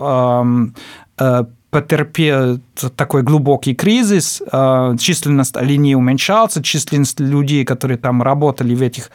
э, 1.18 1.43
потерпел 1.70 2.59
такой 2.95 3.22
глубокий 3.22 3.76
кризис, 3.76 4.41
э, 4.51 4.95
численность 4.99 5.57
оленей 5.57 5.95
уменьшалась, 5.95 6.57
численность 6.63 7.20
людей, 7.20 7.66
которые 7.66 7.97
там 7.97 8.24
работали 8.24 8.76
в 8.76 8.82
этих 8.82 9.11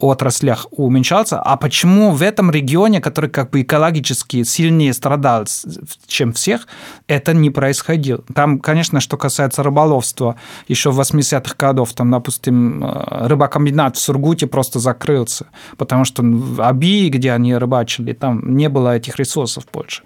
отраслях 0.00 0.66
уменьшался. 0.70 1.40
А 1.40 1.56
почему 1.56 2.12
в 2.12 2.22
этом 2.22 2.50
регионе, 2.50 3.00
который 3.00 3.30
как 3.30 3.50
бы 3.50 3.62
экологически 3.62 4.42
сильнее 4.44 4.92
страдал, 4.92 5.44
чем 6.06 6.32
всех, 6.32 6.66
это 7.06 7.32
не 7.34 7.50
происходило? 7.50 8.22
Там, 8.34 8.58
конечно, 8.58 9.00
что 9.00 9.16
касается 9.16 9.62
рыболовства, 9.62 10.36
еще 10.68 10.90
в 10.90 11.00
80-х 11.00 11.54
годов, 11.58 11.92
там, 11.92 12.10
допустим, 12.10 12.84
э, 12.84 13.26
рыбокомбинат 13.28 13.96
в 13.96 14.00
Сургуте 14.00 14.46
просто 14.46 14.78
закрылся, 14.78 15.46
потому 15.76 16.04
что 16.04 16.22
в 16.22 16.60
Аби, 16.62 17.08
где 17.08 17.32
они 17.32 17.54
рыбачили, 17.54 18.12
там 18.12 18.56
не 18.56 18.68
было 18.68 18.96
этих 18.96 19.16
ресурсов 19.16 19.64
больше. 19.72 20.02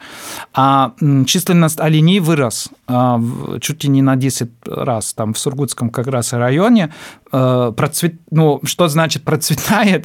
А 0.53 0.93
численность 1.27 1.81
оленей 1.81 2.21
вырос 2.21 2.71
а, 2.87 3.21
чуть 3.61 3.85
ли 3.85 3.91
не 3.91 4.03
на 4.03 4.17
10 4.17 4.51
раз, 4.67 5.15
там 5.15 5.33
в 5.33 5.39
Сургутском 5.39 5.91
как 5.91 6.07
раз 6.07 6.33
районе, 6.33 6.93
э, 7.33 7.73
процвет... 7.77 8.15
ну, 8.31 8.61
что 8.65 8.89
значит 8.89 9.23
процветает, 9.23 9.84
э, 9.85 10.03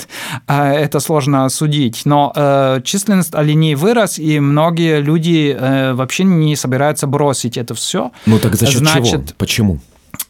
это 0.47 0.99
сложно 0.99 1.49
судить, 1.49 2.01
но 2.05 2.32
э, 2.36 2.82
численность 2.84 3.36
оленей 3.36 3.75
вырос, 3.75 4.19
и 4.19 4.39
многие 4.39 5.01
люди 5.01 5.57
вообще 5.93 6.23
не 6.23 6.55
собираются 6.55 7.07
бросить 7.07 7.57
это 7.57 7.73
все. 7.73 8.11
Ну 8.25 8.39
так 8.39 8.55
за 8.55 8.65
счет 8.65 8.80
значит, 8.80 9.11
чего? 9.11 9.23
Почему? 9.38 9.80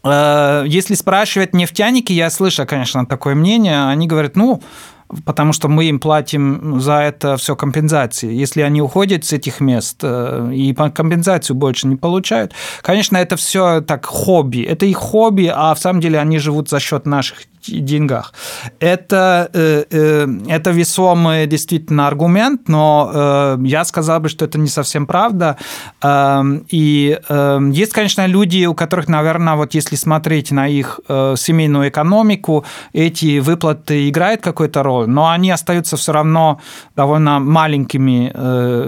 Если 0.05 0.95
спрашивать 0.95 1.53
нефтяники, 1.53 2.13
я 2.13 2.29
слышу, 2.29 2.65
конечно, 2.65 3.05
такое 3.05 3.35
мнение, 3.35 3.87
они 3.87 4.07
говорят, 4.07 4.35
ну, 4.35 4.61
потому 5.25 5.53
что 5.53 5.67
мы 5.67 5.85
им 5.85 5.99
платим 5.99 6.79
за 6.79 6.99
это 6.99 7.37
все 7.37 7.55
компенсации. 7.55 8.31
Если 8.31 8.61
они 8.61 8.81
уходят 8.81 9.25
с 9.25 9.33
этих 9.33 9.59
мест 9.59 9.99
э, 10.03 10.51
и 10.53 10.73
компенсацию 10.73 11.55
больше 11.55 11.87
не 11.87 11.95
получают, 11.95 12.53
конечно, 12.81 13.17
это 13.17 13.35
все 13.35 13.81
так 13.81 14.05
хобби. 14.05 14.61
Это 14.61 14.85
их 14.85 14.97
хобби, 14.97 15.51
а 15.53 15.73
в 15.73 15.79
самом 15.79 15.99
деле 16.01 16.19
они 16.19 16.37
живут 16.37 16.69
за 16.69 16.79
счет 16.79 17.05
наших 17.05 17.43
деньгах. 17.67 18.33
Это, 18.79 19.49
э, 19.53 19.83
э, 19.91 20.27
это 20.47 20.71
весомый 20.71 21.47
действительно 21.47 22.07
аргумент, 22.07 22.69
но 22.69 23.57
я 23.63 23.83
сказал 23.85 24.19
бы, 24.19 24.29
что 24.29 24.45
это 24.45 24.57
не 24.57 24.69
совсем 24.69 25.05
правда. 25.05 25.57
Эм, 26.01 26.65
и 26.69 27.19
эм, 27.29 27.71
есть, 27.71 27.93
конечно, 27.93 28.25
люди, 28.27 28.65
у 28.65 28.73
которых, 28.73 29.07
наверное, 29.07 29.55
вот 29.55 29.73
если 29.73 29.95
смотреть 29.95 30.51
на 30.51 30.67
их 30.67 30.99
семейную 31.07 31.89
экономику, 31.89 32.65
эти 32.93 33.39
выплаты 33.39 34.09
играют 34.09 34.41
какую-то 34.41 34.83
роль, 34.83 34.98
но 35.07 35.29
они 35.29 35.51
остаются 35.51 35.97
все 35.97 36.11
равно 36.11 36.59
довольно 36.95 37.39
маленькими, 37.39 38.31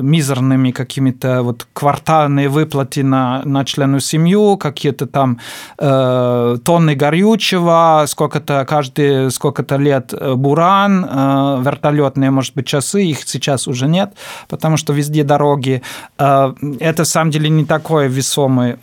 мизерными 0.01 0.71
какими-то 0.71 1.43
вот 1.43 1.67
квартальные 1.73 2.49
выплаты 2.49 3.03
на, 3.03 3.41
на 3.45 3.65
члену 3.65 3.99
семью, 3.99 4.57
какие-то 4.57 5.07
там 5.07 5.39
тонны 5.77 6.95
горючего, 6.95 8.05
сколько-то 8.07 8.65
каждые 8.67 9.31
сколько-то 9.31 9.77
лет 9.77 10.13
э, 10.13 10.35
буран, 10.35 11.05
э, 11.05 11.61
вертолетные, 11.61 12.31
может 12.31 12.55
быть, 12.55 12.67
часы, 12.67 13.03
их 13.03 13.27
сейчас 13.27 13.67
уже 13.67 13.87
нет, 13.87 14.13
потому 14.47 14.77
что 14.77 14.93
везде 14.93 15.23
дороги. 15.23 15.81
Э, 16.17 16.53
это, 16.79 17.03
в 17.03 17.07
самом 17.07 17.31
деле, 17.31 17.49
не 17.49 17.65
такой 17.65 18.07
весомый 18.07 18.75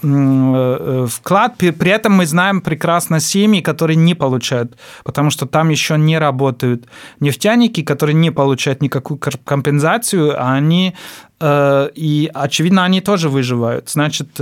вклад. 1.08 1.56
При 1.56 1.90
этом 1.90 2.12
мы 2.12 2.26
знаем 2.26 2.60
прекрасно 2.60 3.20
семьи, 3.20 3.60
которые 3.60 3.96
не 3.96 4.14
получают, 4.14 4.76
потому 5.04 5.30
что 5.30 5.46
там 5.46 5.70
еще 5.70 5.98
не 5.98 6.18
работают 6.18 6.86
нефтяники, 7.20 7.82
которые 7.82 8.14
не 8.14 8.30
получают 8.30 8.82
никакую 8.82 9.18
компенсацию, 9.44 10.34
а 10.40 10.54
они, 10.54 10.94
и, 11.42 12.30
очевидно, 12.34 12.84
они 12.84 13.00
тоже 13.00 13.28
выживают. 13.28 13.90
Значит, 13.90 14.40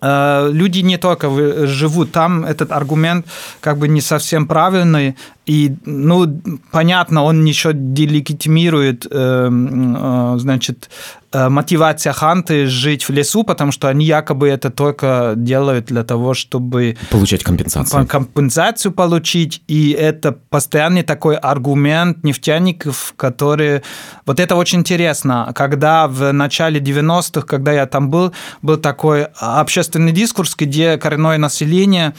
Э, 0.00 0.48
люди 0.52 0.80
не 0.80 0.98
только 0.98 1.66
живут 1.66 2.12
там, 2.12 2.44
этот 2.44 2.72
аргумент 2.72 3.26
как 3.60 3.78
бы 3.78 3.88
не 3.88 4.00
совсем 4.00 4.46
правильный. 4.46 5.16
И, 5.46 5.74
ну, 5.84 6.40
понятно, 6.70 7.24
он 7.24 7.44
еще 7.44 7.72
делегитимирует, 7.72 9.06
значит, 9.10 10.88
Э, 11.32 11.48
мотивация 11.48 12.12
ханты 12.12 12.66
жить 12.66 13.08
в 13.08 13.12
лесу, 13.12 13.44
потому 13.44 13.70
что 13.70 13.88
они 13.88 14.04
якобы 14.04 14.48
это 14.48 14.68
только 14.70 15.34
делают 15.36 15.86
для 15.86 16.02
того, 16.02 16.34
чтобы... 16.34 16.96
Получать 17.10 17.44
компенсацию. 17.44 18.04
Компенсацию 18.06 18.90
получить, 18.90 19.62
и 19.68 19.92
это 19.92 20.32
постоянный 20.32 21.04
такой 21.04 21.36
аргумент 21.36 22.24
нефтяников, 22.24 23.14
которые... 23.16 23.82
Вот 24.26 24.40
это 24.40 24.56
очень 24.56 24.80
интересно. 24.80 25.52
Когда 25.54 26.08
в 26.08 26.32
начале 26.32 26.80
90-х, 26.80 27.46
когда 27.46 27.72
я 27.72 27.86
там 27.86 28.10
был, 28.10 28.32
был 28.62 28.76
такой 28.76 29.28
общественный 29.38 30.10
дискурс, 30.10 30.56
где 30.58 30.98
коренное 30.98 31.38
население, 31.38 32.12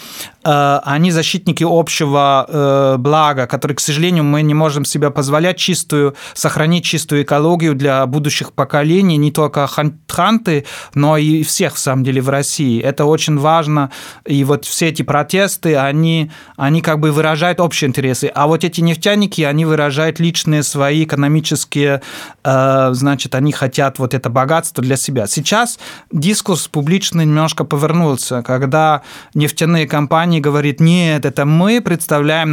э, 0.46 0.80
они 0.86 1.12
защитники 1.12 1.66
общего 1.68 2.46
э, 2.48 2.96
блага, 3.12 3.45
которые, 3.45 3.76
к 3.76 3.82
сожалению, 3.82 4.24
мы 4.24 4.41
не 4.41 4.53
можем 4.53 4.86
себе 4.86 5.12
позволять 5.12 5.57
чистую, 5.57 6.16
сохранить 6.34 6.86
чистую 6.86 7.24
экологию 7.24 7.76
для 7.76 8.05
будущих 8.05 8.53
поколений, 8.53 9.18
не 9.18 9.32
только 9.32 9.68
ханты, 10.07 10.66
но 10.95 11.18
и 11.18 11.43
всех, 11.43 11.76
в 11.76 11.78
самом 11.78 12.05
деле, 12.05 12.22
в 12.22 12.30
России. 12.30 12.82
Это 12.82 13.03
очень 13.03 13.38
важно. 13.38 13.91
И 14.26 14.45
вот 14.45 14.64
все 14.64 14.88
эти 14.88 15.01
протесты, 15.01 15.76
они, 15.76 16.32
они 16.55 16.82
как 16.82 16.99
бы 17.01 17.12
выражают 17.12 17.59
общие 17.59 17.89
интересы. 17.89 18.32
А 18.34 18.47
вот 18.47 18.64
эти 18.64 18.80
нефтяники, 18.80 19.41
они 19.41 19.66
выражают 19.66 20.22
личные 20.22 20.64
свои 20.64 21.03
экономические, 21.03 22.01
э, 22.45 22.89
значит, 22.93 23.36
они 23.36 23.51
хотят 23.51 23.99
вот 23.99 24.14
это 24.14 24.30
богатство 24.30 24.82
для 24.82 24.95
себя. 24.95 25.28
Сейчас 25.28 25.80
дискурс 26.14 26.70
публичный 26.70 27.26
немножко 27.26 27.66
повернулся, 27.66 28.41
когда 28.41 29.01
нефтяные 29.34 29.86
компании 29.86 30.39
говорят, 30.39 30.80
нет, 30.80 31.26
это 31.26 31.45
мы 31.45 31.82
представляем 31.82 32.51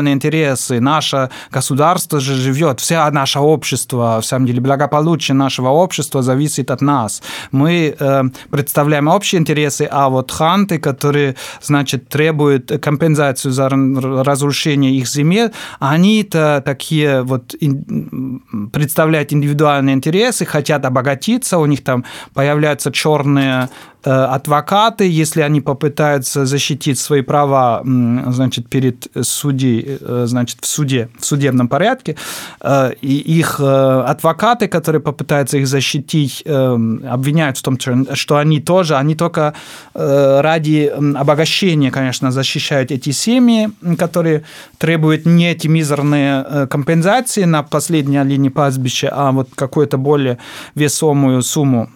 национальные 0.00 0.14
интересы, 0.14 0.80
наше 0.80 1.30
государство 1.52 2.20
же 2.20 2.34
живет, 2.34 2.80
вся 2.80 3.10
наше 3.10 3.38
общество, 3.38 4.18
в 4.20 4.24
самом 4.24 4.46
деле, 4.46 4.60
благополучие 4.60 5.34
нашего 5.34 5.68
общества 5.68 6.22
зависит 6.22 6.70
от 6.70 6.80
нас. 6.80 7.22
Мы 7.52 7.94
э, 7.98 8.22
представляем 8.50 9.08
общие 9.08 9.40
интересы, 9.40 9.88
а 9.90 10.08
вот 10.08 10.30
ханты, 10.30 10.78
которые, 10.78 11.34
значит, 11.62 12.08
требуют 12.08 12.72
компенсацию 12.82 13.52
за 13.52 13.68
разрушение 13.68 14.92
их 14.92 15.06
земель, 15.06 15.50
они-то 15.80 16.62
такие 16.64 17.22
вот 17.22 17.54
ин, 17.60 18.42
представляют 18.72 19.32
индивидуальные 19.32 19.94
интересы, 19.94 20.44
хотят 20.44 20.84
обогатиться, 20.84 21.58
у 21.58 21.66
них 21.66 21.84
там 21.84 22.04
появляются 22.34 22.90
черные 22.90 23.68
адвокаты, 24.08 25.08
если 25.08 25.42
они 25.42 25.60
попытаются 25.60 26.46
защитить 26.46 26.98
свои 26.98 27.22
права, 27.22 27.82
значит, 27.84 28.68
перед 28.68 29.06
судьей, 29.22 29.98
э, 30.00 30.24
значит, 30.26 30.58
в 30.60 30.66
суде, 30.66 31.08
в 31.18 31.24
судебном 31.24 31.68
порядке, 31.68 32.16
э, 32.60 32.92
и 33.02 33.16
их 33.38 33.60
адвокаты, 33.60 34.68
которые 34.68 35.00
попытаются 35.00 35.58
их 35.58 35.66
защитить, 35.66 36.42
обвиняют 36.46 37.58
в 37.58 37.62
том, 37.62 37.78
что 38.14 38.36
они 38.36 38.60
тоже, 38.60 38.96
они 38.96 39.14
только 39.14 39.54
ради 39.94 40.92
обогащения, 41.16 41.90
конечно, 41.90 42.30
защищают 42.30 42.90
эти 42.90 43.10
семьи, 43.10 43.70
которые 43.98 44.44
требуют 44.78 45.26
не 45.26 45.50
эти 45.50 45.68
мизерные 45.68 46.66
компенсации 46.68 47.44
на 47.44 47.62
последней 47.62 48.22
линии 48.24 48.48
пастбища, 48.48 49.10
а 49.12 49.32
вот 49.32 49.48
какую-то 49.54 49.98
более 49.98 50.38
весомую 50.74 51.42
сумму 51.42 51.90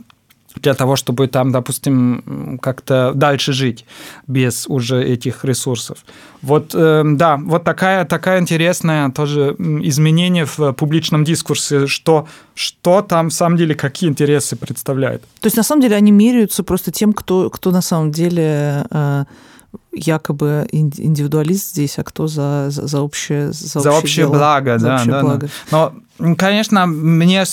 для 0.56 0.74
того, 0.74 0.96
чтобы 0.96 1.26
там, 1.28 1.52
допустим, 1.52 2.58
как-то 2.62 3.12
дальше 3.14 3.52
жить 3.52 3.84
без 4.26 4.66
уже 4.68 5.02
этих 5.02 5.44
ресурсов. 5.44 5.98
Вот, 6.42 6.74
э, 6.74 7.02
да, 7.04 7.36
вот 7.36 7.64
такая, 7.64 8.04
такая 8.04 8.40
интересная 8.40 9.10
тоже 9.10 9.56
изменение 9.58 10.44
в 10.44 10.72
публичном 10.72 11.24
дискурсе, 11.24 11.86
что, 11.86 12.26
что 12.54 13.02
там, 13.02 13.30
в 13.30 13.34
самом 13.34 13.56
деле, 13.56 13.74
какие 13.74 14.10
интересы 14.10 14.56
представляет. 14.56 15.22
То 15.40 15.46
есть, 15.46 15.56
на 15.56 15.62
самом 15.62 15.82
деле, 15.82 15.96
они 15.96 16.12
меряются 16.12 16.62
просто 16.62 16.90
тем, 16.90 17.12
кто, 17.12 17.50
кто 17.50 17.70
на 17.70 17.82
самом 17.82 18.10
деле 18.10 18.86
э, 18.90 19.24
якобы 19.94 20.66
индивидуалист 20.70 21.70
здесь, 21.70 21.98
а 21.98 22.04
кто 22.04 22.26
за, 22.26 22.66
за, 22.70 22.86
за 22.86 23.00
общее 23.00 23.52
За, 23.52 23.80
за 23.80 23.92
общее, 23.92 24.24
дело, 24.24 24.34
благо, 24.34 24.78
за 24.78 24.86
да, 24.86 24.94
общее 24.96 25.12
да, 25.12 25.20
благо. 25.20 25.46
Да. 25.46 25.52
Но 25.70 25.94
Конечно, 26.38 26.86
мне 26.86 27.44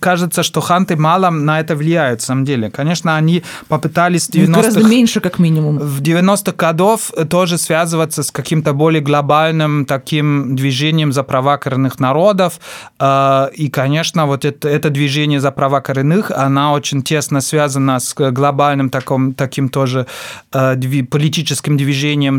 кажется, 0.00 0.42
что 0.42 0.62
ханты 0.62 0.96
мало 0.96 1.28
на 1.28 1.60
это 1.60 1.76
влияют, 1.76 2.22
в 2.22 2.24
самом 2.24 2.46
деле. 2.46 2.70
Конечно, 2.70 3.14
они 3.14 3.42
попытались 3.68 4.26
в 4.26 4.30
90-х... 4.30 4.52
Гораздо 4.52 4.84
меньше, 4.84 5.20
как 5.20 5.38
минимум. 5.38 5.78
В 5.78 6.00
90-х 6.00 6.52
годов 6.56 7.12
тоже 7.28 7.58
связываться 7.58 8.22
с 8.22 8.30
каким-то 8.30 8.72
более 8.72 9.02
глобальным 9.02 9.84
таким 9.84 10.56
движением 10.56 11.12
за 11.12 11.24
права 11.24 11.58
коренных 11.58 12.00
народов. 12.00 12.58
А, 12.98 13.50
и, 13.52 13.68
конечно, 13.68 14.26
вот 14.26 14.46
это, 14.46 14.66
это 14.66 14.88
движение 14.88 15.38
за 15.38 15.50
права 15.50 15.82
коренных, 15.82 16.30
она 16.30 16.72
очень 16.72 17.02
тесно 17.02 17.42
связана 17.42 18.00
с 18.00 18.14
глобальным 18.14 18.88
таком, 18.88 19.34
таким 19.34 19.68
тоже 19.68 20.06
политическим 20.50 21.76
движением 21.76 21.85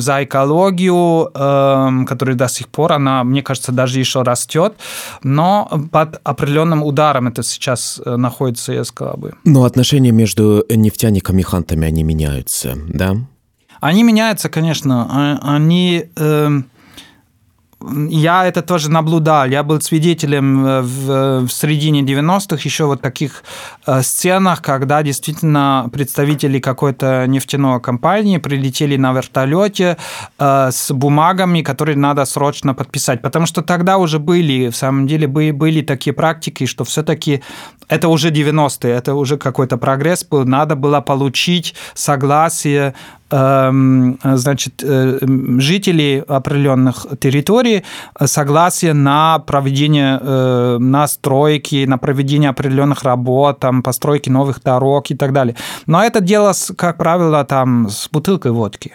за 0.01 0.23
экологию, 0.23 1.29
а, 1.33 1.91
который 2.05 2.35
до 2.35 2.47
сих 2.47 2.67
пор, 2.67 2.93
она, 2.93 3.23
мне 3.23 3.41
кажется, 3.41 3.71
даже 3.71 3.99
еще 3.99 4.21
растет. 4.21 4.73
Но 5.23 5.69
под 5.91 6.19
определенным 6.23 6.83
ударом 6.83 7.27
это 7.27 7.43
сейчас 7.43 8.01
э, 8.05 8.15
находится, 8.15 8.73
я 8.73 8.83
сказал 8.83 9.17
бы. 9.17 9.33
Но 9.43 9.63
отношения 9.63 10.11
между 10.11 10.65
нефтяниками 10.69 11.41
и 11.41 11.43
хантами, 11.43 11.87
они 11.87 12.03
меняются, 12.03 12.75
да? 12.87 13.15
Они 13.79 14.03
меняются, 14.03 14.49
конечно. 14.49 15.07
А, 15.09 15.55
они... 15.55 16.05
Э, 16.15 16.61
я 17.79 18.45
это 18.45 18.61
тоже 18.61 18.89
наблюдал. 18.89 19.45
Я 19.45 19.63
был 19.63 19.79
свидетелем 19.81 20.65
э, 20.65 20.81
в, 20.81 21.47
в 21.47 21.49
середине 21.49 22.01
90-х 22.01 22.61
еще 22.63 22.85
вот 22.85 23.01
таких 23.01 23.43
э, 23.85 24.01
сценах, 24.01 24.61
когда 24.61 25.03
действительно 25.03 25.87
представители 25.93 26.59
какой-то 26.59 27.25
нефтяной 27.27 27.79
компании 27.79 28.39
прилетели 28.39 28.97
на 28.97 29.13
вертолете 29.13 29.97
э, 30.39 30.69
с 30.71 30.91
бумагами, 30.91 31.61
которые 31.61 31.97
надо 31.97 32.25
срочно 32.25 32.73
подписать. 32.73 33.21
Потому 33.21 33.45
что 33.45 33.61
тогда 33.61 33.97
уже 33.97 34.17
были, 34.17 34.69
в 34.69 34.75
самом 34.75 35.05
деле, 35.05 35.27
были, 35.27 35.51
были 35.51 35.81
такие 35.81 36.13
практики, 36.13 36.65
что 36.65 36.83
все-таки 36.83 37.43
это 37.89 38.07
уже 38.07 38.31
90-е, 38.31 38.91
это 38.91 39.13
уже 39.13 39.37
какой-то 39.37 39.77
прогресс 39.77 40.25
был, 40.25 40.45
надо 40.45 40.75
было 40.75 40.99
получить 41.01 41.75
согласие 41.93 42.95
значит, 43.29 44.83
э, 44.83 45.19
жителей 45.59 46.21
определенных 46.21 47.05
территорий 47.19 47.83
согласие 48.25 48.93
на 48.93 49.39
проведение 49.39 50.19
э, 50.21 50.77
на 50.79 51.07
стройки, 51.07 51.85
на 51.85 51.97
проведение 51.97 52.49
определенных 52.49 53.03
работ, 53.03 53.59
там, 53.59 53.83
постройки 53.83 54.29
новых 54.29 54.63
дорог 54.63 55.11
и 55.11 55.15
так 55.15 55.33
далее. 55.33 55.55
Но 55.85 56.03
это 56.03 56.21
дело, 56.21 56.53
как 56.77 56.97
правило, 56.97 57.43
там, 57.43 57.89
с 57.89 58.09
бутылкой 58.09 58.51
водки. 58.51 58.93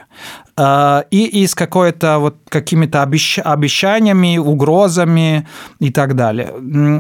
Э, 0.56 1.02
и, 1.10 1.42
и 1.42 1.46
с 1.46 1.54
какой-то 1.54 2.18
вот 2.18 2.36
какими-то 2.48 3.02
обещ... 3.02 3.38
обещаниями, 3.38 4.38
угрозами 4.38 5.46
и 5.80 5.90
так 5.90 6.14
далее. 6.14 6.52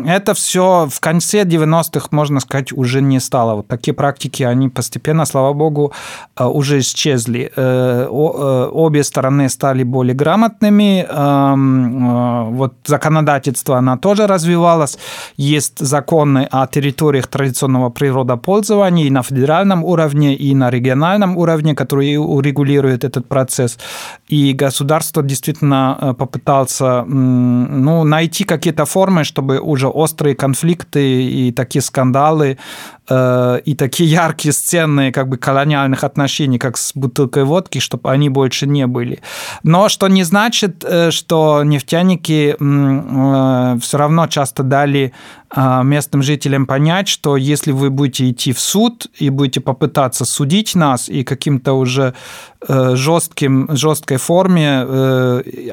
Это 0.06 0.34
все 0.34 0.88
в 0.90 1.00
конце 1.00 1.42
90-х, 1.42 2.08
можно 2.10 2.40
сказать, 2.40 2.72
уже 2.72 3.02
не 3.02 3.20
стало. 3.20 3.56
Вот 3.56 3.68
такие 3.68 3.94
практики, 3.94 4.42
они 4.42 4.68
постепенно, 4.68 5.26
слава 5.26 5.52
богу, 5.52 5.92
уже 6.38 6.78
исчезли. 6.78 7.52
Э, 7.56 8.06
э, 8.10 8.68
обе 8.72 9.04
стороны 9.04 9.48
стали 9.48 9.82
более 9.82 10.14
грамотными. 10.14 11.06
Э, 11.08 12.50
вот 12.50 12.74
законодательство, 12.84 13.78
она 13.78 13.96
тоже 13.96 14.26
развивалось. 14.26 14.98
Есть 15.36 15.78
законы 15.78 16.48
о 16.50 16.66
территориях 16.66 17.26
традиционного 17.26 17.90
природопользования 17.90 19.06
и 19.06 19.10
на 19.10 19.22
федеральном 19.22 19.84
уровне, 19.84 20.34
и 20.34 20.54
на 20.54 20.70
региональном 20.70 21.36
уровне, 21.36 21.74
которые 21.74 22.18
урегулируют 22.18 23.04
этот 23.04 23.28
процесс. 23.28 23.41
И 24.28 24.52
государство 24.52 25.22
действительно 25.22 26.14
попытался 26.18 27.04
ну, 27.04 28.04
найти 28.04 28.44
какие-то 28.44 28.84
формы, 28.84 29.24
чтобы 29.24 29.58
уже 29.60 29.88
острые 29.88 30.34
конфликты 30.34 31.24
и 31.24 31.52
такие 31.52 31.82
скандалы 31.82 32.58
Э, 33.01 33.01
и 33.10 33.74
такие 33.76 34.08
яркие 34.08 34.52
сцены 34.52 35.10
как 35.10 35.28
бы 35.28 35.36
колониальных 35.36 36.04
отношений, 36.04 36.58
как 36.58 36.76
с 36.78 36.92
бутылкой 36.94 37.44
водки, 37.44 37.80
чтобы 37.80 38.10
они 38.10 38.28
больше 38.28 38.66
не 38.66 38.86
были. 38.86 39.20
Но 39.64 39.88
что 39.88 40.06
не 40.08 40.22
значит, 40.22 40.84
э, 40.84 41.10
что 41.10 41.64
нефтяники 41.64 42.56
э, 42.58 43.78
все 43.80 43.98
равно 43.98 44.26
часто 44.28 44.62
дали 44.62 45.12
местным 45.54 46.22
жителям 46.22 46.64
понять, 46.64 47.08
что 47.08 47.36
если 47.36 47.72
вы 47.72 47.90
будете 47.90 48.30
идти 48.30 48.54
в 48.54 48.58
суд 48.58 49.08
и 49.18 49.28
будете 49.28 49.60
попытаться 49.60 50.24
судить 50.24 50.74
нас 50.74 51.10
и 51.10 51.24
каким-то 51.24 51.74
уже 51.74 52.14
жестким, 52.66 53.68
жесткой 53.76 54.16
форме 54.16 54.80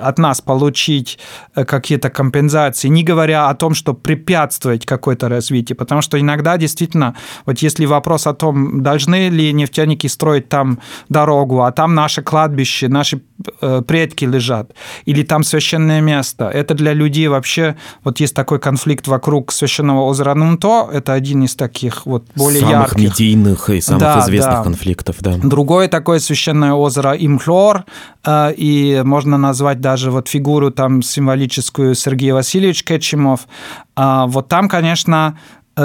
от 0.01 0.17
нас 0.17 0.41
получить 0.41 1.17
какие-то 1.53 2.09
компенсации, 2.09 2.89
не 2.89 3.05
говоря 3.05 3.47
о 3.47 3.55
том, 3.55 3.73
что 3.73 3.93
препятствовать 3.93 4.85
какое-то 4.85 5.29
развитие, 5.29 5.77
потому 5.77 6.01
что 6.01 6.19
иногда 6.19 6.57
действительно 6.57 7.15
Вот 7.45 7.59
если 7.59 7.85
вопрос 7.85 8.27
о 8.27 8.33
том, 8.33 8.81
должны 8.83 9.29
ли 9.29 9.53
нефтяники 9.53 10.07
строить 10.07 10.49
там 10.49 10.79
дорогу, 11.09 11.63
а 11.63 11.71
там 11.71 11.95
наше 11.95 12.21
кладбище, 12.21 12.87
наши 12.87 13.21
э, 13.61 13.81
предки 13.87 14.25
лежат, 14.25 14.71
или 15.05 15.23
там 15.23 15.43
священное 15.43 16.01
место, 16.01 16.49
это 16.49 16.73
для 16.73 16.93
людей 16.93 17.27
вообще, 17.27 17.75
вот 18.03 18.19
есть 18.19 18.35
такой 18.35 18.59
конфликт 18.59 19.07
вокруг 19.07 19.51
священного 19.51 20.01
озера 20.01 20.33
Нунто, 20.33 20.89
это 20.91 21.13
один 21.13 21.43
из 21.43 21.55
таких 21.55 22.05
вот 22.05 22.25
более 22.35 22.61
самых 22.61 22.97
ярких. 22.97 22.97
медийных 22.97 23.69
и 23.69 23.81
самых 23.81 24.01
Да, 24.01 24.19
известных 24.19 24.55
да. 24.57 24.63
конфликтов, 24.63 25.15
да. 25.19 25.33
Другое 25.41 25.87
такое 25.87 26.19
священное 26.19 26.73
озеро 26.73 27.15
Имхлор, 27.17 27.85
э, 28.25 28.53
и 28.55 29.01
можно 29.03 29.37
назвать 29.37 29.81
даже 29.81 30.11
вот 30.11 30.27
фигуру 30.27 30.71
там 30.71 31.01
символическую 31.01 31.95
Сергея 31.95 32.33
Васильевича 32.33 32.83
Кетчимов. 32.85 33.47
А 33.95 34.27
Вот 34.27 34.47
там, 34.47 34.69
конечно, 34.69 35.37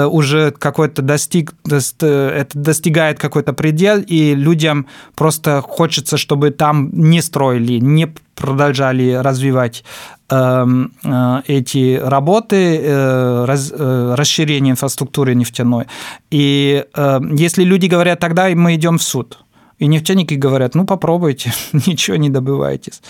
уже 0.03 0.51
какой-то 0.51 1.01
достиг, 1.01 1.53
дост- 1.63 2.03
э, 2.03 2.29
это 2.29 2.57
достигает 2.59 3.19
какой-то 3.19 3.53
предел, 3.53 4.01
и 4.01 4.35
людям 4.35 4.87
просто 5.15 5.61
хочется, 5.61 6.17
чтобы 6.17 6.51
там 6.51 6.89
не 6.93 7.21
строили, 7.21 7.79
не 7.79 8.07
продолжали 8.35 9.13
развивать 9.13 9.83
эм, 10.29 10.91
э, 11.03 11.41
эти 11.47 11.99
работы, 12.03 12.79
э, 12.81 13.45
э, 13.47 14.15
расширение 14.17 14.71
инфраструктуры 14.71 15.35
нефтяной. 15.35 15.85
И 16.31 16.83
э, 16.93 17.19
если 17.37 17.63
люди 17.63 17.85
говорят, 17.87 18.19
тогда 18.19 18.49
мы 18.49 18.75
идем 18.75 18.97
в 18.97 19.03
суд. 19.03 19.44
И 19.77 19.87
нефтяники 19.87 20.35
говорят, 20.35 20.75
ну 20.75 20.85
попробуйте, 20.85 21.51
ничего 21.73 22.17
не 22.17 22.29
добывайтесь. 22.29 23.01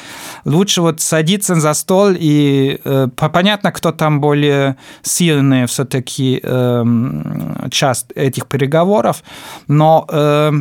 Лучше 0.45 0.81
вот 0.81 0.99
садиться 0.99 1.55
за 1.55 1.73
стол 1.73 2.09
и 2.13 2.79
э, 2.83 3.07
по- 3.15 3.29
понятно, 3.29 3.71
кто 3.71 3.91
там 3.91 4.19
более 4.19 4.75
сильный 5.01 5.65
все-таки 5.67 6.41
часть 7.71 8.11
этих 8.15 8.47
переговоров, 8.47 9.23
но 9.67 10.05
э, 10.09 10.51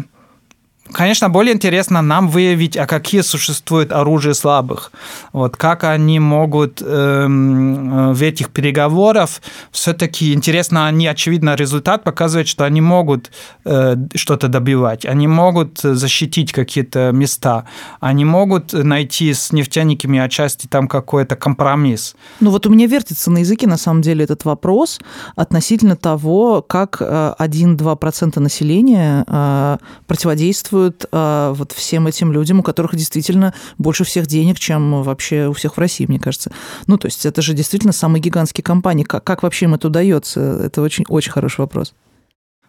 Конечно, 0.95 1.29
более 1.29 1.55
интересно 1.55 2.03
нам 2.03 2.29
выявить, 2.29 2.77
а 2.77 2.87
какие 2.87 3.23
существуют 3.23 3.93
оружия 3.93 4.33
слабых. 4.33 4.93
Вот 5.33 5.57
как 5.57 5.83
они 5.83 6.21
могут 6.21 6.81
эм, 6.81 8.11
э, 8.11 8.13
в 8.15 8.23
этих 8.23 8.51
переговорах 8.51 9.29
все-таки 9.73 10.33
интересно, 10.33 10.87
они 10.87 11.09
очевидно 11.09 11.57
результат 11.57 12.05
показывает, 12.05 12.47
что 12.47 12.65
они 12.65 12.81
могут 12.81 13.33
э, 13.65 13.97
что-то 14.15 14.47
добивать, 14.47 15.05
они 15.05 15.27
могут 15.27 15.81
защитить 15.81 16.53
какие-то 16.53 17.11
места, 17.13 17.65
они 17.99 18.25
могут 18.25 18.73
найти 18.73 19.35
с 19.35 19.53
нефтяниками 19.53 20.21
отчасти 20.21 20.69
там 20.69 20.87
какой-то 20.87 21.35
компромисс. 21.35 22.15
Ну 22.39 22.51
вот 22.51 22.67
у 22.67 22.71
меня 22.71 22.87
вертится 22.87 23.33
на 23.33 23.39
языке 23.39 23.67
на 23.67 23.79
самом 23.79 24.03
деле 24.03 24.25
этот 24.25 24.45
вопрос 24.45 25.01
относительно 25.35 25.97
того, 25.97 26.63
как 26.63 26.99
э, 27.01 27.35
1-2% 27.39 28.39
населения 28.39 29.25
э, 29.27 29.79
противодействуют 30.85 31.07
э, 31.11 31.53
вот 31.55 31.73
всем 31.73 32.07
этим 32.07 32.33
людям, 32.33 32.61
у 32.61 32.63
которых 32.63 32.97
действительно 32.97 33.55
больше 33.79 34.05
всех 34.05 34.27
денег, 34.27 34.59
чем 34.59 35.03
вообще 35.03 35.49
у 35.49 35.53
всех 35.53 35.77
в 35.77 35.81
России, 35.81 36.07
мне 36.07 36.19
кажется. 36.19 36.51
Ну 36.87 36.99
то 36.99 37.07
есть 37.07 37.27
это 37.27 37.43
же 37.43 37.55
действительно 37.55 37.93
самые 37.93 38.21
гигантские 38.21 38.65
компании. 38.65 39.05
Как, 39.05 39.25
как 39.25 39.43
вообще 39.43 39.67
им 39.67 39.75
это 39.75 39.89
удается? 39.89 40.41
Это 40.41 40.83
очень, 40.83 41.05
очень 41.09 41.33
хороший 41.33 41.61
вопрос. 41.61 41.95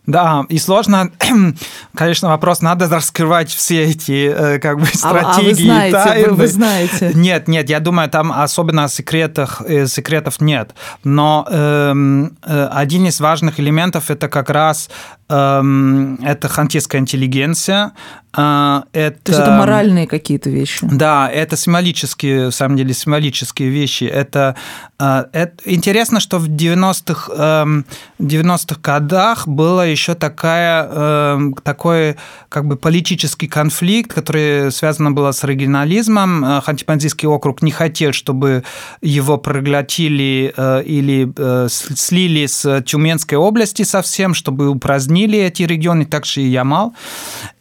Да, 0.08 0.46
и 0.50 0.60
сложно, 0.60 1.10
конечно, 1.96 2.30
вопрос, 2.30 2.62
надо 2.62 2.88
раскрывать 2.88 3.50
все 3.50 3.86
эти 3.86 4.28
э, 4.28 4.60
как 4.60 4.80
бы 4.80 4.86
А, 5.02 5.10
а 5.10 5.14
вы 5.14 5.20
стратегии, 5.32 5.66
знаете, 5.66 5.98
вы, 5.98 6.04
тайны. 6.04 6.34
вы 6.34 6.48
знаете. 6.48 7.12
Нет, 7.16 7.48
нет, 7.48 7.70
я 7.72 7.80
думаю, 7.80 8.08
там 8.10 8.32
особенно 8.32 8.88
секретов, 8.88 9.62
э, 9.66 9.88
секретов 9.88 10.42
нет. 10.42 10.76
Но 11.04 11.48
эм, 11.50 12.38
один 12.44 13.08
из 13.08 13.20
важных 13.20 13.60
элементов 13.60 14.12
это 14.12 14.30
как 14.30 14.52
раз 14.52 14.90
это 15.28 16.48
хантийская 16.48 17.02
интеллигенция. 17.02 17.94
э, 18.38 18.82
это, 18.94 19.18
То 19.24 19.32
есть 19.32 19.42
это 19.42 19.52
моральные 19.58 20.08
какие-то 20.08 20.50
вещи. 20.52 20.86
да, 20.92 21.30
это 21.32 21.58
символические, 21.58 22.50
в 22.50 22.52
самом 22.52 22.78
деле, 22.78 22.94
символические 22.94 23.70
вещи. 23.70 24.04
Это, 24.04 24.56
э, 25.00 25.24
это 25.32 25.54
интересно, 25.66 26.20
что 26.20 26.38
в 26.38 26.48
90-х, 26.48 27.32
эм, 27.34 27.86
90-х 28.20 28.82
годах 28.84 29.48
было 29.48 29.88
еще 29.88 30.14
такая, 30.14 30.88
эм, 30.92 31.54
такой 31.54 32.18
как 32.50 32.68
бы 32.68 32.76
политический 32.76 33.48
конфликт, 33.48 34.14
который 34.14 34.72
связан 34.72 35.16
было 35.16 35.32
с 35.32 35.44
регионализмом. 35.44 36.46
Э, 36.46 36.62
Ханти-Мансийский 36.62 37.28
округ 37.28 37.64
не 37.64 37.72
хотел, 37.72 38.12
чтобы 38.12 38.64
его 39.02 39.38
проглотили 39.38 40.54
э, 40.56 40.84
или 40.84 41.34
э, 41.36 41.68
слили 41.70 42.46
с 42.46 42.82
Тюменской 42.84 43.38
области 43.38 43.84
совсем, 43.84 44.34
чтобы 44.34 44.70
упразднили 44.70 45.15
эти 45.24 45.64
регионы, 45.64 46.06
также 46.06 46.42
и 46.42 46.48
Ямал. 46.48 46.94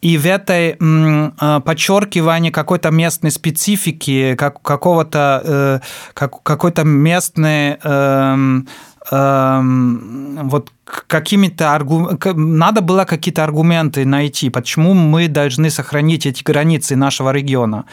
И 0.01 0.17
в 0.17 0.25
этой 0.25 0.77
э, 0.79 1.61
подчеркивании 1.65 2.51
какой-то 2.51 2.91
местной 2.91 3.31
специфики, 3.31 4.35
как, 4.35 4.61
какого-то 4.61 5.41
э, 5.43 5.79
как, 6.13 6.43
какой-то 6.43 6.83
местной 6.83 7.77
эм, 7.83 8.67
эм, 9.11 10.49
вот 10.49 10.71
какими-то 11.07 11.73
аргу... 11.73 12.17
к- 12.17 12.33
надо 12.33 12.81
было 12.81 13.05
какие-то 13.05 13.43
аргументы 13.43 14.05
найти, 14.05 14.49
почему 14.49 14.93
мы 14.93 15.27
должны 15.27 15.69
сохранить 15.69 16.25
эти 16.25 16.43
границы 16.43 16.95
нашего 16.95 17.31
региона. 17.31 17.85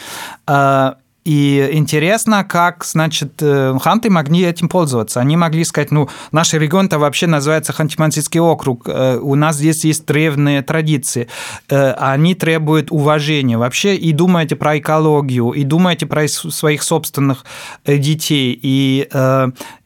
И 1.24 1.68
интересно, 1.72 2.42
как, 2.42 2.84
значит, 2.84 3.34
э, 3.40 3.78
ханты 3.80 4.10
могли 4.10 4.42
этим 4.42 4.68
пользоваться. 4.68 5.20
Они 5.20 5.36
могли 5.36 5.64
сказать, 5.64 5.92
ну, 5.92 6.08
наш 6.32 6.52
регион-то 6.52 6.98
вообще 6.98 7.28
называется 7.28 7.72
Ханти-Мансийский 7.72 8.40
округ, 8.40 8.88
э, 8.88 9.18
у 9.18 9.36
нас 9.36 9.56
здесь 9.56 9.84
есть 9.84 10.04
древние 10.04 10.62
традиции, 10.62 11.28
э, 11.68 11.92
они 11.92 12.34
требуют 12.34 12.90
уважения. 12.90 13.56
Вообще 13.56 13.94
и 13.94 14.12
думайте 14.12 14.56
про 14.56 14.78
экологию, 14.78 15.50
и 15.50 15.62
думайте 15.62 16.06
про 16.06 16.26
своих 16.26 16.82
собственных 16.82 17.44
детей, 17.86 18.58
и 18.60 19.08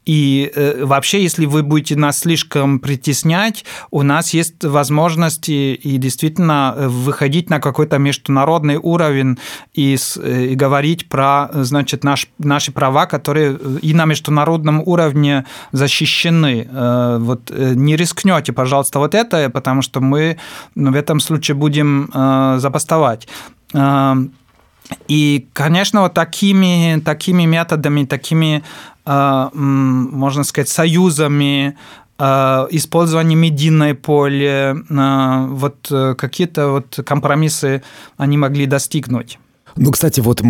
и 0.07 0.51
э, 0.55 0.85
вообще, 0.85 1.23
если 1.23 1.47
вы 1.47 1.63
будете 1.63 1.97
нас 1.97 2.19
слишком 2.21 2.79
притеснять, 2.79 3.65
у 3.91 4.03
нас 4.03 4.33
есть 4.33 4.65
возможности 4.65 5.75
и 5.75 5.97
действительно 5.99 6.75
э, 6.77 6.89
выходить 6.89 7.51
на 7.51 7.59
какой-то 7.61 7.99
международный 7.99 8.77
уровень 8.77 9.37
и, 9.75 9.97
с- 9.97 10.17
э, 10.17 10.47
и 10.53 10.55
говорить 10.55 11.09
про, 11.09 11.49
значит, 11.53 12.05
наш, 12.05 12.29
наши 12.39 12.71
права, 12.73 13.07
которые 13.07 13.59
э, 13.61 13.79
и 13.83 13.93
на 13.95 14.05
международном 14.05 14.81
уровне 14.87 15.45
защищены. 15.73 16.69
Э, 16.71 17.19
Вот 17.21 17.51
не 17.51 17.97
рискнете, 17.97 18.53
пожалуйста, 18.53 18.99
вот 19.01 19.15
это, 19.15 19.51
потому 19.51 19.83
что 19.83 20.01
мы 20.01 20.37
ну, 20.77 20.93
в 20.93 20.95
этом 20.95 21.19
случае 21.21 21.57
будем 21.57 22.11
э, 22.15 22.59
забастовать. 22.61 23.27
И, 25.09 25.49
конечно, 25.53 26.03
вот 26.03 26.15
такими, 26.15 27.01
такими 27.05 27.45
методами, 27.45 28.05
такими, 28.05 28.63
э, 29.05 29.49
можно 29.53 30.45
сказать, 30.45 30.69
союзами, 30.69 31.77
э, 32.19 32.67
использование 32.71 33.37
медийное 33.37 33.95
поле, 33.95 34.77
э, 34.89 35.47
вот 35.49 35.93
какие-то 36.17 36.69
вот 36.69 36.99
компромиссы 37.05 37.83
они 38.17 38.37
могли 38.37 38.67
достигнуть. 38.67 39.39
Ну, 39.77 39.91
кстати, 39.91 40.21
вот 40.21 40.43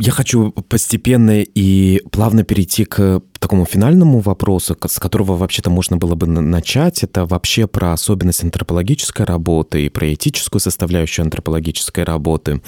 я 0.00 0.12
хочу 0.12 0.50
постепенно 0.50 1.40
и 1.40 2.02
плавно 2.10 2.42
перейти 2.42 2.84
к 2.84 3.22
такому 3.42 3.66
финальному 3.66 4.20
вопросу, 4.20 4.76
с 4.86 4.98
которого 4.98 5.36
вообще-то 5.36 5.68
можно 5.70 5.96
было 5.96 6.14
бы 6.14 6.26
на- 6.26 6.40
начать. 6.40 7.02
Это 7.02 7.26
вообще 7.26 7.66
про 7.66 7.92
особенность 7.92 8.44
антропологической 8.44 9.26
работы 9.26 9.84
и 9.84 9.88
про 9.88 10.14
этическую 10.14 10.60
составляющую 10.60 11.24
антропологической 11.24 12.04
работы. 12.04 12.60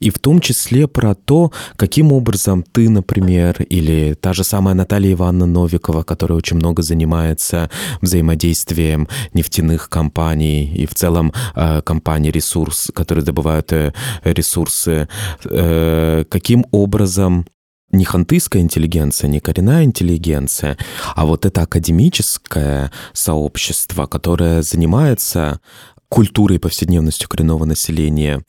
И 0.00 0.10
в 0.10 0.18
том 0.18 0.40
числе 0.40 0.86
про 0.86 1.14
то, 1.14 1.50
каким 1.76 2.12
образом 2.12 2.62
ты, 2.62 2.90
например, 2.90 3.62
или 3.62 4.14
та 4.14 4.34
же 4.34 4.44
самая 4.44 4.74
Наталья 4.74 5.12
Ивановна 5.12 5.46
Новикова, 5.46 6.02
которая 6.02 6.38
очень 6.38 6.58
много 6.58 6.82
занимается 6.82 7.70
взаимодействием 8.02 9.08
нефтяных 9.32 9.88
компаний 9.88 10.66
и 10.82 10.86
в 10.86 10.94
целом 10.94 11.32
э, 11.56 11.80
компаний 11.82 12.30
ресурс, 12.30 12.90
которые 12.94 13.24
добывают 13.24 13.72
э, 13.72 13.92
ресурсы, 14.24 15.08
э, 15.44 16.24
каким 16.28 16.66
образом 16.70 17.46
не 17.92 18.04
хантыйская 18.04 18.62
интеллигенция, 18.62 19.28
не 19.28 19.40
коренная 19.40 19.84
интеллигенция, 19.84 20.76
а 21.14 21.26
вот 21.26 21.46
это 21.46 21.62
академическое 21.62 22.90
сообщество, 23.12 24.06
которое 24.06 24.62
занимается 24.62 25.60
культурой 26.08 26.56
и 26.56 26.60
повседневностью 26.60 27.28
коренного 27.28 27.64
населения, 27.64 28.42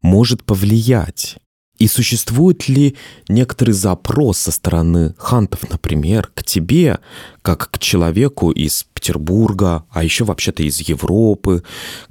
может 0.00 0.44
повлиять 0.44 1.36
и 1.78 1.88
существует 1.88 2.68
ли 2.68 2.96
некоторый 3.28 3.72
запрос 3.72 4.38
со 4.38 4.52
стороны 4.52 5.14
хантов, 5.18 5.68
например, 5.70 6.30
к 6.34 6.44
тебе, 6.44 6.98
как 7.42 7.70
к 7.70 7.78
человеку 7.78 8.50
из 8.50 8.84
Петербурга, 8.94 9.84
а 9.90 10.04
еще 10.04 10.24
вообще-то 10.24 10.62
из 10.62 10.80
Европы, 10.80 11.62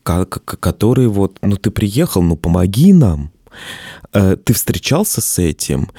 как, 0.03 0.43
который 0.59 1.07
вот, 1.07 1.37
ну 1.41 1.55
ты 1.55 1.71
приехал, 1.71 2.21
ну 2.21 2.35
помоги 2.35 2.91
нам. 2.91 3.31
Э, 4.13 4.35
Ты 4.35 4.53
встречался 4.53 5.21
с 5.21 5.39
этим? 5.39 5.89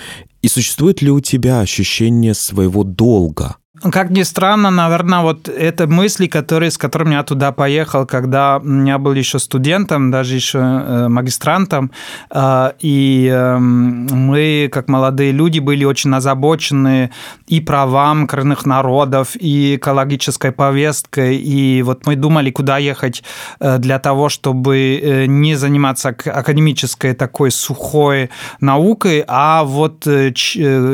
И 0.42 0.48
существует 0.48 1.02
ли 1.02 1.10
у 1.10 1.20
тебя 1.20 1.60
ощущение 1.60 2.34
своего 2.34 2.84
долга 2.84 3.56
Как 3.82 4.10
ни 4.10 4.22
странно, 4.22 4.70
наверное, 4.70 5.22
вот 5.22 5.48
это 5.48 5.88
мысли, 5.88 6.28
которые, 6.28 6.70
с 6.70 6.78
которыми 6.78 7.14
я 7.14 7.24
туда 7.24 7.50
поехал, 7.50 8.06
когда 8.06 8.62
я 8.64 8.98
был 8.98 9.14
еще 9.14 9.40
студентом, 9.40 10.12
даже 10.12 10.36
еще 10.36 10.58
э, 10.58 11.08
магистрантом, 11.08 11.90
э, 12.30 12.70
и 12.78 13.26
эм, 13.26 14.06
мы, 14.06 14.70
как 14.72 14.88
молодые 14.88 15.32
люди, 15.32 15.58
были 15.58 15.84
очень 15.84 16.14
озабочены 16.14 17.10
и 17.48 17.60
правам 17.60 18.28
коренных 18.28 18.64
народов, 18.64 19.34
и 19.34 19.74
экологической 19.74 20.52
повесткой, 20.52 21.36
и 21.36 21.82
вот 21.82 22.06
мы 22.06 22.14
думали, 22.14 22.52
куда 22.52 22.78
ехать 22.78 23.24
э, 23.58 23.78
для 23.78 23.98
того, 23.98 24.28
чтобы 24.28 25.24
не 25.26 25.56
заниматься 25.56 26.10
академической 26.10 27.12
такой 27.12 27.50
сухой 27.50 28.30
наукой, 28.60 29.24
а 29.26 29.64
вот 29.64 30.06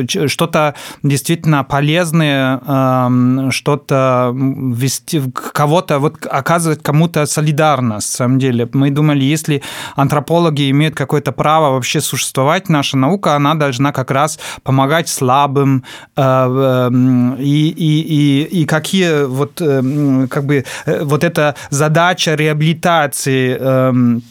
что-то 0.08 0.74
действительно 1.02 1.62
полезное 1.62 2.58
что-то 3.50 4.32
вести, 4.34 5.22
кого-то, 5.32 5.98
вот 5.98 6.26
оказывать 6.26 6.82
кому-то 6.82 7.26
солидарность, 7.26 8.12
на 8.12 8.16
самом 8.16 8.38
деле. 8.38 8.68
Мы 8.72 8.90
думали, 8.90 9.24
если 9.24 9.62
антропологи 9.96 10.70
имеют 10.70 10.94
какое-то 10.94 11.32
право 11.32 11.72
вообще 11.72 12.00
существовать, 12.00 12.68
наша 12.68 12.96
наука, 12.96 13.36
она 13.36 13.54
должна 13.54 13.92
как 13.92 14.10
раз 14.10 14.38
помогать 14.62 15.08
слабым, 15.08 15.84
э, 16.16 16.22
эм, 16.22 17.34
и, 17.34 17.68
и, 17.68 18.00
и, 18.00 18.62
и 18.62 18.66
какие 18.66 19.24
вот, 19.26 19.60
э, 19.60 20.26
как 20.28 20.44
бы, 20.44 20.64
э, 20.86 21.04
вот 21.04 21.24
эта 21.24 21.54
задача 21.70 22.34
реабилитации 22.34 23.56
эм, 23.58 24.22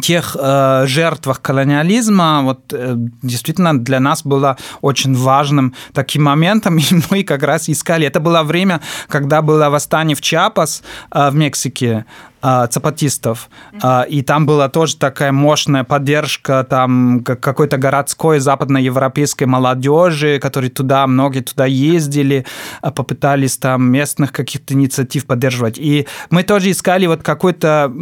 тех 0.00 0.36
э, 0.38 0.84
жертвах 0.86 1.40
колониализма 1.40 2.42
вот 2.42 2.72
э, 2.72 2.94
действительно 3.22 3.78
для 3.78 4.00
нас 4.00 4.24
было 4.24 4.56
очень 4.80 5.14
важным 5.14 5.74
таким 5.92 6.24
моментом, 6.24 6.76
и 6.78 6.84
мы 7.10 7.22
как 7.22 7.42
раз 7.42 7.68
искали. 7.68 8.06
Это 8.06 8.20
было 8.20 8.42
время, 8.42 8.80
когда 9.08 9.42
было 9.42 9.68
восстание 9.68 10.16
в 10.16 10.20
Чапас 10.20 10.82
э, 11.12 11.30
в 11.30 11.36
Мексике, 11.36 12.04
э, 12.42 12.66
цапатистов, 12.68 13.48
э, 13.80 14.08
и 14.08 14.22
там 14.22 14.44
была 14.44 14.68
тоже 14.68 14.96
такая 14.96 15.30
мощная 15.30 15.84
поддержка 15.84 16.66
там 16.68 17.22
какой-то 17.22 17.76
городской 17.76 18.40
западноевропейской 18.40 19.46
молодежи, 19.46 20.40
которые 20.40 20.70
туда, 20.70 21.06
многие 21.06 21.42
туда 21.42 21.64
ездили, 21.64 22.44
э, 22.82 22.90
попытались 22.90 23.56
там 23.56 23.90
местных 23.90 24.32
каких-то 24.32 24.74
инициатив 24.74 25.26
поддерживать. 25.26 25.78
И 25.78 26.08
мы 26.30 26.42
тоже 26.42 26.72
искали 26.72 27.06
вот 27.06 27.22
какой-то 27.22 27.92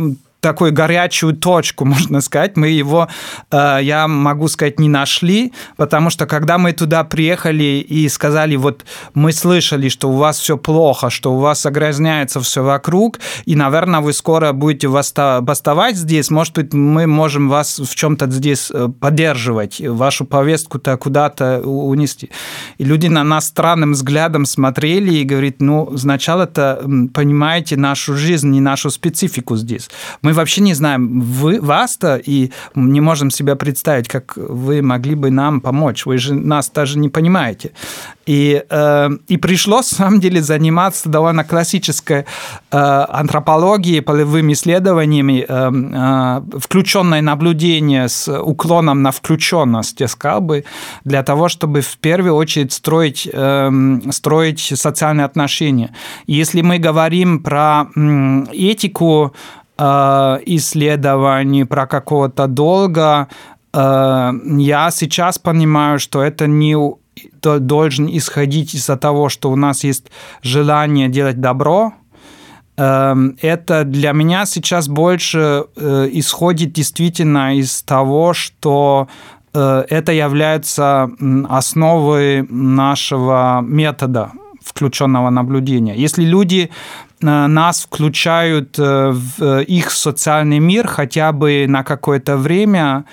такую 0.45 0.75
горячую 0.75 1.35
точку, 1.35 1.85
можно 1.95 2.21
сказать. 2.21 2.57
Мы 2.57 2.69
его, 2.69 3.09
э, 3.51 3.79
я 3.83 4.07
могу 4.07 4.49
сказать, 4.49 4.79
не 4.79 4.89
нашли, 4.89 5.53
потому 5.77 6.11
что 6.11 6.27
когда 6.27 6.59
мы 6.59 6.73
туда 6.73 7.03
приехали 7.05 7.85
и 7.93 8.09
сказали, 8.11 8.57
вот 8.57 8.85
мы 9.15 9.33
слышали, 9.33 9.89
что 9.89 10.11
у 10.11 10.17
вас 10.17 10.39
все 10.39 10.59
плохо, 10.59 11.09
что 11.09 11.33
у 11.33 11.39
вас 11.39 11.65
огрязняется 11.65 12.41
все 12.41 12.63
вокруг, 12.63 13.21
и, 13.47 13.57
наверное, 13.57 14.01
вы 14.01 14.13
скоро 14.13 14.53
будете 14.53 14.89
бастовать 14.89 15.97
здесь, 15.97 16.31
может 16.31 16.55
быть, 16.55 16.75
мы 16.75 17.07
можем 17.07 17.49
вас 17.49 17.79
в 17.79 17.95
чем-то 17.95 18.31
здесь 18.31 18.71
э, 18.71 18.89
поддерживать, 19.01 19.81
вашу 19.81 20.27
повестку-то 20.27 20.99
куда-то 20.99 21.61
унести. 21.61 22.31
И 22.77 22.85
люди 22.85 23.07
на 23.07 23.25
нас 23.25 23.47
странным 23.47 23.93
взглядом 23.93 24.45
смотрели 24.45 25.15
и 25.15 25.25
говорит, 25.25 25.63
ну, 25.63 25.97
сначала-то 25.97 26.85
понимаете 27.15 27.77
нашу 27.77 28.15
жизнь 28.15 28.55
и 28.55 28.61
нашу 28.61 28.91
специфику 28.91 29.57
здесь. 29.57 29.89
Мы 30.21 30.34
вообще 30.35 30.61
не 30.61 30.75
знаем 30.75 31.21
вы, 31.21 31.61
вас-то 31.61 32.17
и 32.17 32.51
не 32.75 33.01
можем 33.01 33.31
себя 33.31 33.57
представить, 33.57 34.09
как 34.09 34.37
вы 34.37 34.83
могли 34.83 35.15
бы 35.15 35.31
нам 35.31 35.61
помочь. 35.61 36.07
Вы 36.07 36.19
же 36.19 36.35
нас 36.35 36.71
даже 36.71 36.99
не 36.99 37.09
понимаете. 37.09 37.73
И, 38.27 38.65
э, 38.69 39.09
и 39.29 39.37
пришлось, 39.37 39.93
на 39.93 39.99
самом 39.99 40.21
деле, 40.21 40.41
заниматься 40.43 41.09
довольно 41.09 41.45
классической 41.45 42.21
э, 42.21 42.25
антропологией, 42.71 44.01
полевыми 44.03 44.55
исследованиями, 44.55 45.45
э, 45.47 45.71
э, 46.55 46.59
включенное 46.59 47.21
наблюдение 47.23 48.09
с 48.09 48.29
уклоном 48.33 49.03
на 49.03 49.11
включенность, 49.11 50.01
я 50.01 50.09
сказал 50.09 50.41
бы, 50.41 50.65
для 51.05 51.23
того, 51.23 51.49
чтобы 51.49 51.81
в 51.83 51.99
первую 51.99 52.35
очередь 52.35 52.73
строить, 52.73 53.29
э, 53.31 54.01
строить 54.11 54.73
социальные 54.75 55.27
отношения. 55.27 55.95
Если 56.27 56.63
мы 56.63 56.79
говорим 56.79 57.43
про 57.43 57.89
э, 57.95 58.45
этику, 58.53 59.35
исследований 59.79 61.65
про 61.65 61.87
какого-то 61.87 62.47
долга, 62.47 63.29
э, 63.73 64.33
я 64.59 64.91
сейчас 64.91 65.39
понимаю, 65.39 65.99
что 65.99 66.23
это 66.23 66.47
не 66.47 66.77
должен 67.43 68.09
исходить 68.09 68.75
из-за 68.75 68.97
того, 68.97 69.29
что 69.29 69.51
у 69.51 69.57
нас 69.57 69.85
есть 69.85 70.11
желание 70.43 71.09
делать 71.09 71.41
добро. 71.41 71.93
Эм, 72.77 73.37
это 73.41 73.85
для 73.85 74.13
меня 74.13 74.47
сейчас 74.47 74.89
больше 74.89 75.65
э, 75.77 76.09
исходит 76.13 76.73
действительно 76.73 77.57
из 77.57 77.83
того, 77.83 78.33
что 78.35 79.09
это 79.53 80.11
является 80.11 81.09
основой 81.49 82.43
нашего 82.51 83.61
метода 83.63 84.33
включенного 84.61 85.31
наблюдения. 85.31 85.95
Если 85.95 86.25
люди 86.25 86.71
Э, 86.71 87.04
нас 87.21 87.83
включают 87.83 88.79
э, 88.79 89.11
в 89.11 89.43
э, 89.43 89.65
их 89.65 89.91
социальный 89.91 90.59
мир 90.59 90.87
хотя 90.87 91.33
бы 91.33 91.67
на 91.69 91.83
какое-то 91.83 92.37
время, 92.37 93.05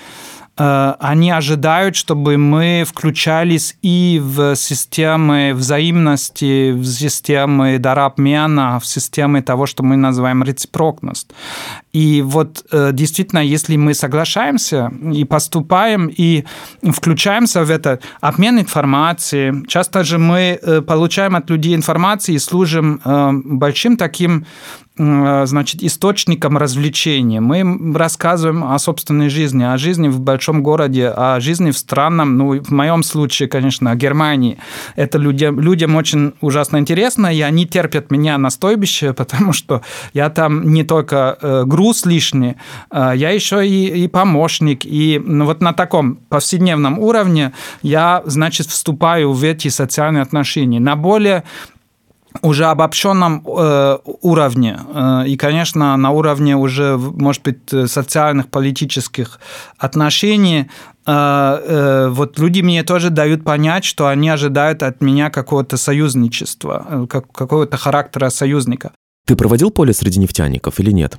Э, 0.57 0.95
они 0.99 1.31
ожидают, 1.31 1.95
чтобы 1.95 2.37
мы 2.37 2.83
включались 2.87 3.77
и 3.81 4.21
в 4.23 4.55
системы 4.55 5.53
взаимности, 5.55 6.71
в 6.71 6.85
системы 6.85 7.79
дарабмена, 7.79 8.79
в 8.79 8.85
системы 8.85 9.41
того, 9.41 9.65
что 9.65 9.83
мы 9.83 9.95
называем 9.95 10.43
рецепрокность. 10.43 11.31
И 11.93 12.21
вот 12.21 12.65
э, 12.71 12.91
действительно, 12.93 13.39
если 13.39 13.75
мы 13.75 13.93
соглашаемся 13.93 14.91
и 15.13 15.25
поступаем, 15.25 16.07
и 16.07 16.45
включаемся 16.83 17.63
в 17.63 17.69
это 17.69 17.99
обмен 18.21 18.59
информацией, 18.59 19.65
часто 19.67 20.03
же 20.03 20.17
мы 20.17 20.59
э, 20.61 20.81
получаем 20.81 21.35
от 21.35 21.49
людей 21.49 21.75
информацию 21.75 22.35
и 22.35 22.39
служим 22.39 23.01
большим 23.43 23.97
таким 23.97 24.45
Э, 25.03 25.45
значит, 25.47 25.81
источником 25.81 26.57
развлечения. 26.57 27.39
Мы 27.39 27.63
рассказываем 27.95 28.65
о 28.65 28.77
собственной 28.77 29.29
жизни, 29.29 29.63
о 29.63 29.77
жизни 29.77 30.09
в 30.09 30.19
большом 30.19 30.61
городе, 30.61 31.07
о 31.07 31.39
жизни 31.39 31.71
в 31.71 31.77
странном, 31.77 32.37
ну, 32.37 32.61
в 32.61 32.71
моем 32.71 33.01
случае, 33.01 33.47
конечно, 33.47 33.89
о 33.89 33.95
Германии. 33.95 34.57
Это 34.95 35.17
людям, 35.17 35.59
людям 35.61 35.95
очень 35.95 36.33
ужасно 36.41 36.77
интересно, 36.77 37.33
и 37.33 37.39
они 37.39 37.65
терпят 37.65 38.11
меня 38.11 38.37
на 38.37 38.49
стойбище, 38.49 39.13
потому 39.17 39.53
что 39.53 39.81
я 40.13 40.29
там 40.29 40.71
не 40.71 40.83
только 40.83 41.37
э, 41.41 41.63
груз 41.81 42.05
лишний, 42.05 42.55
э, 42.91 43.13
я 43.15 43.31
еще 43.31 43.67
и, 43.67 44.03
и 44.03 44.07
помощник. 44.07 44.85
И 44.85 45.21
ну, 45.25 45.45
вот 45.45 45.61
на 45.61 45.73
таком 45.73 46.15
повседневном 46.29 46.99
уровне 46.99 47.51
я, 47.81 48.21
значит, 48.25 48.67
вступаю 48.67 49.33
в 49.33 49.43
эти 49.43 49.69
социальные 49.69 50.21
отношения. 50.21 50.79
На 50.79 50.95
более 50.95 51.43
уже 52.41 52.65
обобщенном 52.65 53.43
э, 53.45 53.97
уровне. 54.21 54.79
Э, 54.93 55.23
и, 55.27 55.37
конечно, 55.37 55.97
на 55.97 56.11
уровне 56.11 56.55
уже, 56.55 56.97
может 56.97 57.41
быть, 57.43 57.91
социальных, 57.91 58.47
политических 58.47 59.39
отношений, 59.79 60.67
э, 61.07 61.11
э, 61.11 62.07
вот 62.09 62.39
люди 62.39 62.61
мне 62.61 62.83
тоже 62.83 63.09
дают 63.09 63.43
понять, 63.43 63.83
что 63.83 64.05
они 64.05 64.29
ожидают 64.29 64.83
от 64.83 65.01
меня 65.01 65.29
какого-то 65.29 65.77
союзничества, 65.77 66.85
э, 66.89 67.21
какого-то 67.33 67.77
характера 67.77 68.29
союзника. 68.29 68.91
Ты 69.25 69.35
проводил 69.35 69.71
поле 69.71 69.93
среди 69.93 70.19
нефтяников 70.19 70.79
или 70.79 70.91
нет? 70.91 71.17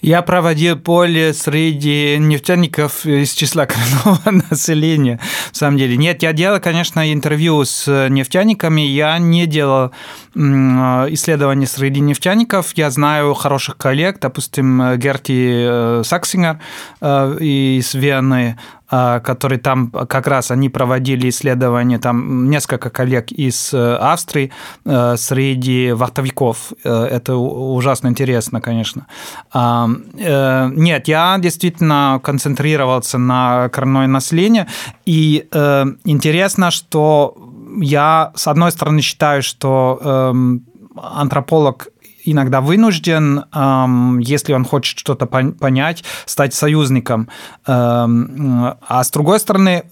Я 0.00 0.22
проводил 0.22 0.76
поле 0.76 1.34
среди 1.34 2.18
нефтяников 2.18 3.04
из 3.04 3.32
числа 3.32 3.66
коренного 4.04 4.44
населения, 4.48 5.18
в 5.50 5.56
самом 5.56 5.76
деле. 5.76 5.96
Нет, 5.96 6.22
я 6.22 6.32
делал, 6.32 6.60
конечно, 6.60 7.12
интервью 7.12 7.64
с 7.64 8.08
нефтяниками, 8.08 8.82
я 8.82 9.18
не 9.18 9.46
делал 9.46 9.90
исследований 10.36 11.66
среди 11.66 12.00
нефтяников. 12.00 12.72
Я 12.76 12.90
знаю 12.90 13.34
хороших 13.34 13.76
коллег, 13.76 14.20
допустим, 14.20 14.96
Герти 14.98 15.66
э, 15.66 16.02
Саксингер 16.04 16.60
э, 17.00 17.36
из 17.40 17.92
Вены, 17.94 18.56
который 18.88 19.58
там 19.58 19.90
как 19.90 20.26
раз 20.26 20.50
они 20.50 20.68
проводили 20.68 21.28
исследования, 21.28 21.98
там 21.98 22.48
несколько 22.48 22.90
коллег 22.90 23.30
из 23.32 23.74
э, 23.74 23.96
Австрии 23.96 24.50
э, 24.84 25.16
среди 25.16 25.92
вахтовиков. 25.92 26.72
Э, 26.84 27.04
это 27.04 27.36
ужасно 27.36 28.08
интересно, 28.08 28.60
конечно. 28.60 29.06
А, 29.52 29.88
нет, 30.70 31.08
я 31.08 31.36
действительно 31.38 32.20
концентрировался 32.22 33.18
на 33.18 33.68
коренное 33.68 34.06
население, 34.06 34.66
и 35.06 35.46
интересно, 36.04 36.70
что 36.70 37.36
я, 37.80 38.32
с 38.34 38.48
одной 38.48 38.72
стороны, 38.72 39.02
считаю, 39.02 39.42
что 39.42 39.98
эм, 40.02 40.66
антрополог 40.96 41.88
иногда 42.32 42.60
вынужден, 42.60 43.44
если 44.20 44.52
он 44.52 44.64
хочет 44.64 44.98
что-то 44.98 45.26
понять, 45.26 46.04
стать 46.26 46.54
союзником. 46.54 47.28
А 47.66 49.02
с 49.02 49.10
другой 49.10 49.40
стороны, 49.40 49.84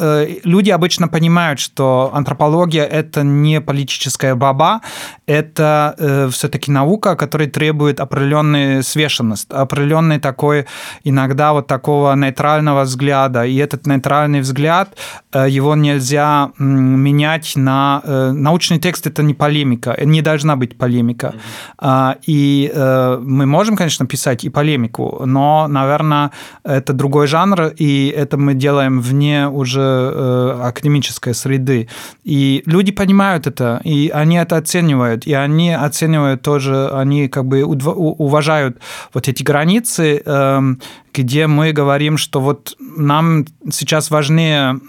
люди 0.45 0.71
обычно 0.71 1.09
понимают, 1.09 1.61
что 1.61 2.11
антропология– 2.13 2.85
это 2.85 3.23
не 3.23 3.61
политическая 3.61 4.35
баба, 4.35 4.81
это 5.27 6.29
все-таки 6.31 6.71
наука, 6.71 7.17
которая 7.17 7.49
требует 7.49 8.01
определенной 8.01 8.83
свешенности, 8.83 9.53
определенной 9.53 10.19
такой, 10.19 10.67
иногда 11.05 11.53
вот 11.53 11.67
такого 11.67 12.15
нейтрального 12.15 12.83
взгляда. 12.83 13.45
И 13.45 13.57
этот 13.57 13.87
нейтральный 13.87 14.41
взгляд, 14.41 14.97
его 15.33 15.75
нельзя 15.77 16.51
менять 16.59 17.57
на... 17.57 18.03
Научный 18.33 18.79
текст– 18.79 19.07
это 19.09 19.23
не 19.23 19.35
полемика, 19.35 19.97
не 20.05 20.23
должна 20.23 20.57
быть 20.57 20.79
полемика. 20.79 21.35
Mm-hmm. 21.79 22.21
И 22.27 22.71
э, 22.75 23.19
мы 23.23 23.47
можем, 23.47 23.77
конечно, 23.77 24.07
писать 24.07 24.45
и 24.45 24.49
полемику, 24.49 25.23
но, 25.27 25.69
наверное, 25.69 26.33
это 26.65 26.93
другой 26.93 27.27
жанр, 27.27 27.73
и 27.77 28.09
это 28.09 28.37
мы 28.37 28.55
делаем 28.55 29.01
вне 29.01 29.49
уже 29.49 29.81
э, 29.81 30.61
академической 30.63 31.35
среды. 31.35 31.89
И 32.25 32.63
люди 32.67 32.93
понимают 32.93 33.47
это, 33.47 33.81
и 33.85 34.09
они 34.09 34.37
это 34.37 34.57
оценивают, 34.57 35.27
и 35.27 35.33
они 35.35 35.73
оценивают 35.73 36.43
тоже, 36.43 36.91
они 36.93 37.29
как 37.29 37.45
бы 37.47 37.63
уважают 37.65 38.79
вот 39.15 39.29
эти 39.29 39.43
границы, 39.43 40.23
эм, 40.25 40.81
где 41.15 41.47
мы 41.47 41.73
говорим, 41.73 42.19
что 42.19 42.41
вот 42.41 42.77
нам 42.79 43.47
сейчас 43.71 44.11
важнее 44.11 44.81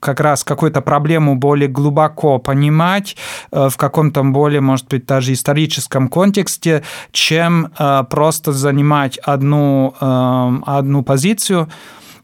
как 0.00 0.20
раз 0.20 0.44
какую-то 0.44 0.80
проблему 0.80 1.36
более 1.36 1.68
глубоко 1.68 2.38
понимать 2.38 3.16
э, 3.50 3.68
в 3.68 3.76
каком-то 3.76 4.22
более, 4.22 4.60
может 4.60 4.88
быть, 4.88 5.06
даже 5.06 5.32
историческом 5.32 6.08
контексте, 6.08 6.82
чем 7.12 7.72
э, 7.78 8.04
просто 8.08 8.52
занимать 8.52 9.18
одну, 9.18 9.94
э, 10.00 10.52
одну 10.66 11.02
позицию. 11.02 11.68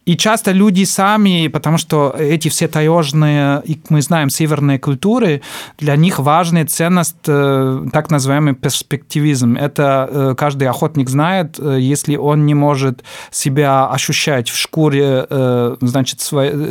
И 0.04 0.16
часто 0.16 0.50
люди 0.50 0.84
сами, 0.84 1.46
потому 1.46 1.78
что 1.78 2.14
эти 2.18 2.48
все 2.48 2.66
таежные, 2.66 3.62
мы 3.88 4.02
знаем, 4.02 4.30
северные 4.30 4.80
культуры, 4.80 5.42
для 5.78 5.94
них 5.94 6.18
важная 6.18 6.66
ценность 6.66 7.16
э, 7.28 7.84
так 7.92 8.10
называемый 8.10 8.54
перспективизм. 8.54 9.56
Это 9.56 10.08
э, 10.10 10.34
каждый 10.36 10.66
охотник 10.68 11.08
знает, 11.08 11.56
э, 11.60 11.78
если 11.80 12.16
он 12.16 12.46
не 12.46 12.54
может 12.54 13.04
себя 13.30 13.86
ощущать 13.86 14.48
в 14.48 14.56
шкуре 14.56 15.26
значит, 15.80 16.18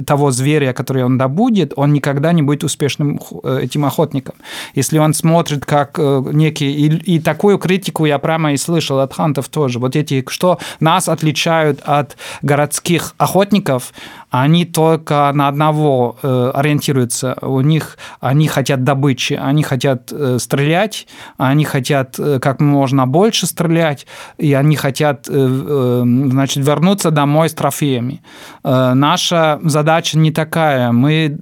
того 0.06 0.32
зверя, 0.32 0.74
который 0.74 1.04
он 1.04 1.18
добудет, 1.18 1.74
он 1.76 1.94
никогда 1.94 2.34
не 2.34 2.42
будет 2.42 2.64
успешным 2.64 3.20
этим 3.44 3.86
охотником. 3.86 4.36
Если 4.76 4.98
он 4.98 5.14
смотрит 5.14 5.66
как 5.66 5.98
некий... 5.98 6.72
И, 6.72 7.16
и 7.16 7.20
такую 7.20 7.58
критику 7.58 8.06
я 8.06 8.20
прямо 8.20 8.54
и 8.54 8.58
слышал 8.58 9.00
от 9.00 9.14
хантов 9.14 9.50
тоже. 9.50 9.80
Вот 9.80 9.96
эти, 9.96 10.24
что 10.28 10.60
нас 10.80 11.08
отличают 11.08 11.82
от 11.86 12.18
городских 12.42 13.14
охотников, 13.22 13.94
они 14.32 14.66
только 14.66 15.32
на 15.34 15.48
одного 15.48 16.18
э, 16.24 16.52
ориентируются. 16.56 17.38
У 17.42 17.62
них 17.62 17.98
они 18.20 18.48
хотят 18.48 18.84
добычи, 18.84 19.34
они 19.34 19.62
хотят 19.62 20.12
э, 20.12 20.40
стрелять, 20.40 21.08
они 21.38 21.64
хотят 21.64 22.18
э, 22.18 22.40
как 22.40 22.60
можно 22.60 23.06
больше 23.06 23.46
стрелять, 23.46 24.08
и 24.38 24.54
они 24.54 24.76
хотят 24.76 25.28
значит, 25.28 26.66
вернуться 26.66 27.12
домой 27.12 27.50
с 27.50 27.54
трофеями. 27.54 28.22
Наша 28.64 29.60
задача 29.64 30.18
не 30.18 30.32
такая. 30.32 30.92
Мы 30.92 31.38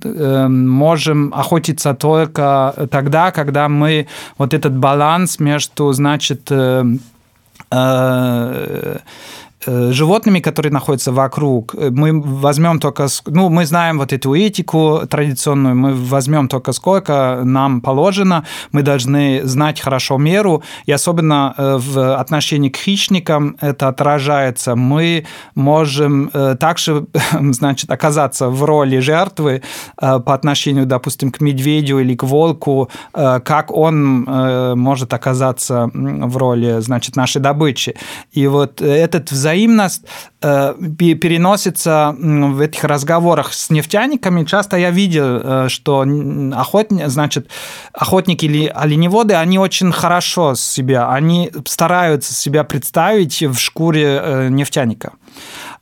можем 0.49 1.33
охотиться 1.33 1.93
только 1.93 2.73
тогда, 2.91 3.31
когда 3.31 3.69
мы 3.69 4.07
вот 4.37 4.53
этот 4.53 4.75
баланс 4.75 5.39
между, 5.39 5.93
значит, 5.93 6.51
животными, 9.65 10.39
которые 10.39 10.71
находятся 10.71 11.11
вокруг. 11.11 11.73
Мы 11.73 12.21
возьмем 12.21 12.79
только, 12.79 13.07
ну, 13.25 13.49
мы 13.49 13.65
знаем 13.65 13.97
вот 13.97 14.13
эту 14.13 14.33
этику 14.33 15.01
традиционную, 15.09 15.75
мы 15.75 15.93
возьмем 15.93 16.47
только 16.47 16.71
сколько 16.71 17.41
нам 17.43 17.81
положено, 17.81 18.45
мы 18.71 18.83
должны 18.83 19.41
знать 19.43 19.81
хорошо 19.81 20.17
меру, 20.17 20.63
и 20.85 20.91
особенно 20.91 21.53
э, 21.57 21.77
в 21.77 22.15
отношении 22.15 22.69
к 22.69 22.77
хищникам 22.77 23.57
это 23.59 23.89
отражается. 23.89 24.75
Мы 24.75 25.25
можем 25.55 26.29
э, 26.33 26.55
также, 26.59 27.05
значит, 27.51 27.91
оказаться 27.91 28.49
в 28.49 28.63
роли 28.63 28.99
жертвы 28.99 29.61
по 29.97 30.33
отношению, 30.33 30.85
допустим, 30.85 31.31
к 31.31 31.41
медведю 31.41 31.99
или 31.99 32.15
к 32.15 32.23
волку, 32.23 32.89
как 33.11 33.71
он 33.71 34.23
может 34.77 35.13
оказаться 35.13 35.89
в 35.93 36.37
роли, 36.37 36.79
значит, 36.79 37.15
нашей 37.15 37.41
добычи. 37.41 37.95
И 38.31 38.47
вот 38.47 38.81
этот 38.81 39.31
взаимодействие 39.31 39.48
взаимность 39.49 40.03
э, 40.41 40.73
переносится 40.97 42.15
в 42.17 42.59
этих 42.59 42.83
разговорах 42.83 43.53
с 43.53 43.69
нефтяниками. 43.69 44.45
Часто 44.45 44.77
я 44.77 44.91
видел, 44.91 45.25
э, 45.25 45.69
что 45.69 46.05
охотни, 46.53 47.05
значит, 47.07 47.47
охотники 47.93 48.45
или 48.45 48.71
оленеводы, 48.73 49.33
они 49.33 49.57
очень 49.59 49.91
хорошо 49.91 50.55
себя, 50.55 51.11
они 51.11 51.51
стараются 51.65 52.33
себя 52.33 52.63
представить 52.63 53.41
в 53.41 53.57
шкуре 53.57 54.19
э, 54.21 54.49
нефтяника. 54.49 55.11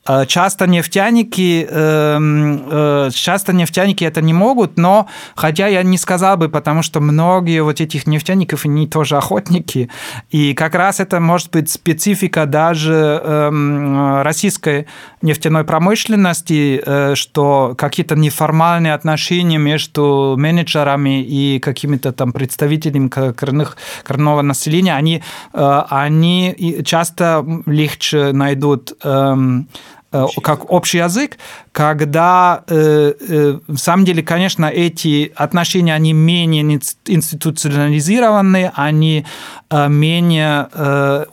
Э, 0.08 0.26
часто 0.26 0.68
нефтяники, 0.68 1.68
эм, 1.70 2.64
э, 2.70 3.10
часто 3.14 3.54
нефтяники 3.54 4.04
это 4.04 4.22
не 4.22 4.34
могут, 4.34 4.78
но 4.78 5.08
хотя 5.36 5.68
я 5.68 5.84
не 5.84 5.98
сказал 5.98 6.38
бы, 6.38 6.50
потому 6.50 6.82
что 6.82 7.00
многие 7.00 7.62
вот 7.62 7.82
этих 7.82 8.08
нефтяников, 8.08 8.66
они 8.66 8.88
тоже 8.88 9.18
охотники, 9.18 9.90
и 10.30 10.54
как 10.54 10.76
раз 10.76 11.00
это 11.00 11.20
может 11.20 11.52
быть 11.52 11.70
специфика 11.70 12.46
даже 12.46 13.22
эм, 13.24 14.22
российской 14.22 14.88
нефтяной 15.22 15.64
промышленности, 15.64 16.82
э, 16.86 17.16
что 17.16 17.76
какие-то 17.78 18.16
неформальные 18.16 18.94
отношения 18.94 19.58
между 19.58 20.36
менеджерами 20.38 21.24
и 21.24 21.60
какими-то 21.60 22.12
там 22.14 22.32
представителями 22.32 23.10
коренных, 23.10 23.78
коренного 24.04 24.42
населения, 24.42 24.96
они, 24.96 25.22
они 25.54 26.82
часто 26.86 27.46
легче 27.66 28.32
найдут 28.32 28.94
эм, 29.04 29.68
как 30.12 30.72
общий 30.72 31.00
язык, 31.00 31.38
когда 31.74 32.64
э, 32.68 33.14
э, 33.20 33.60
в 33.68 33.78
самом 33.78 34.06
деле, 34.06 34.24
конечно, 34.24 34.66
эти 34.66 35.34
отношения, 35.36 35.94
они 35.94 36.14
менее 36.14 36.64
институционализированы, 37.06 38.72
они 38.74 39.26
менее 39.70 40.70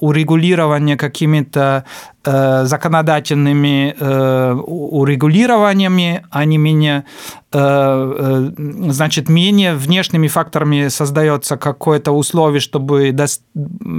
урегулированы 0.00 0.96
какими-то 0.96 1.84
законодательными 2.24 3.94
урегулированиями, 4.64 6.24
они 6.30 6.58
менее, 6.58 7.04
значит, 7.52 9.28
менее 9.28 9.74
внешними 9.74 10.26
факторами 10.26 10.88
создается 10.88 11.56
какое-то 11.56 12.10
условие, 12.12 12.60
чтобы, 12.60 13.14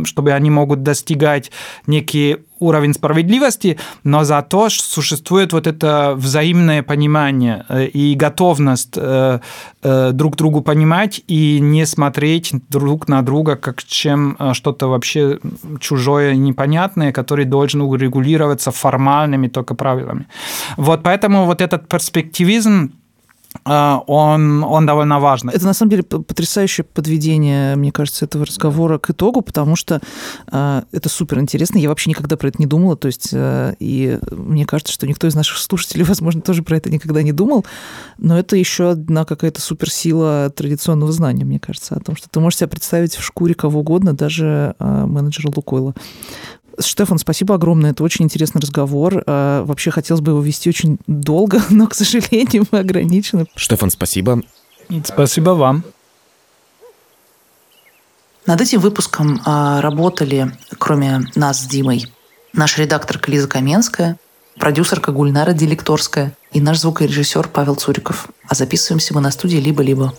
чтобы 0.03 0.33
они 0.33 0.49
могут 0.49 0.83
достигать 0.83 1.51
некий 1.87 2.37
уровень 2.65 2.93
справедливости, 2.93 3.77
но 4.03 4.23
зато 4.23 4.69
существует 4.69 5.53
вот 5.53 5.67
это 5.67 6.13
взаимное 6.15 6.83
понимание 6.83 7.65
э, 7.69 7.85
и 7.85 8.15
готовность 8.15 8.97
э, 8.97 9.39
э, 9.83 10.11
друг 10.11 10.35
другу 10.35 10.61
понимать 10.61 11.21
и 11.27 11.59
не 11.59 11.85
смотреть 11.85 12.53
друг 12.69 13.07
на 13.07 13.21
друга 13.21 13.55
как 13.55 13.83
чем 13.83 14.37
что-то 14.53 14.87
вообще 14.87 15.39
чужое 15.79 16.33
и 16.33 16.37
непонятное, 16.37 17.11
которое 17.11 17.45
должен 17.45 17.81
урегулироваться 17.81 18.71
формальными 18.71 19.47
только 19.47 19.75
правилами. 19.75 20.25
Вот 20.77 21.03
поэтому 21.03 21.45
вот 21.45 21.61
этот 21.61 21.87
перспективизм 21.87 22.91
он, 23.63 24.63
он 24.63 24.85
довольно 24.85 25.19
важный. 25.19 25.53
Это, 25.53 25.65
на 25.65 25.73
самом 25.73 25.91
деле, 25.91 26.03
потрясающее 26.03 26.83
подведение, 26.83 27.75
мне 27.75 27.91
кажется, 27.91 28.25
этого 28.25 28.45
разговора 28.45 28.97
к 28.97 29.09
итогу, 29.09 29.41
потому 29.41 29.75
что 29.75 30.01
э, 30.51 30.81
это 30.91 31.09
супер 31.09 31.39
интересно. 31.39 31.77
Я 31.77 31.89
вообще 31.89 32.09
никогда 32.09 32.37
про 32.37 32.49
это 32.49 32.57
не 32.59 32.65
думала, 32.65 32.95
то 32.95 33.07
есть, 33.07 33.29
э, 33.31 33.75
и 33.79 34.19
мне 34.31 34.65
кажется, 34.65 34.93
что 34.93 35.07
никто 35.07 35.27
из 35.27 35.35
наших 35.35 35.57
слушателей, 35.57 36.03
возможно, 36.07 36.41
тоже 36.41 36.63
про 36.63 36.77
это 36.77 36.89
никогда 36.89 37.21
не 37.21 37.31
думал, 37.31 37.65
но 38.17 38.37
это 38.37 38.55
еще 38.55 38.91
одна 38.91 39.25
какая-то 39.25 39.61
суперсила 39.61 40.49
традиционного 40.49 41.11
знания, 41.11 41.45
мне 41.45 41.59
кажется, 41.59 41.95
о 41.95 41.99
том, 41.99 42.15
что 42.15 42.29
ты 42.29 42.39
можешь 42.39 42.59
себя 42.59 42.67
представить 42.67 43.15
в 43.15 43.23
шкуре 43.23 43.55
кого 43.55 43.79
угодно, 43.79 44.13
даже 44.13 44.75
э, 44.79 45.05
менеджера 45.05 45.51
Лукойла. 45.55 45.93
Штефан, 46.79 47.17
спасибо 47.17 47.55
огромное. 47.55 47.91
Это 47.91 48.03
очень 48.03 48.25
интересный 48.25 48.61
разговор. 48.61 49.23
А, 49.25 49.63
вообще 49.63 49.91
хотелось 49.91 50.21
бы 50.21 50.31
его 50.31 50.41
вести 50.41 50.69
очень 50.69 50.97
долго, 51.07 51.61
но, 51.69 51.87
к 51.87 51.93
сожалению, 51.93 52.65
мы 52.71 52.79
ограничены. 52.79 53.45
Штефан, 53.55 53.89
спасибо. 53.89 54.41
Спасибо 55.03 55.51
вам. 55.51 55.83
Над 58.45 58.61
этим 58.61 58.79
выпуском 58.79 59.41
а, 59.45 59.81
работали, 59.81 60.51
кроме 60.77 61.21
нас 61.33 61.61
с 61.61 61.65
Димой, 61.65 62.07
наш 62.53 62.77
редактор 62.77 63.19
Лиза 63.25 63.47
Каменская, 63.47 64.17
продюсерка 64.59 65.11
Гульнара 65.11 65.53
Делекторская 65.53 66.35
и 66.51 66.61
наш 66.61 66.79
звукорежиссер 66.79 67.47
Павел 67.47 67.75
Цуриков. 67.75 68.27
А 68.47 68.53
записываемся 68.53 69.15
мы 69.15 69.21
на 69.21 69.31
студии 69.31 69.57
«Либо-либо». 69.57 70.13